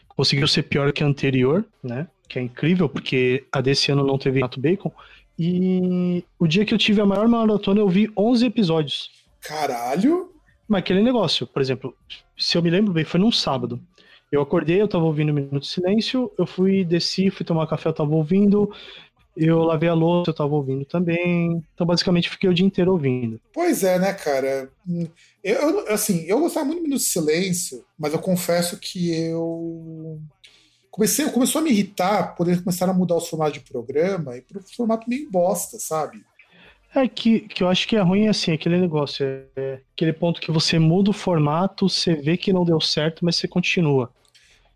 [0.08, 2.06] Conseguiu ser pior que a anterior, né?
[2.28, 4.92] Que é incrível, porque a desse ano não teve Nato Bacon.
[5.38, 9.10] E o dia que eu tive a maior maratona, eu vi 11 episódios.
[9.40, 10.30] Caralho!
[10.68, 11.96] Mas aquele negócio, por exemplo,
[12.38, 13.80] se eu me lembro bem, foi num sábado.
[14.30, 17.88] Eu acordei, eu tava ouvindo um Minuto de Silêncio, eu fui, desci, fui tomar café,
[17.88, 18.70] eu tava ouvindo,
[19.36, 21.62] eu lavei a louça, eu tava ouvindo também.
[21.74, 23.40] Então, basicamente, fiquei o dia inteiro ouvindo.
[23.52, 24.70] Pois é, né, cara?
[25.42, 30.20] Eu, assim, eu gostava muito do Minuto de Silêncio, mas eu confesso que eu
[30.90, 34.42] comecei, começou a me irritar por eles começaram a mudar o formato de programa e
[34.42, 36.24] pro formato meio bosta, sabe?
[36.94, 39.24] É que, que eu acho que é ruim assim, aquele negócio,
[39.56, 43.36] é aquele ponto que você muda o formato, você vê que não deu certo, mas
[43.36, 44.12] você continua.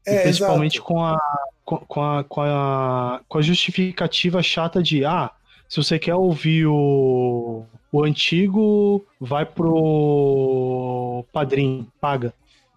[0.07, 1.19] É, principalmente com a,
[1.65, 5.31] com, a, com, a, com a justificativa chata de ah,
[5.69, 12.35] se você quer ouvir o, o antigo, vai pro padrinho, paga.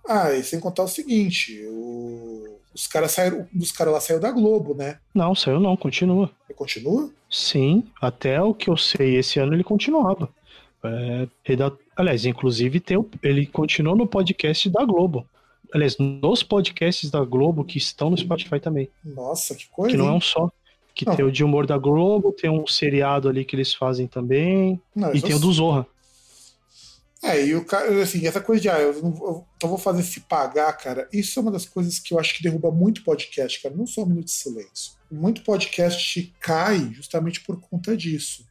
[0.07, 4.31] Ah, e sem contar o seguinte, o os caras saíram, dos caras lá saiu da
[4.31, 4.99] Globo, né?
[5.11, 6.29] Não, saiu não, continua.
[6.47, 7.09] Ele continua?
[7.27, 10.29] Sim, até o que eu sei, esse ano ele continuava.
[10.83, 11.27] É,
[11.95, 15.25] aliás, inclusive tem, ele continuou no podcast da Globo.
[15.73, 18.89] Aliás, nos podcasts da Globo que estão no Spotify também.
[19.03, 19.95] Nossa, que coisa.
[19.95, 20.49] Que não é um só.
[20.93, 21.15] Que não.
[21.15, 24.81] tem o de humor da Globo, tem um seriado ali que eles fazem também.
[24.95, 25.85] Não, e tem o do Zorra.
[27.23, 30.03] É, e o cara, assim, essa coisa de, ah, eu, não, eu então vou fazer
[30.03, 33.61] se pagar, cara, isso é uma das coisas que eu acho que derruba muito podcast,
[33.61, 34.93] cara, não só um minuto de silêncio.
[35.11, 38.45] Muito podcast cai justamente por conta disso.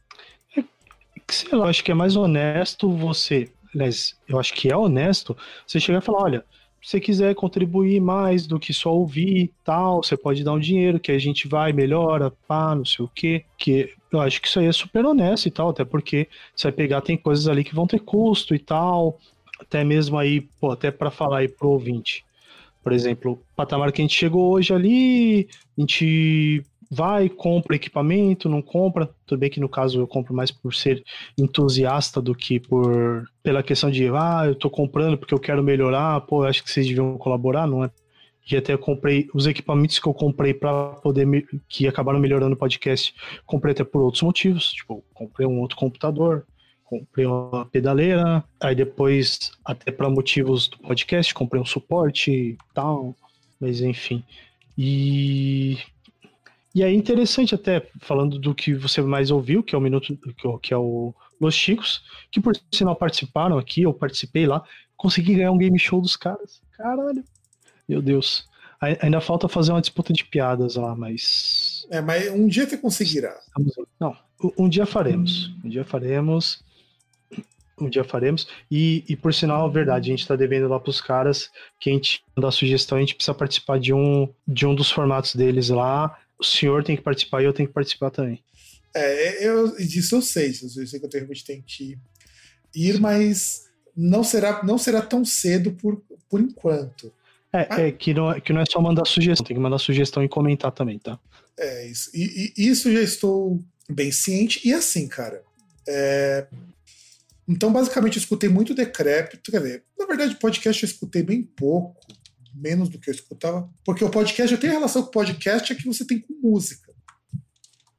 [0.55, 0.63] É,
[1.29, 5.35] sei lá, eu acho que é mais honesto você, aliás, eu acho que é honesto
[5.65, 6.45] você chegar e falar, olha,
[6.87, 11.01] você quiser contribuir mais do que só ouvir e tal, você pode dar um dinheiro
[11.01, 13.43] que a gente vai, melhora, pá, não sei o quê.
[13.57, 16.71] Que eu acho que isso aí é super honesto e tal, até porque você vai
[16.71, 19.19] pegar, tem coisas ali que vão ter custo e tal.
[19.59, 22.23] Até mesmo aí, pô, até para falar aí pro ouvinte.
[22.81, 28.49] Por exemplo, o patamar que a gente chegou hoje ali, a gente vai, compra equipamento,
[28.49, 29.09] não compra.
[29.25, 31.03] Tudo bem que no caso eu compro mais por ser
[31.37, 36.21] entusiasta do que por pela questão de ah, eu tô comprando porque eu quero melhorar,
[36.21, 37.91] pô, acho que vocês deviam colaborar, não é?
[38.49, 41.27] E até eu comprei os equipamentos que eu comprei para poder
[41.67, 43.13] que acabaram melhorando o podcast,
[43.45, 46.45] comprei até por outros motivos, tipo, comprei um outro computador,
[46.85, 53.13] comprei uma pedaleira, aí depois até para motivos do podcast, comprei um suporte e tal,
[53.59, 54.23] mas enfim.
[54.77, 55.77] E
[56.77, 60.15] e é interessante até, falando do que você mais ouviu, que é o Minuto,
[60.61, 64.63] que é o Los Chicos, que por sinal participaram aqui, eu participei lá,
[64.95, 66.61] consegui ganhar um game show dos caras.
[66.73, 67.23] Caralho.
[67.89, 68.47] Meu Deus.
[68.79, 71.87] Ainda falta fazer uma disputa de piadas lá, mas.
[71.89, 73.35] É, mas um dia você conseguirá.
[73.99, 74.15] Não,
[74.55, 75.51] um dia faremos.
[75.65, 76.63] Um dia faremos.
[77.81, 78.47] Um dia faremos.
[78.69, 81.49] E, e por sinal, verdade, a gente tá devendo lá pros caras
[81.79, 85.33] que a gente dá sugestão, a gente precisa participar de um, de um dos formatos
[85.33, 88.43] deles lá o senhor tem que participar e eu tenho que participar também.
[88.95, 91.97] É, eu, disso eu sei, eu sei que eu realmente tenho que
[92.75, 93.65] ir, mas
[93.95, 97.11] não será, não será tão cedo por, por enquanto.
[97.53, 99.77] É, ah, é que, não, é, que não é só mandar sugestão, tem que mandar
[99.77, 101.19] sugestão e comentar também, tá?
[101.57, 102.09] É, isso.
[102.13, 104.61] E, e isso já estou bem ciente.
[104.67, 105.43] E assim, cara,
[105.87, 106.47] é,
[107.47, 109.51] Então, basicamente, eu escutei muito decrépito.
[109.51, 111.95] Quer dizer, na verdade, podcast eu escutei bem pouco,
[112.57, 113.69] menos do que eu escutava.
[113.85, 116.93] Porque o podcast, eu tenho relação com o podcast é que você tem com música.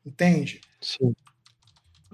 [0.04, 0.60] Entende?
[0.80, 1.12] Sim.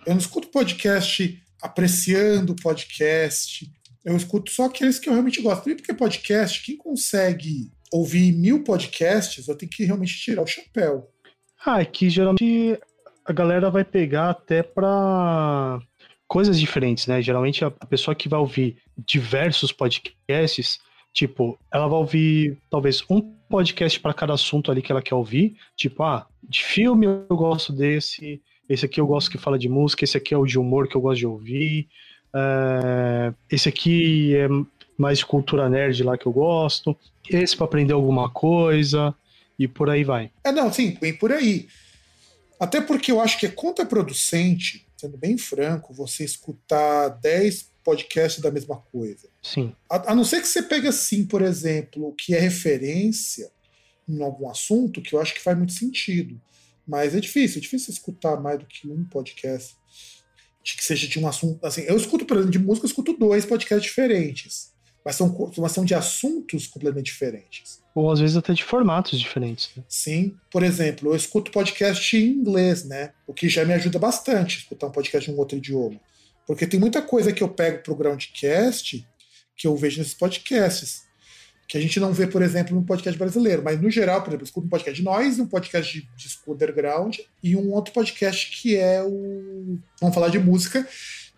[0.07, 3.71] Eu não escuto podcast apreciando o podcast.
[4.05, 5.69] Eu escuto só aqueles que eu realmente gosto.
[5.71, 11.11] E porque podcast, quem consegue ouvir mil podcasts, eu tenho que realmente tirar o chapéu.
[11.65, 12.79] Ah, é que geralmente
[13.25, 15.81] a galera vai pegar até pra
[16.27, 17.23] coisas diferentes, né?
[17.23, 20.79] Geralmente a pessoa que vai ouvir diversos podcasts,
[21.15, 25.57] tipo, ela vai ouvir talvez um podcast para cada assunto ali que ela quer ouvir.
[25.77, 30.03] Tipo, ah, de filme eu gosto desse, esse aqui eu gosto que fala de música,
[30.03, 31.89] esse aqui é o de humor que eu gosto de ouvir,
[32.35, 34.49] é, esse aqui é
[34.99, 36.97] mais cultura nerd lá que eu gosto,
[37.31, 39.15] esse para aprender alguma coisa
[39.57, 40.33] e por aí vai.
[40.43, 41.69] É, não, sim, bem por aí.
[42.59, 48.51] Até porque eu acho que é contraproducente, sendo bem franco, você escutar 10 podcasts da
[48.51, 49.29] mesma coisa.
[49.43, 49.73] Sim.
[49.89, 53.51] A, a não ser que você pegue assim, por exemplo, o que é referência
[54.09, 56.41] em algum assunto, que eu acho que faz muito sentido.
[56.87, 59.77] Mas é difícil, é difícil escutar mais do que um podcast
[60.63, 61.65] de que seja de um assunto.
[61.65, 64.73] Assim, eu escuto, por exemplo, de música, eu escuto dois podcasts diferentes.
[65.05, 67.83] Mas são, mas são de assuntos completamente diferentes.
[67.95, 69.71] Ou às vezes até de formatos diferentes.
[69.77, 69.85] Né?
[69.87, 70.35] Sim.
[70.51, 73.13] Por exemplo, eu escuto podcast em inglês, né?
[73.27, 76.01] O que já me ajuda bastante escutar um podcast em um outro idioma.
[76.47, 79.07] Porque tem muita coisa que eu pego pro Groundcast
[79.57, 81.05] que eu vejo nesses podcasts
[81.67, 83.63] que a gente não vê, por exemplo, no podcast brasileiro.
[83.63, 86.53] Mas, no geral, por exemplo, eu escuto um podcast de nós, um podcast de disco
[86.53, 89.79] underground e um outro podcast que é o.
[90.01, 90.87] Vamos falar de música,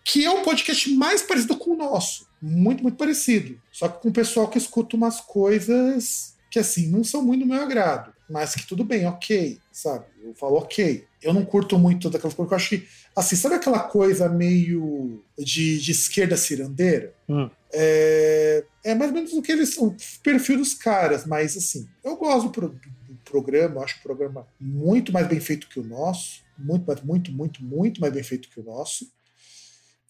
[0.03, 2.27] que é o podcast mais parecido com o nosso.
[2.41, 3.59] Muito, muito parecido.
[3.71, 7.47] Só que com o pessoal que escuta umas coisas que, assim, não são muito do
[7.47, 8.13] meu agrado.
[8.29, 10.05] Mas que tudo bem, ok, sabe?
[10.21, 11.05] Eu falo ok.
[11.21, 15.79] Eu não curto muito daquelas coisas, eu acho que, assim, sabe aquela coisa meio de,
[15.79, 17.13] de esquerda cirandeira?
[17.27, 17.49] Hum.
[17.71, 22.15] É, é mais ou menos o que eles o perfil dos caras, mas assim, eu
[22.15, 26.41] gosto do, pro, do programa, acho o programa muito mais bem feito que o nosso,
[26.57, 29.11] muito, muito, muito, muito mais bem feito que o nosso.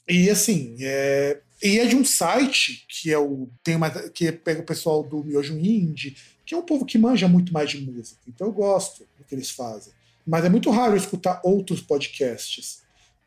[0.07, 4.61] E assim, é, e é de um site que é o tem uma, que pega
[4.61, 6.15] o pessoal do Miojo Indie,
[6.47, 8.21] que é um povo que manja muito mais de música.
[8.25, 9.91] Então eu gosto do que eles fazem.
[10.25, 12.83] Mas é muito raro eu escutar outros podcasts.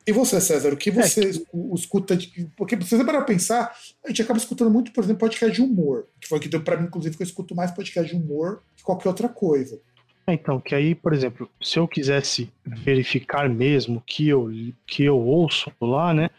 [0.07, 1.41] E você, César, o que você é que...
[1.75, 2.17] escuta?
[2.17, 2.49] De...
[2.57, 6.27] Porque você para pensar, a gente acaba escutando muito, por exemplo, podcast de humor, que
[6.27, 8.83] foi o que deu para mim, inclusive, que eu escuto mais podcast de humor que
[8.83, 9.79] qualquer outra coisa.
[10.25, 14.49] É, então, que aí, por exemplo, se eu quisesse verificar mesmo que eu,
[14.87, 16.31] que eu ouço lá, né?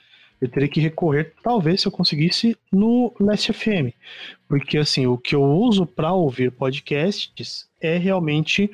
[0.43, 3.95] Eu teria que recorrer, talvez, se eu conseguisse, no Last FM.
[4.49, 8.69] Porque, assim, o que eu uso para ouvir podcasts é realmente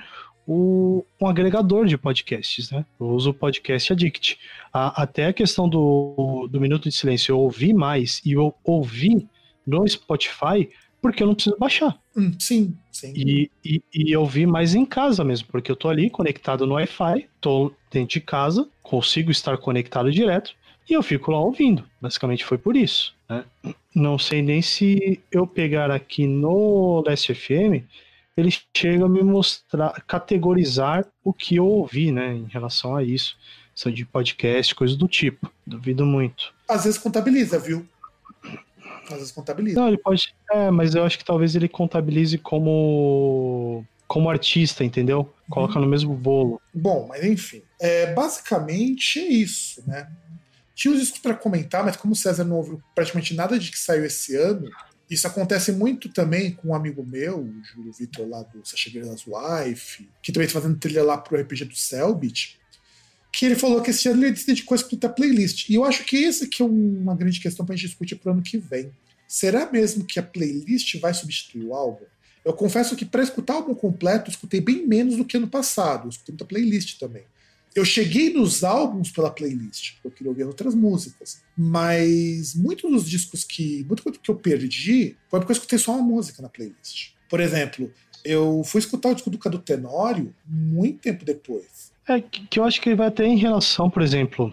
[0.46, 2.86] o, um agregador de podcasts, né?
[2.98, 4.38] Eu uso o Podcast Addict.
[4.72, 9.28] A, até a questão do, do Minuto de Silêncio, eu ouvi mais e eu ouvi
[9.66, 10.70] no Spotify
[11.02, 11.98] porque eu não preciso baixar.
[12.16, 13.12] Hum, sim, sim.
[13.14, 16.74] E, e, e, eu vi mais em casa mesmo, porque eu tô ali conectado no
[16.76, 20.56] Wi-Fi, tô dentro de casa, consigo estar conectado direto
[20.88, 21.84] e eu fico lá ouvindo.
[22.00, 23.14] Basicamente foi por isso.
[23.28, 23.44] Né?
[23.94, 27.84] Não sei nem se eu pegar aqui no Last FM
[28.40, 33.36] ele chega a me mostrar, categorizar o que eu ouvi, né, em relação a isso.
[33.74, 35.50] São de podcast, coisas do tipo.
[35.66, 36.52] Duvido muito.
[36.68, 37.86] Às vezes contabiliza, viu?
[39.04, 39.80] Às vezes contabiliza.
[39.80, 40.34] Não, ele pode.
[40.50, 43.84] É, mas eu acho que talvez ele contabilize como.
[44.06, 45.32] como artista, entendeu?
[45.48, 45.84] Coloca uhum.
[45.84, 46.60] no mesmo bolo.
[46.74, 47.62] Bom, mas enfim.
[47.80, 50.10] É, basicamente é isso, né?
[50.78, 53.76] Tinha os discos para comentar, mas como o César não ouviu praticamente nada de que
[53.76, 54.70] saiu esse ano,
[55.10, 59.24] isso acontece muito também com um amigo meu, o Júlio Vitor, lá do Sasha Girls
[59.26, 62.60] Wife, que também está fazendo trilha lá pro RPG do Selbit,
[63.32, 65.68] que ele falou que esse ano ele se dedicou a escutar playlist.
[65.68, 68.30] E eu acho que essa aqui é uma grande questão para a gente discutir pro
[68.30, 68.92] ano que vem.
[69.26, 72.04] Será mesmo que a playlist vai substituir o álbum?
[72.44, 75.48] Eu confesso que para escutar o álbum completo, eu escutei bem menos do que ano
[75.48, 76.04] passado.
[76.04, 77.24] Eu escutei muita playlist também.
[77.78, 81.44] Eu cheguei nos álbuns pela playlist, porque eu queria ouvir outras músicas.
[81.56, 83.84] Mas muitos dos discos que.
[83.84, 87.12] Muito que eu perdi foi porque eu escutei só uma música na playlist.
[87.30, 87.88] Por exemplo,
[88.24, 91.92] eu fui escutar o disco do Cadu Tenório muito tempo depois.
[92.08, 94.52] É, que eu acho que ele vai até em relação, por exemplo,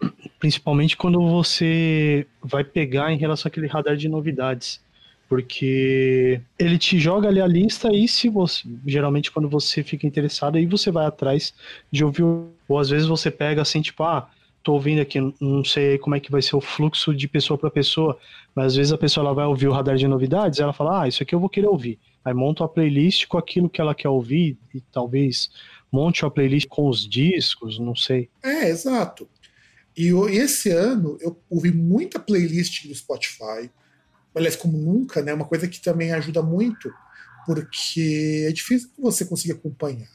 [0.40, 4.80] principalmente quando você vai pegar em relação àquele radar de novidades
[5.28, 10.56] porque ele te joga ali a lista e se você geralmente quando você fica interessado
[10.56, 11.52] aí você vai atrás
[11.90, 14.28] de ouvir ou às vezes você pega assim tipo ah
[14.62, 17.70] tô ouvindo aqui não sei como é que vai ser o fluxo de pessoa para
[17.70, 18.18] pessoa
[18.54, 21.08] mas às vezes a pessoa ela vai ouvir o radar de novidades ela fala ah
[21.08, 24.08] isso aqui eu vou querer ouvir aí monta a playlist com aquilo que ela quer
[24.08, 25.50] ouvir e talvez
[25.96, 28.28] monte uma playlist com os discos não sei.
[28.42, 29.28] É exato.
[29.96, 33.70] E esse ano eu ouvi muita playlist do Spotify,
[34.36, 35.32] aliás, como nunca, né?
[35.32, 36.92] Uma coisa que também ajuda muito,
[37.46, 40.10] porque é difícil você conseguir acompanhar.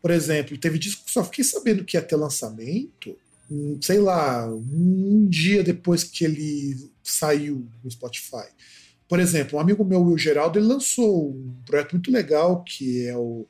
[0.00, 3.16] Por exemplo, teve disco que só fiquei sabendo que ia ter lançamento,
[3.50, 8.46] hum, sei lá, um dia depois que ele saiu no Spotify.
[9.08, 13.16] Por exemplo, um amigo meu, Will Geraldo, ele lançou um projeto muito legal que é
[13.16, 13.46] o.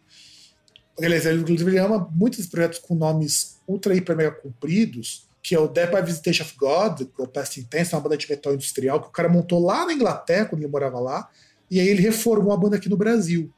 [1.00, 5.66] Aliás, ele, ele ama muitos projetos com nomes ultra, hiper, mega compridos, que é o
[5.66, 9.08] by Visitation of God, que é o Past Intense, uma banda de metal industrial que
[9.08, 11.26] o cara montou lá na Inglaterra, quando ele morava lá,
[11.70, 13.50] e aí ele reformou a banda aqui no Brasil.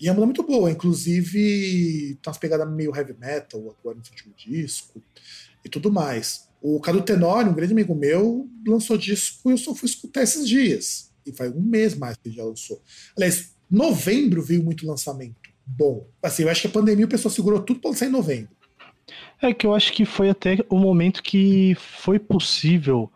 [0.00, 4.02] E é uma banda muito boa, inclusive tem umas pegadas meio heavy metal agora no
[4.02, 5.00] último disco
[5.64, 6.48] e tudo mais.
[6.60, 10.48] O Cadu Tenório, um grande amigo meu, lançou disco e eu só fui escutar esses
[10.48, 11.12] dias.
[11.24, 12.82] E faz um mês mais que ele já lançou.
[13.16, 16.04] Aliás, novembro veio muito lançamento bom.
[16.20, 18.61] Assim, eu acho que a pandemia o pessoal segurou tudo para lançar em novembro.
[19.40, 23.10] É que eu acho que foi até o momento que foi possível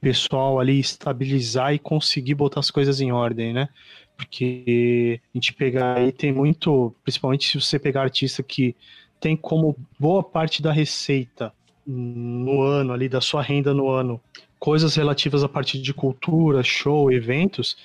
[0.00, 3.68] pessoal ali estabilizar e conseguir botar as coisas em ordem, né?
[4.16, 8.74] Porque a gente pegar aí tem muito, principalmente se você pegar artista que
[9.20, 11.52] tem como boa parte da receita
[11.86, 14.20] no ano ali, da sua renda no ano,
[14.58, 17.76] coisas relativas a partir de cultura, show, eventos,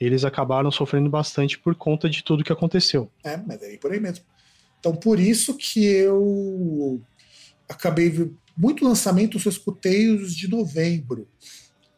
[0.00, 3.10] eles acabaram sofrendo bastante por conta de tudo que aconteceu.
[3.22, 4.24] É, mas é por aí mesmo.
[4.82, 7.00] Então, por isso que eu
[7.68, 11.28] acabei muito lançamento eu escutei os de novembro.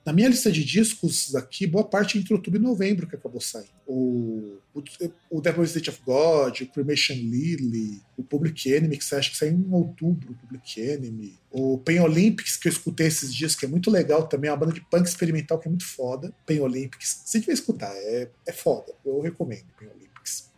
[0.05, 3.71] Na minha lista de discos aqui, boa parte entre outubro e novembro que acabou saindo.
[3.87, 4.83] O, o,
[5.31, 9.73] o State of God, o Cremation Lily, o Public Enemy, que acha que saiu em
[9.73, 11.39] outubro, o Public Enemy.
[11.51, 14.59] O Pain Olympics, que eu escutei esses dias, que é muito legal também, é uma
[14.59, 16.35] banda de punk experimental que é muito foda.
[16.47, 20.53] Pain Olympics, você devia escutar, é, é foda, eu recomendo Pain Olympics.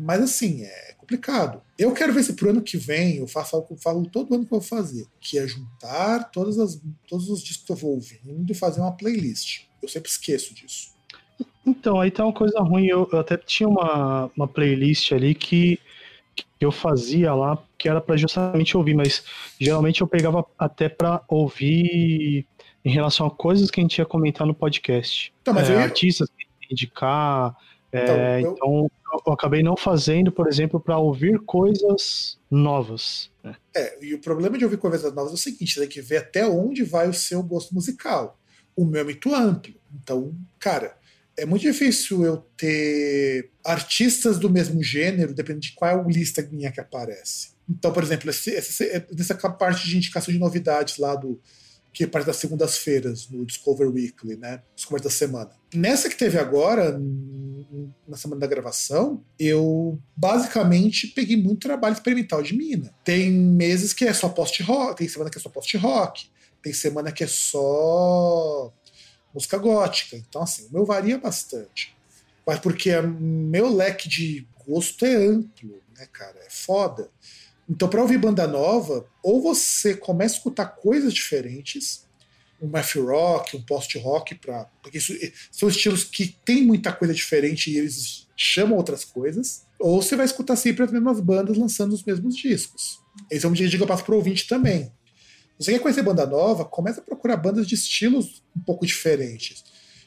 [0.00, 1.60] Mas assim, é complicado.
[1.76, 4.32] Eu quero ver se pro ano que vem eu faço algo que eu falo todo
[4.32, 7.76] ano que eu vou fazer, que é juntar todas as, todos os discos que eu
[7.76, 9.62] vou ouvindo e fazer uma playlist.
[9.82, 10.96] Eu sempre esqueço disso.
[11.66, 12.86] Então, aí tá uma coisa ruim.
[12.86, 15.80] Eu, eu até tinha uma, uma playlist ali que,
[16.36, 19.24] que eu fazia lá, que era para justamente ouvir, mas
[19.58, 22.46] geralmente eu pegava até para ouvir
[22.84, 25.32] em relação a coisas que a gente ia comentar no podcast.
[25.42, 25.84] Então, mas é, eu ia...
[25.84, 27.56] Artistas que indicar.
[27.92, 28.52] Então, é, eu...
[28.52, 28.90] então
[29.26, 33.30] eu acabei não fazendo, por exemplo, para ouvir coisas novas.
[33.42, 33.56] Né?
[33.74, 36.18] É, e o problema de ouvir coisas novas é o seguinte: você tem que ver
[36.18, 38.38] até onde vai o seu gosto musical.
[38.76, 39.74] O meu é muito amplo.
[39.92, 40.96] Então, cara,
[41.36, 46.80] é muito difícil eu ter artistas do mesmo gênero, dependendo de qual lista minha que
[46.80, 47.50] aparece.
[47.68, 51.40] Então, por exemplo, esse, esse, nessa parte de indicação de novidades lá do
[51.92, 54.62] que é parte das segundas-feiras no Discover Weekly, né?
[54.76, 55.50] Discover da semana.
[55.74, 56.98] Nessa que teve agora,
[58.06, 62.94] na semana da gravação, eu basicamente peguei muito trabalho experimental de mina.
[63.04, 66.28] Tem meses que é só post-rock, tem semana que é só post-rock,
[66.62, 68.72] tem semana que é só
[69.34, 70.16] música gótica.
[70.16, 71.94] Então, assim, o meu varia bastante.
[72.46, 76.38] Mas porque meu leque de gosto é amplo, né, cara?
[76.46, 77.10] É foda.
[77.68, 82.07] Então, para ouvir banda nova, ou você começa a escutar coisas diferentes,
[82.60, 85.12] um math rock, um post rock, pra, porque isso,
[85.50, 90.26] são estilos que tem muita coisa diferente e eles chamam outras coisas, ou você vai
[90.26, 92.98] escutar sempre as mesmas bandas lançando os mesmos discos.
[93.30, 94.92] Esse é um dia que eu passo para o ouvinte também.
[95.58, 96.64] Você quer conhecer banda nova?
[96.64, 99.64] Começa a procurar bandas de estilos um pouco diferentes.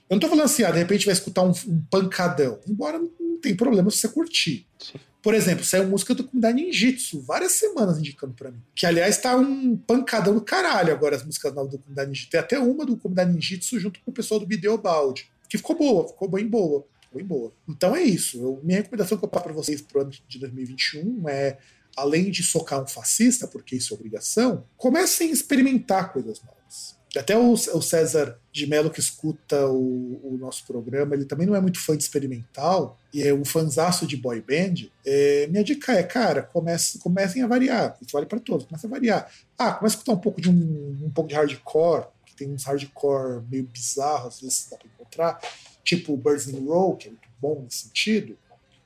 [0.10, 3.40] Eu não tô falando assim, ah, de repente vai escutar um, um pancadão, embora não
[3.42, 4.68] tem problema se você curtir.
[4.80, 5.00] Sim.
[5.22, 8.62] Por exemplo, saiu música do comunidade Ninjitsu, várias semanas indicando para mim.
[8.76, 12.32] Que, aliás, tá um pancadão do caralho agora as músicas novas do comunidade Ninjitsu.
[12.32, 15.30] Tem até uma do comunidade Ninjitsu junto com o pessoal do Bideobaldi.
[15.48, 16.86] Que ficou boa, ficou bem boa.
[17.02, 17.52] Ficou bem boa.
[17.70, 18.42] Então é isso.
[18.42, 21.58] Eu, minha recomendação que eu passo para vocês pro ano de 2021 é,
[21.96, 27.00] além de socar um fascista, porque isso é obrigação, comecem a experimentar coisas novas.
[27.18, 31.56] Até o, o César de Mello, que escuta o, o, nosso programa, ele também não
[31.56, 34.90] é muito fã de experimental, e é um fanzaço de boy band.
[35.06, 37.98] É, minha dica é, cara, comece, comecem a variar.
[38.02, 39.32] Isso vale para todos, comecem a variar.
[39.58, 42.64] Ah, comece a escutar um pouco de um, um pouco de hardcore, que tem uns
[42.64, 45.40] hardcore meio bizarros, às vezes dá para encontrar,
[45.84, 48.38] tipo Birds in Row, que é muito bom nesse sentido.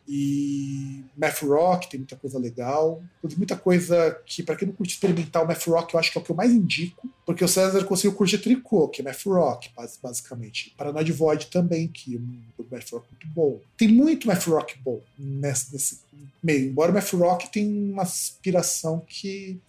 [0.07, 3.01] E math rock tem muita coisa legal.
[3.37, 6.23] Muita coisa que, para quem não curte experimental, math rock eu acho que é o
[6.23, 9.71] que eu mais indico, porque o César conseguiu curtir tricô, que é math rock,
[10.01, 10.73] basicamente.
[10.77, 13.59] Paranoid Void também, que é um math rock muito bom.
[13.75, 15.99] Tem muito math rock bom nesse, nesse
[16.41, 19.59] meio, embora o math rock tem uma aspiração que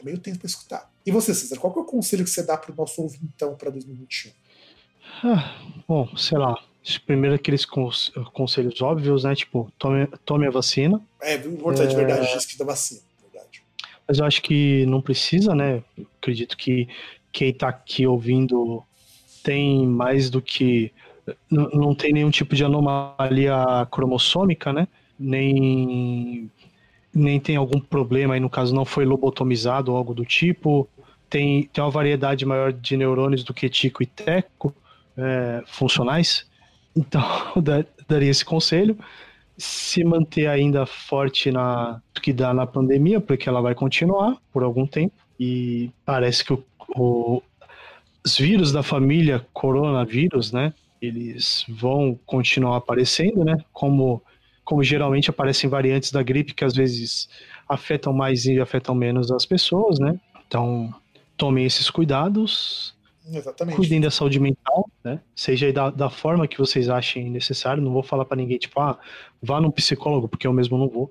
[0.00, 0.90] é meio tempo para escutar.
[1.04, 3.70] E você, César, qual é o conselho que você dá para o nosso ouvintão para
[3.70, 4.30] 2021?
[5.24, 6.71] Ah, bom, sei lá
[7.06, 9.34] Primeiro aqueles conselhos óbvios, né?
[9.34, 11.00] Tipo, tome, tome a vacina.
[11.20, 11.96] É, importante, é...
[11.96, 13.62] verdade, diz que da vacina, verdade.
[14.06, 15.82] Mas eu acho que não precisa, né?
[15.96, 16.88] Eu acredito que
[17.30, 18.82] quem tá aqui ouvindo
[19.42, 20.92] tem mais do que.
[21.48, 24.88] Não tem nenhum tipo de anomalia cromossômica, né?
[25.16, 26.50] Nem,
[27.14, 30.88] nem tem algum problema aí, no caso, não foi lobotomizado ou algo do tipo.
[31.30, 34.74] Tem, tem uma variedade maior de neurônios do que tico e teco
[35.16, 36.44] é, funcionais.
[36.96, 37.22] Então,
[38.08, 38.96] daria esse conselho.
[39.56, 44.86] Se manter ainda forte na que dá na pandemia, porque ela vai continuar por algum
[44.86, 45.14] tempo.
[45.38, 46.64] E parece que o,
[46.96, 47.42] o,
[48.24, 50.72] os vírus da família coronavírus, né?
[51.00, 53.56] Eles vão continuar aparecendo, né?
[53.72, 54.22] Como,
[54.64, 57.28] como geralmente aparecem variantes da gripe que às vezes
[57.68, 60.18] afetam mais e afetam menos as pessoas, né?
[60.46, 60.94] Então,
[61.36, 62.91] tomem esses cuidados.
[63.30, 63.76] Exatamente.
[63.76, 65.20] Cuidem da saúde mental, né?
[65.34, 67.82] Seja da, da forma que vocês achem necessário.
[67.82, 68.98] Não vou falar para ninguém, tipo, ah,
[69.40, 71.10] vá num psicólogo, porque eu mesmo não vou.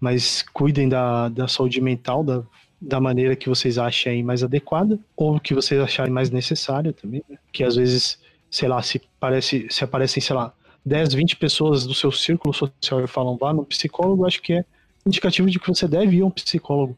[0.00, 2.42] Mas cuidem da, da saúde mental, da,
[2.80, 7.38] da maneira que vocês achem mais adequada, ou que vocês acharem mais necessária também, né?
[7.52, 8.18] Que às vezes,
[8.50, 10.52] sei lá, se, parece, se aparecem, sei lá,
[10.84, 14.64] 10, 20 pessoas do seu círculo social e falam, vá no psicólogo, acho que é
[15.04, 16.96] indicativo de que você deve ir a um psicólogo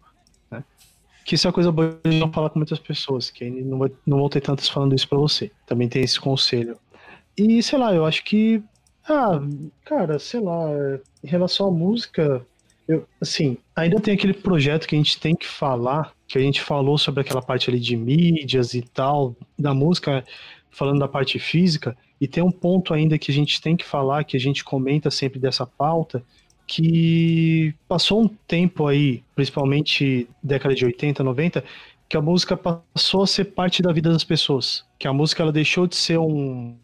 [1.25, 3.91] que isso é uma coisa boa de não falar com muitas pessoas, que não, vai,
[4.07, 5.51] não vão ter tantas falando isso pra você.
[5.67, 6.77] Também tem esse conselho.
[7.37, 8.63] E, sei lá, eu acho que.
[9.09, 9.41] Ah,
[9.85, 10.71] cara, sei lá,
[11.23, 12.45] em relação à música,
[12.87, 16.61] eu, assim, ainda tem aquele projeto que a gente tem que falar, que a gente
[16.61, 20.25] falou sobre aquela parte ali de mídias e tal, da música,
[20.71, 24.25] falando da parte física, e tem um ponto ainda que a gente tem que falar,
[24.25, 26.23] que a gente comenta sempre dessa pauta,
[26.67, 31.65] que passou um tempo aí, principalmente década de 80, 90,
[32.09, 34.85] que a música passou a ser parte da vida das pessoas.
[34.99, 36.75] Que a música ela deixou de ser um,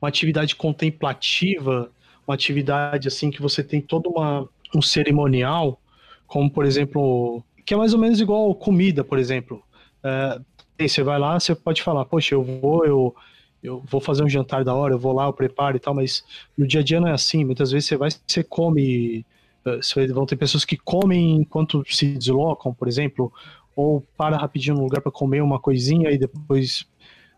[0.00, 1.90] uma atividade contemplativa,
[2.26, 5.80] uma atividade assim que você tem todo uma, um cerimonial,
[6.26, 9.62] como por exemplo, que é mais ou menos igual comida, por exemplo.
[10.02, 10.40] É,
[10.78, 13.14] você vai lá, você pode falar, poxa, eu vou, eu
[13.62, 16.24] eu vou fazer um jantar da hora, eu vou lá, eu preparo e tal, mas
[16.56, 17.44] no dia a dia não é assim.
[17.44, 19.24] Muitas vezes você vai, você come,
[19.64, 23.32] eh, você, vão ter pessoas que comem enquanto se deslocam, por exemplo,
[23.76, 26.86] ou para rapidinho no lugar para comer uma coisinha e depois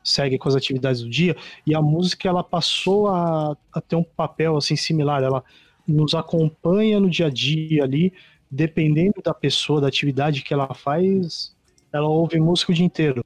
[0.02, 1.36] segue com as atividades do dia.
[1.66, 5.44] E a música ela passou a, a ter um papel assim similar, ela
[5.86, 8.12] nos acompanha no dia a dia ali,
[8.50, 11.54] dependendo da pessoa, da atividade que ela faz,
[11.92, 13.24] ela ouve música o dia inteiro.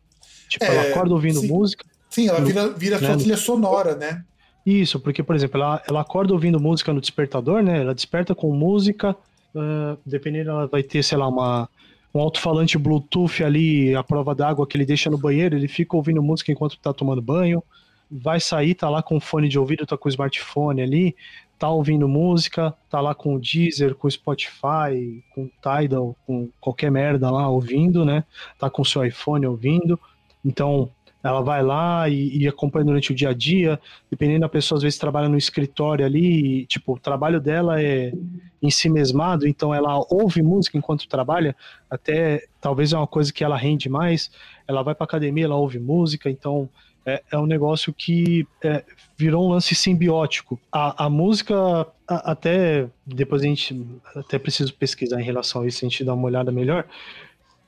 [0.49, 1.49] Tipo, é, ela acorda ouvindo sim.
[1.49, 1.85] música,
[2.19, 3.07] Sim, ela vira, vira né?
[3.07, 4.25] sua trilha sonora, né?
[4.67, 7.81] Isso, porque, por exemplo, ela, ela acorda ouvindo música no despertador, né?
[7.81, 9.17] Ela desperta com música,
[9.55, 11.69] uh, dependendo, ela vai ter, sei lá, uma,
[12.13, 16.21] um alto-falante Bluetooth ali, a prova d'água que ele deixa no banheiro, ele fica ouvindo
[16.21, 17.63] música enquanto tá tomando banho,
[18.11, 21.15] vai sair, tá lá com fone de ouvido, tá com o smartphone ali,
[21.57, 26.49] tá ouvindo música, tá lá com o Deezer, com o Spotify, com o Tidal, com
[26.61, 28.25] qualquer merda lá ouvindo, né?
[28.59, 29.99] Tá com o seu iPhone ouvindo.
[30.45, 30.91] Então,
[31.23, 33.79] ela vai lá e, e, acompanha durante o dia a dia,
[34.11, 38.13] dependendo da pessoa, às vezes trabalha no escritório ali, e, tipo, o trabalho dela é
[38.63, 41.55] em si mesmado, então ela ouve música enquanto trabalha,
[41.91, 44.31] até talvez é uma coisa que ela rende mais,
[44.67, 46.69] ela vai pra academia, ela ouve música, então
[47.09, 48.85] é, é um negócio que é,
[49.17, 50.61] virou um lance simbiótico.
[50.71, 55.85] A, a música, a, até depois a gente até preciso pesquisar em relação a isso,
[55.85, 56.85] a gente dá uma olhada melhor,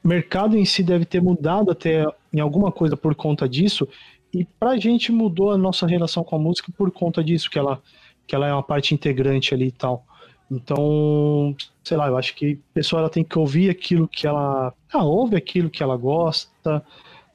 [0.08, 3.88] mercado em si deve ter mudado até em alguma coisa por conta disso,
[4.32, 7.82] e pra gente mudou a nossa relação com a música por conta disso, que ela,
[8.26, 10.04] que ela é uma parte integrante ali e tal.
[10.50, 11.54] Então,
[11.84, 14.74] sei lá, eu acho que a pessoa ela tem que ouvir aquilo que ela.
[14.92, 16.84] Ah, ouve aquilo que ela gosta,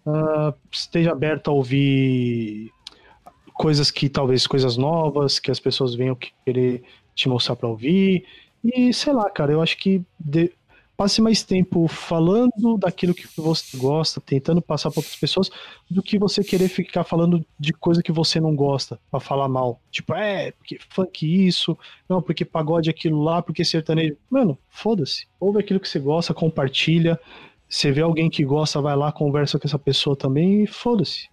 [0.05, 2.71] uh, esteja aberta a ouvir
[3.53, 6.83] coisas que talvez coisas novas, que as pessoas venham querer
[7.13, 8.25] te mostrar para ouvir.
[8.61, 10.51] E sei lá, cara, eu acho que de,
[10.95, 15.49] passe mais tempo falando daquilo que você gosta, tentando passar para outras pessoas,
[15.89, 19.79] do que você querer ficar falando de coisa que você não gosta, para falar mal.
[19.91, 21.77] Tipo, é, porque funk isso,
[22.07, 24.17] não, porque pagode aquilo lá, porque sertanejo.
[24.29, 25.27] Mano, foda-se.
[25.39, 27.19] Ouve aquilo que você gosta, compartilha.
[27.67, 31.29] Você vê alguém que gosta, vai lá, conversa com essa pessoa também e foda-se.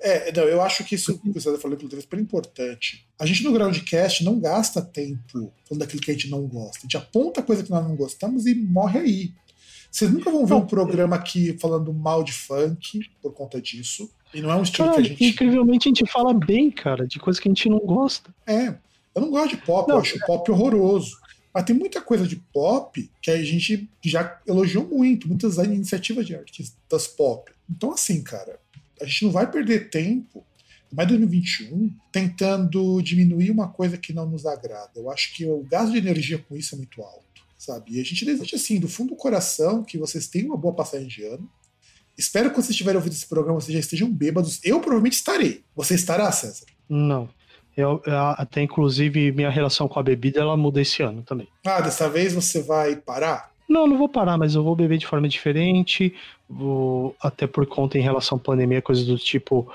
[0.00, 3.06] É, não, eu acho que isso que você falando é super importante.
[3.18, 6.78] A gente no Groundcast não gasta tempo falando daquilo que a gente não gosta.
[6.78, 9.34] A gente aponta coisa que nós não gostamos e morre aí.
[9.90, 14.10] Vocês nunca vão ver um programa aqui falando mal de funk por conta disso.
[14.34, 15.24] E não é um estilo cara, que a gente.
[15.24, 18.34] Incrivelmente a gente fala bem, cara, de coisa que a gente não gosta.
[18.46, 18.74] É.
[19.14, 21.16] Eu não gosto de pop, não, eu acho pop horroroso.
[21.54, 26.36] Mas tem muita coisa de pop que a gente já elogiou muito, muitas iniciativas de
[26.36, 27.50] artistas pop.
[27.70, 28.60] Então, assim, cara,
[29.00, 30.44] a gente não vai perder tempo,
[30.92, 34.92] mais 2021, tentando diminuir uma coisa que não nos agrada.
[34.96, 37.92] Eu acho que o gasto de energia com isso é muito alto, sabe?
[37.92, 41.06] E a gente deseja, assim, do fundo do coração, que vocês tenham uma boa passagem
[41.06, 41.50] de ano,
[42.18, 44.58] Espero que quando vocês estiverem ouvindo esse programa, vocês já estejam bêbados.
[44.64, 45.62] Eu provavelmente estarei.
[45.74, 46.64] Você estará, César?
[46.88, 47.28] Não.
[47.76, 51.46] Eu, eu, até inclusive minha relação com a bebida ela muda esse ano também.
[51.66, 53.52] Ah, dessa vez você vai parar?
[53.68, 56.14] Não, não vou parar, mas eu vou beber de forma diferente.
[56.48, 59.68] Vou até por conta em relação à pandemia, coisas do tipo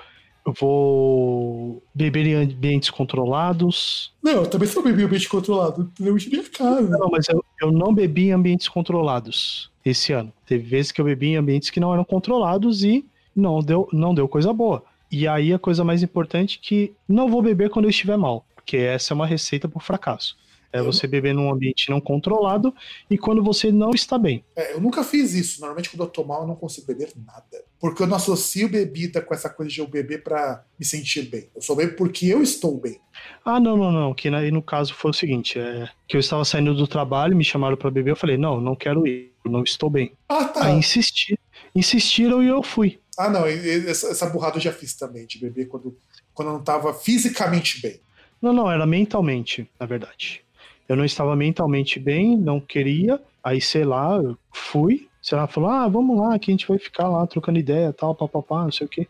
[0.46, 4.12] eu vou beber em ambientes controlados.
[4.24, 5.92] Não, eu também só bebi em ambiente controlado.
[6.00, 6.98] Eu de minha casa.
[6.98, 10.34] Não, mas eu, eu não bebi em ambientes controlados esse ano.
[10.46, 13.06] Teve vezes que eu bebi em ambientes que não eram controlados e
[13.36, 14.84] não deu, não deu coisa boa.
[15.12, 18.46] E aí a coisa mais importante é que não vou beber quando eu estiver mal,
[18.56, 20.38] porque essa é uma receita para o fracasso.
[20.74, 22.74] É você beber num ambiente não controlado
[23.10, 24.44] e quando você não está bem.
[24.56, 25.60] É, eu nunca fiz isso.
[25.60, 27.64] Normalmente, quando eu tô mal, eu não consigo beber nada.
[27.80, 31.50] Porque eu não associo bebida com essa coisa de eu beber para me sentir bem.
[31.56, 33.00] Eu só bebo porque eu estou bem.
[33.44, 34.14] Ah, não, não, não.
[34.14, 37.44] Que aí no caso foi o seguinte: é que eu estava saindo do trabalho, me
[37.44, 40.12] chamaram para beber, eu falei, não, não quero ir, não estou bem.
[40.28, 40.66] Ah, tá.
[40.66, 41.40] Aí insisti,
[41.74, 43.00] insistiram e eu fui.
[43.18, 45.98] Ah, não, essa, essa burrada eu já fiz também, de beber quando,
[46.34, 48.02] quando eu não estava fisicamente bem.
[48.42, 50.44] Não, não, era mentalmente, na verdade.
[50.88, 53.22] Eu não estava mentalmente bem, não queria.
[53.44, 55.08] Aí, sei lá, eu fui.
[55.22, 58.16] Sei lá, falou: ah, vamos lá, que a gente vai ficar lá trocando ideia, tal,
[58.16, 59.08] papapá, não sei o quê.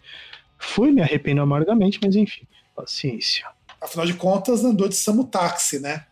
[0.57, 2.45] Fui, me arrependo amargamente, mas enfim,
[2.75, 3.47] paciência.
[3.81, 6.05] Afinal de contas, andou de Samu Táxi, né?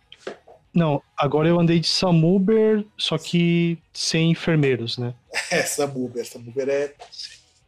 [0.73, 5.13] Não, agora eu andei de Samuber, só que sem enfermeiros, né?
[5.51, 6.25] É, Samuber.
[6.25, 6.93] Samuber é.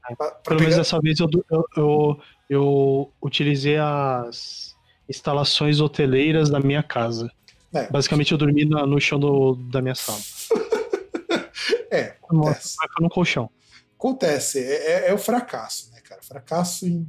[0.01, 2.19] Pra, pra Pelo menos dessa vez eu, eu, eu,
[2.49, 4.75] eu utilizei as
[5.09, 7.31] instalações hoteleiras da minha casa.
[7.73, 7.89] É.
[7.89, 10.19] Basicamente eu dormi no, no chão do, da minha sala.
[11.89, 12.75] é, acontece.
[12.99, 13.49] No colchão.
[13.97, 16.21] Acontece, é, é, é, o fracasso, né, cara?
[16.23, 17.07] Fracasso em.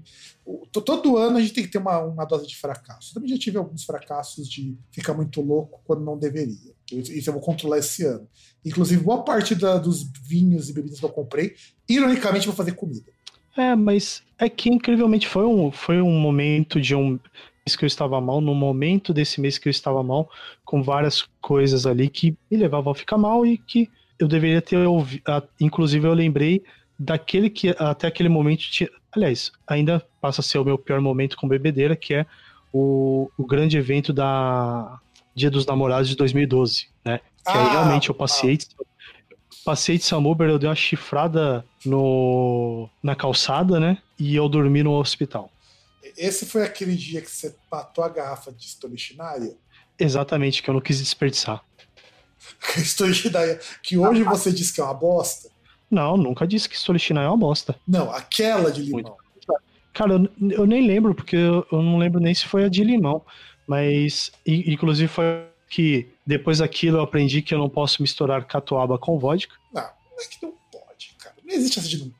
[0.72, 3.10] Todo ano a gente tem que ter uma, uma dose de fracasso.
[3.10, 6.74] Eu também já tive alguns fracassos de ficar muito louco quando não deveria.
[6.90, 8.28] Isso eu vou controlar esse ano.
[8.64, 11.54] Inclusive, boa parte da, dos vinhos e bebidas que eu comprei,
[11.88, 13.10] ironicamente, vou fazer comida.
[13.56, 17.18] É, mas é que incrivelmente foi um, foi um momento de um
[17.66, 20.28] mês que eu estava mal, no momento desse mês que eu estava mal,
[20.64, 24.76] com várias coisas ali que me levavam a ficar mal e que eu deveria ter
[24.78, 25.22] ouvido.
[25.60, 26.62] Inclusive, eu lembrei
[26.98, 28.88] daquele que até aquele momento tinha.
[29.10, 32.26] Aliás, ainda passa a ser o meu pior momento com bebedeira, que é
[32.72, 34.98] o, o grande evento da
[35.34, 37.18] Dia dos Namorados de 2012, né?
[37.44, 38.58] Que ah, aí realmente eu passei.
[38.80, 38.84] Ah.
[39.64, 43.98] Passei de Samuber, eu dei uma chifrada no, na calçada, né?
[44.18, 45.52] E eu dormi no hospital.
[46.16, 49.56] Esse foi aquele dia que você matou a garrafa de Stolichnaya?
[49.98, 51.64] Exatamente, que eu não quis desperdiçar.
[52.76, 55.50] Stolichnaya, que hoje você diz que é uma bosta?
[55.90, 57.76] Não, nunca disse que Stolichnaya é uma bosta.
[57.86, 59.16] Não, aquela de limão.
[59.92, 62.82] Cara, eu, eu, nem lembro, porque eu, eu, não lembro nem se foi a de
[62.82, 63.22] limão.
[63.66, 69.18] Mas, inclusive, foi que depois daquilo eu aprendi que eu não posso misturar catuaba com
[69.18, 69.54] vodka.
[69.72, 71.36] Não, é que não pode, cara.
[71.44, 72.12] Não existe essa de não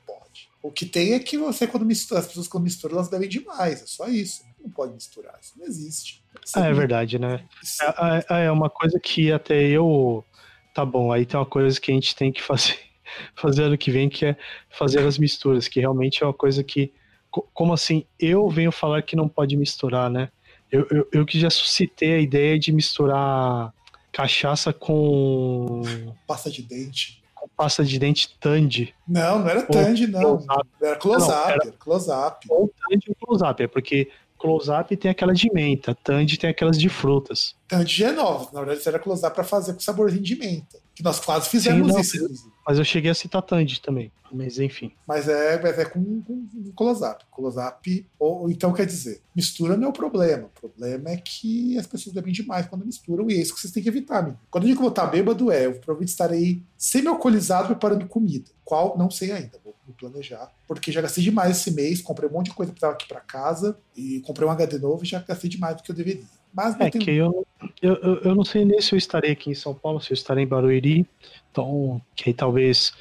[0.63, 3.83] o que tem é que você, quando mistura, as pessoas quando misturam, elas bebem demais.
[3.83, 4.45] É só isso.
[4.61, 5.37] Não pode misturar.
[5.43, 6.23] Isso não existe.
[6.45, 7.45] Isso ah, é, é verdade, né?
[7.83, 10.25] É, é, é uma coisa que até eu.
[10.73, 12.79] Tá bom, aí tem uma coisa que a gente tem que fazer,
[13.35, 14.37] fazer ano que vem, que é
[14.71, 16.93] fazer as misturas, que realmente é uma coisa que.
[17.31, 18.05] Como assim?
[18.21, 20.31] Eu venho falar que não pode misturar, né?
[20.71, 23.75] Eu, eu, eu que já suscitei a ideia de misturar
[24.13, 25.83] cachaça com.
[26.27, 27.22] Pasta de dente
[27.63, 28.93] pasta de dente Tandy.
[29.07, 30.45] Não, não era Tandy, não.
[30.83, 31.51] Era close-up.
[31.53, 32.47] Era close-up.
[32.51, 33.63] Ou Tandy ou close-up.
[33.63, 37.55] É porque close-up tem aquela de menta, Tandy tem aquelas de frutas.
[37.69, 38.51] Tandy é nova.
[38.53, 40.79] Na verdade, era close-up pra fazer com saborzinho de menta.
[40.93, 42.52] Que nós quase fizemos Sim, não, isso, inclusive.
[42.67, 44.13] Mas eu cheguei a citar Tandy também.
[44.33, 44.93] Mas enfim.
[45.07, 47.25] Mas é, mas é com, com, com close-up.
[47.31, 50.45] Close-up, ou, então quer dizer, mistura não é o problema.
[50.45, 53.73] O problema é que as pessoas bebem demais quando misturam, e é isso que vocês
[53.73, 54.39] têm que evitar, amigo.
[54.51, 58.51] Quando eu digo que vou estar bêbado, é, eu provavelmente estarei semi-alcoolizado preparando comida.
[58.65, 58.97] Qual?
[58.97, 59.59] Não sei ainda.
[59.63, 60.51] Vou me planejar.
[60.67, 63.21] Porque já gastei demais esse mês, comprei um monte de coisa que estava aqui para
[63.21, 66.25] casa, e comprei um HD novo e já gastei demais do que eu deveria.
[66.55, 67.05] Mas é tenho...
[67.05, 67.47] que eu,
[67.81, 70.45] eu, eu não sei nem se eu estarei aqui em São Paulo, se eu estarei
[70.45, 71.07] em Barueri.
[71.51, 72.93] Então, que aí talvez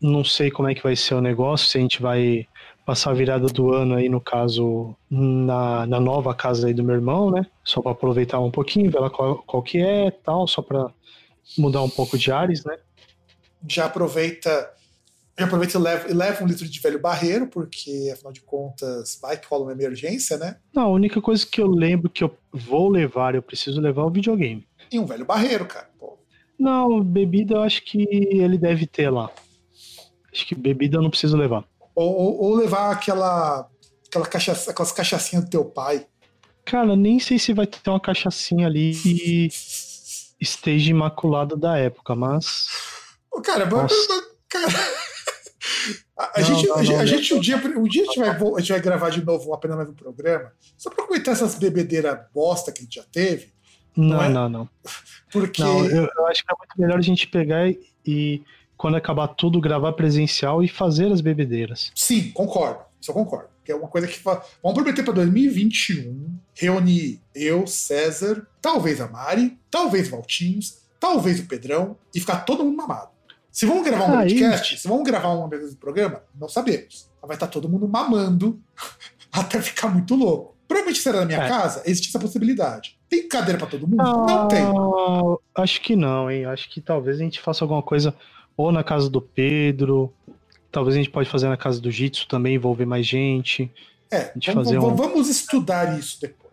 [0.00, 2.46] não sei como é que vai ser o negócio, se a gente vai
[2.86, 6.94] passar a virada do ano aí, no caso, na, na nova casa aí do meu
[6.94, 7.46] irmão, né?
[7.62, 10.90] Só para aproveitar um pouquinho, ver lá qual, qual que é tal, só para
[11.58, 12.76] mudar um pouco de ares, né?
[13.66, 14.70] Já aproveita
[15.36, 19.18] já aproveita e leva, e leva um litro de velho barreiro, porque afinal de contas
[19.20, 20.56] vai que rola uma emergência, né?
[20.72, 24.04] Não, a única coisa que eu lembro que eu vou levar, eu preciso levar é
[24.04, 24.66] o videogame.
[24.92, 25.90] E um velho barreiro, cara.
[25.98, 26.18] Pô.
[26.58, 29.28] Não, bebida eu acho que ele deve ter lá.
[30.32, 31.64] Acho que bebida eu não preciso levar.
[31.94, 33.68] Ou, ou, ou levar aquela,
[34.06, 36.06] aquela cachaça, aquelas cachaçinhas do teu pai.
[36.64, 39.48] Cara, nem sei se vai ter uma cachaçinha ali e
[40.40, 42.68] esteja imaculada da época, mas.
[43.44, 43.68] Cara,
[44.48, 44.66] cara,
[46.16, 48.28] A, Não, gente, não, a, não, a gente um dia, um dia a, gente vai,
[48.28, 52.18] a gente vai gravar de novo apenas mais um programa, só pra comentar essas bebedeiras
[52.32, 53.52] bosta que a gente já teve,
[53.96, 54.28] Não, é?
[54.28, 54.68] não, não.
[55.32, 55.62] porque.
[55.62, 58.42] Não, eu, eu acho que é muito melhor a gente pegar e, e,
[58.76, 61.90] quando acabar tudo, gravar presencial e fazer as bebedeiras.
[61.94, 62.80] Sim, concordo.
[63.00, 63.48] Isso eu concordo.
[63.64, 64.20] Que é uma coisa que.
[64.22, 71.46] Vamos prometer pra 2021 reunir eu, César, talvez a Mari, talvez o Valtinhos, talvez o
[71.46, 73.13] Pedrão, e ficar todo mundo mamado.
[73.54, 77.08] Se vamos gravar um Aí- podcast, se vamos gravar uma vez do programa, não sabemos.
[77.22, 78.60] Mas vai estar todo mundo mamando
[79.32, 80.56] até ficar muito louco.
[80.66, 81.48] Provavelmente será na minha É.
[81.48, 82.98] casa, existe essa possibilidade.
[83.08, 84.02] Tem cadeira pra todo mundo?
[84.02, 84.62] Não tem.
[84.64, 86.46] Ah, Acho que não, hein?
[86.46, 88.12] Acho que talvez a gente faça alguma coisa
[88.56, 90.12] ou na casa do Pedro,
[90.72, 93.70] talvez a gente pode fazer na casa do Jitsu também, envolver mais gente.
[94.10, 96.43] É, vamos, vamos- um- vamos estudar isso depois, tá?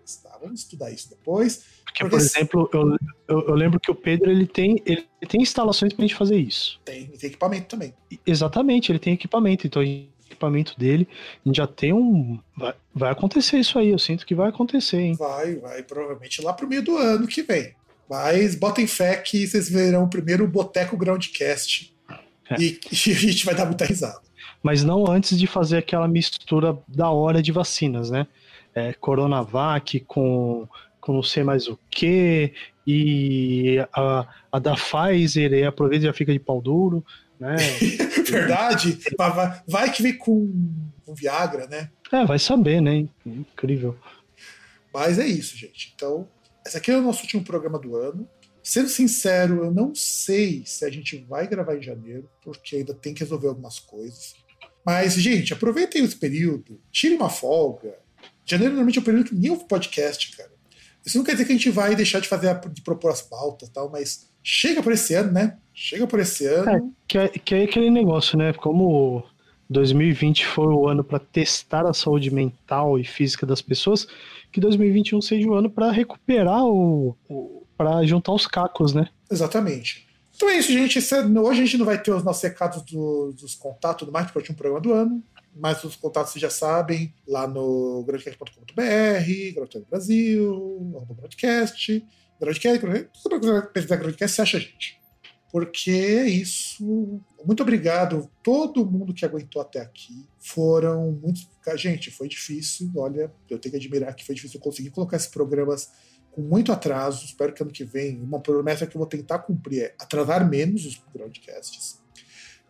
[0.41, 1.63] Vamos estudar isso depois.
[1.85, 2.97] Porque, Porque por se- exemplo, eu,
[3.27, 6.79] eu, eu lembro que o Pedro ele tem, ele tem instalações pra gente fazer isso.
[6.83, 7.93] Tem, tem equipamento também.
[8.11, 11.07] E- Exatamente, ele tem equipamento, então o equipamento dele,
[11.45, 12.39] a gente já tem um.
[12.57, 15.15] Vai, vai acontecer isso aí, eu sinto que vai acontecer, hein?
[15.15, 17.73] Vai, vai, provavelmente lá pro meio do ano que vem.
[18.09, 21.93] Mas botem fé que vocês verão primeiro o Boteco Groundcast.
[22.49, 22.55] É.
[22.61, 24.19] E, e a gente vai dar muita risada.
[24.63, 28.27] Mas não antes de fazer aquela mistura da hora de vacinas, né?
[28.73, 30.67] É, Coronavac com,
[30.99, 32.53] com não sei mais o que,
[32.87, 37.05] e a, a da Pfizer, e aproveita e já fica de pau duro,
[37.39, 37.55] né?
[38.29, 38.97] Verdade?
[39.17, 40.51] Vai- vai, vai que vem com,
[41.05, 41.89] com Viagra, né?
[42.11, 43.07] É, vai saber, né?
[43.25, 43.97] Incrível.
[44.93, 45.91] Mas é isso, gente.
[45.95, 46.27] Então,
[46.65, 48.27] esse aqui é o nosso último programa do ano.
[48.63, 53.13] Sendo sincero, eu não sei se a gente vai gravar em janeiro, porque ainda tem
[53.13, 54.35] que resolver algumas coisas.
[54.85, 57.95] Mas, gente, aproveitem esse período, tire uma folga.
[58.51, 60.49] Janeiro normalmente é um período que nem ouve podcast, cara.
[61.05, 63.21] Isso não quer dizer que a gente vai deixar de fazer a- de propor as
[63.21, 65.57] pautas e tal, mas chega por esse ano, né?
[65.73, 66.93] Chega por esse ano.
[67.07, 68.53] Que é, que é aquele negócio, né?
[68.53, 69.23] Como
[69.69, 74.05] 2020 foi o ano para testar a saúde mental e física das pessoas,
[74.51, 79.07] que 2021 seja o ano para recuperar o, o para juntar os cacos, né?
[79.31, 80.05] Exatamente.
[80.35, 80.99] Então é isso, gente.
[80.99, 84.25] É- hoje a gente não vai ter os nossos recados do- dos contatos do mais
[84.25, 85.23] porque é o último programa do ano.
[85.55, 92.07] Mas os contatos vocês já sabem, lá no grandcast.com.br, Grandcast Brasil, arroba Grandcast,
[92.39, 95.01] Grandcast, Grandcast, tudo você pesquisar Grandcast, você acha a gente.
[95.51, 97.21] Porque é isso.
[97.45, 100.25] Muito obrigado todo mundo que aguentou até aqui.
[100.39, 101.47] Foram muitos.
[101.75, 102.89] Gente, foi difícil.
[102.95, 105.91] Olha, eu tenho que admirar que foi difícil eu conseguir colocar esses programas
[106.31, 107.25] com muito atraso.
[107.25, 110.85] Espero que ano que vem, uma promessa que eu vou tentar cumprir é atrasar menos
[110.85, 112.00] os broadcasts.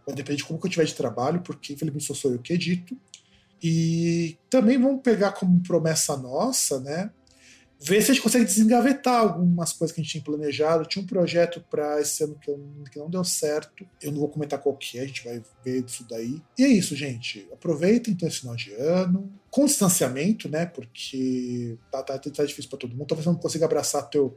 [0.06, 2.98] Vai depender de como eu tiver de trabalho, porque infelizmente só sou eu que edito.
[3.64, 7.12] E também vamos pegar como promessa nossa, né?
[7.84, 10.86] Ver se a gente consegue desengavetar algumas coisas que a gente tinha planejado.
[10.86, 13.86] Tinha um projeto para esse ano que, eu- que não deu certo.
[14.00, 16.40] Eu não vou comentar qual que é, a gente vai ver isso daí.
[16.58, 17.48] E é isso, gente.
[17.52, 19.32] Aproveitem então esse final de ano.
[19.50, 20.68] Com distanciamento, né?
[20.68, 23.08] Porque tá, tá, tá difícil para todo mundo.
[23.08, 24.36] Talvez você não consiga abraçar teu,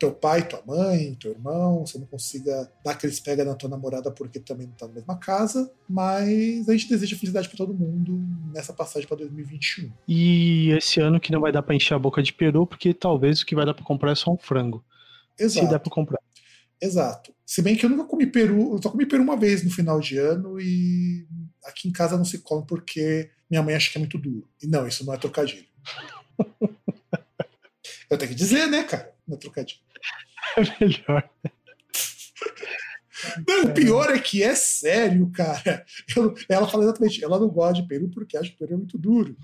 [0.00, 4.10] teu pai, tua mãe, teu irmão, você não consiga dar aqueles pega na tua namorada
[4.10, 8.18] porque também não tá na mesma casa, mas a gente deseja felicidade para todo mundo
[8.50, 9.92] nessa passagem para 2021.
[10.08, 13.42] E esse ano que não vai dar para encher a boca de peru, porque talvez
[13.42, 14.82] o que vai dar para comprar é só um frango.
[15.36, 16.18] Se der Exato, para comprar.
[16.80, 17.34] exato.
[17.44, 20.00] Se bem que eu nunca comi peru, eu só comi peru uma vez no final
[20.00, 21.26] de ano e
[21.64, 24.48] aqui em casa não se come porque minha mãe acha que é muito duro.
[24.62, 25.66] E não, isso não é trocadilho.
[28.08, 29.12] eu tenho que dizer, né, cara?
[29.28, 29.89] Não é trocadilho.
[30.56, 31.30] É melhor.
[33.46, 35.84] Não, o pior é que é sério, cara.
[36.16, 38.96] Eu- ela fala exatamente, ela não gosta de peru porque acha que peru é muito
[38.98, 39.36] duro.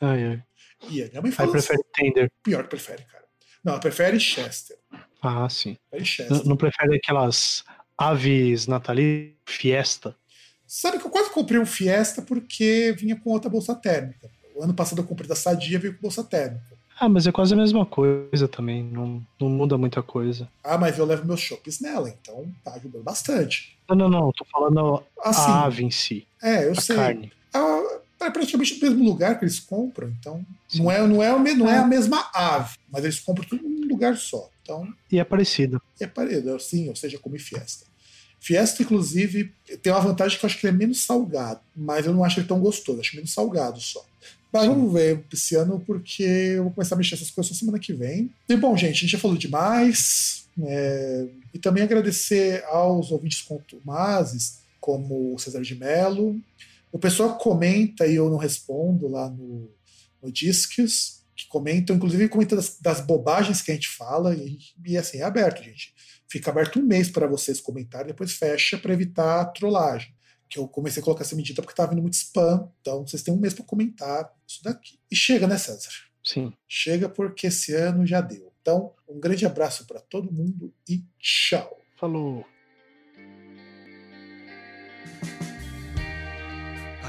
[0.00, 0.42] Ai, ai.
[0.90, 2.24] E a minha mãe fala prefere tender.
[2.24, 3.24] assim, pior que prefere, cara.
[3.64, 4.76] Não, ela prefere Chester.
[5.22, 5.76] Ah, sim.
[5.90, 6.04] Prefere Não,
[6.36, 6.48] Chester.
[6.48, 7.64] não prefere aquelas
[7.96, 10.14] aves natalinas, fiesta.
[10.66, 14.28] Sabe que eu quase comprei um Fiesta porque vinha com outra bolsa térmica.
[14.54, 16.75] O ano passado eu comprei da Sadia veio com bolsa térmica.
[16.98, 18.82] Ah, mas é quase a mesma coisa também.
[18.82, 20.48] Não, não muda muita coisa.
[20.64, 23.76] Ah, mas eu levo meus chopps nela, então tá ajudando bastante.
[23.88, 24.32] Não, não, não.
[24.32, 26.26] Tô falando Assim, a ave em si.
[26.42, 26.96] é, eu a sei.
[26.96, 27.32] carne.
[27.52, 30.82] Ah, é praticamente no mesmo lugar que eles compram, então Sim.
[30.82, 31.78] não é, não, é, não é É.
[31.78, 34.48] a mesma ave, mas eles compram tudo num lugar só.
[34.62, 35.80] Então E é parecido.
[36.00, 37.84] é parecido, sim, ou seja, come Fiesta.
[38.40, 39.52] Fiesta, inclusive,
[39.82, 42.40] tem uma vantagem que eu acho que ele é menos salgado, mas eu não acho
[42.40, 44.04] ele tão gostoso, acho menos salgado só.
[44.56, 44.74] Mas Sim.
[44.74, 48.30] vamos ver esse ano, porque eu vou começar a mexer essas coisas semana que vem.
[48.48, 50.46] E bom, gente, a gente já falou demais.
[50.62, 56.40] é, E também agradecer aos ouvintes contumazes, como o Cesar de Mello.
[56.90, 59.68] O pessoal comenta e eu não respondo lá no,
[60.22, 64.96] no Disques, que comentam, inclusive comenta das, das bobagens que a gente fala, e, e
[64.96, 65.92] assim, é aberto, gente.
[66.28, 70.15] Fica aberto um mês para vocês comentarem, depois fecha para evitar trollagem
[70.49, 72.69] que eu comecei a colocar essa medida porque estava vindo muito spam.
[72.81, 74.99] Então vocês têm um mês para comentar isso daqui.
[75.09, 75.91] E chega, né, César?
[76.23, 76.53] Sim.
[76.67, 78.51] Chega porque esse ano já deu.
[78.61, 81.79] Então, um grande abraço para todo mundo e tchau.
[81.97, 82.45] Falou.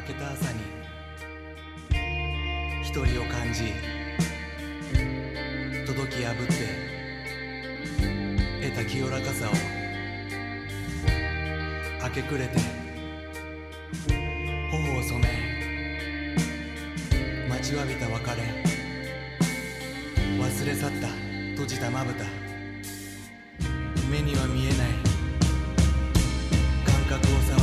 [0.02, 0.58] 明けた朝に
[2.82, 3.72] 一人を感じ
[5.86, 6.52] 届き破って
[8.66, 9.52] 得た清らかさを
[12.02, 12.85] 明け暮れて
[17.67, 18.31] ちわびた別れ。
[20.39, 21.09] 忘れ去った。
[21.51, 22.23] 閉じたまぶた。
[24.09, 24.77] 目には見えない。
[26.85, 27.59] 感覚を触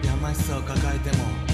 [0.00, 0.08] り。
[0.08, 1.45] やましさを抱えても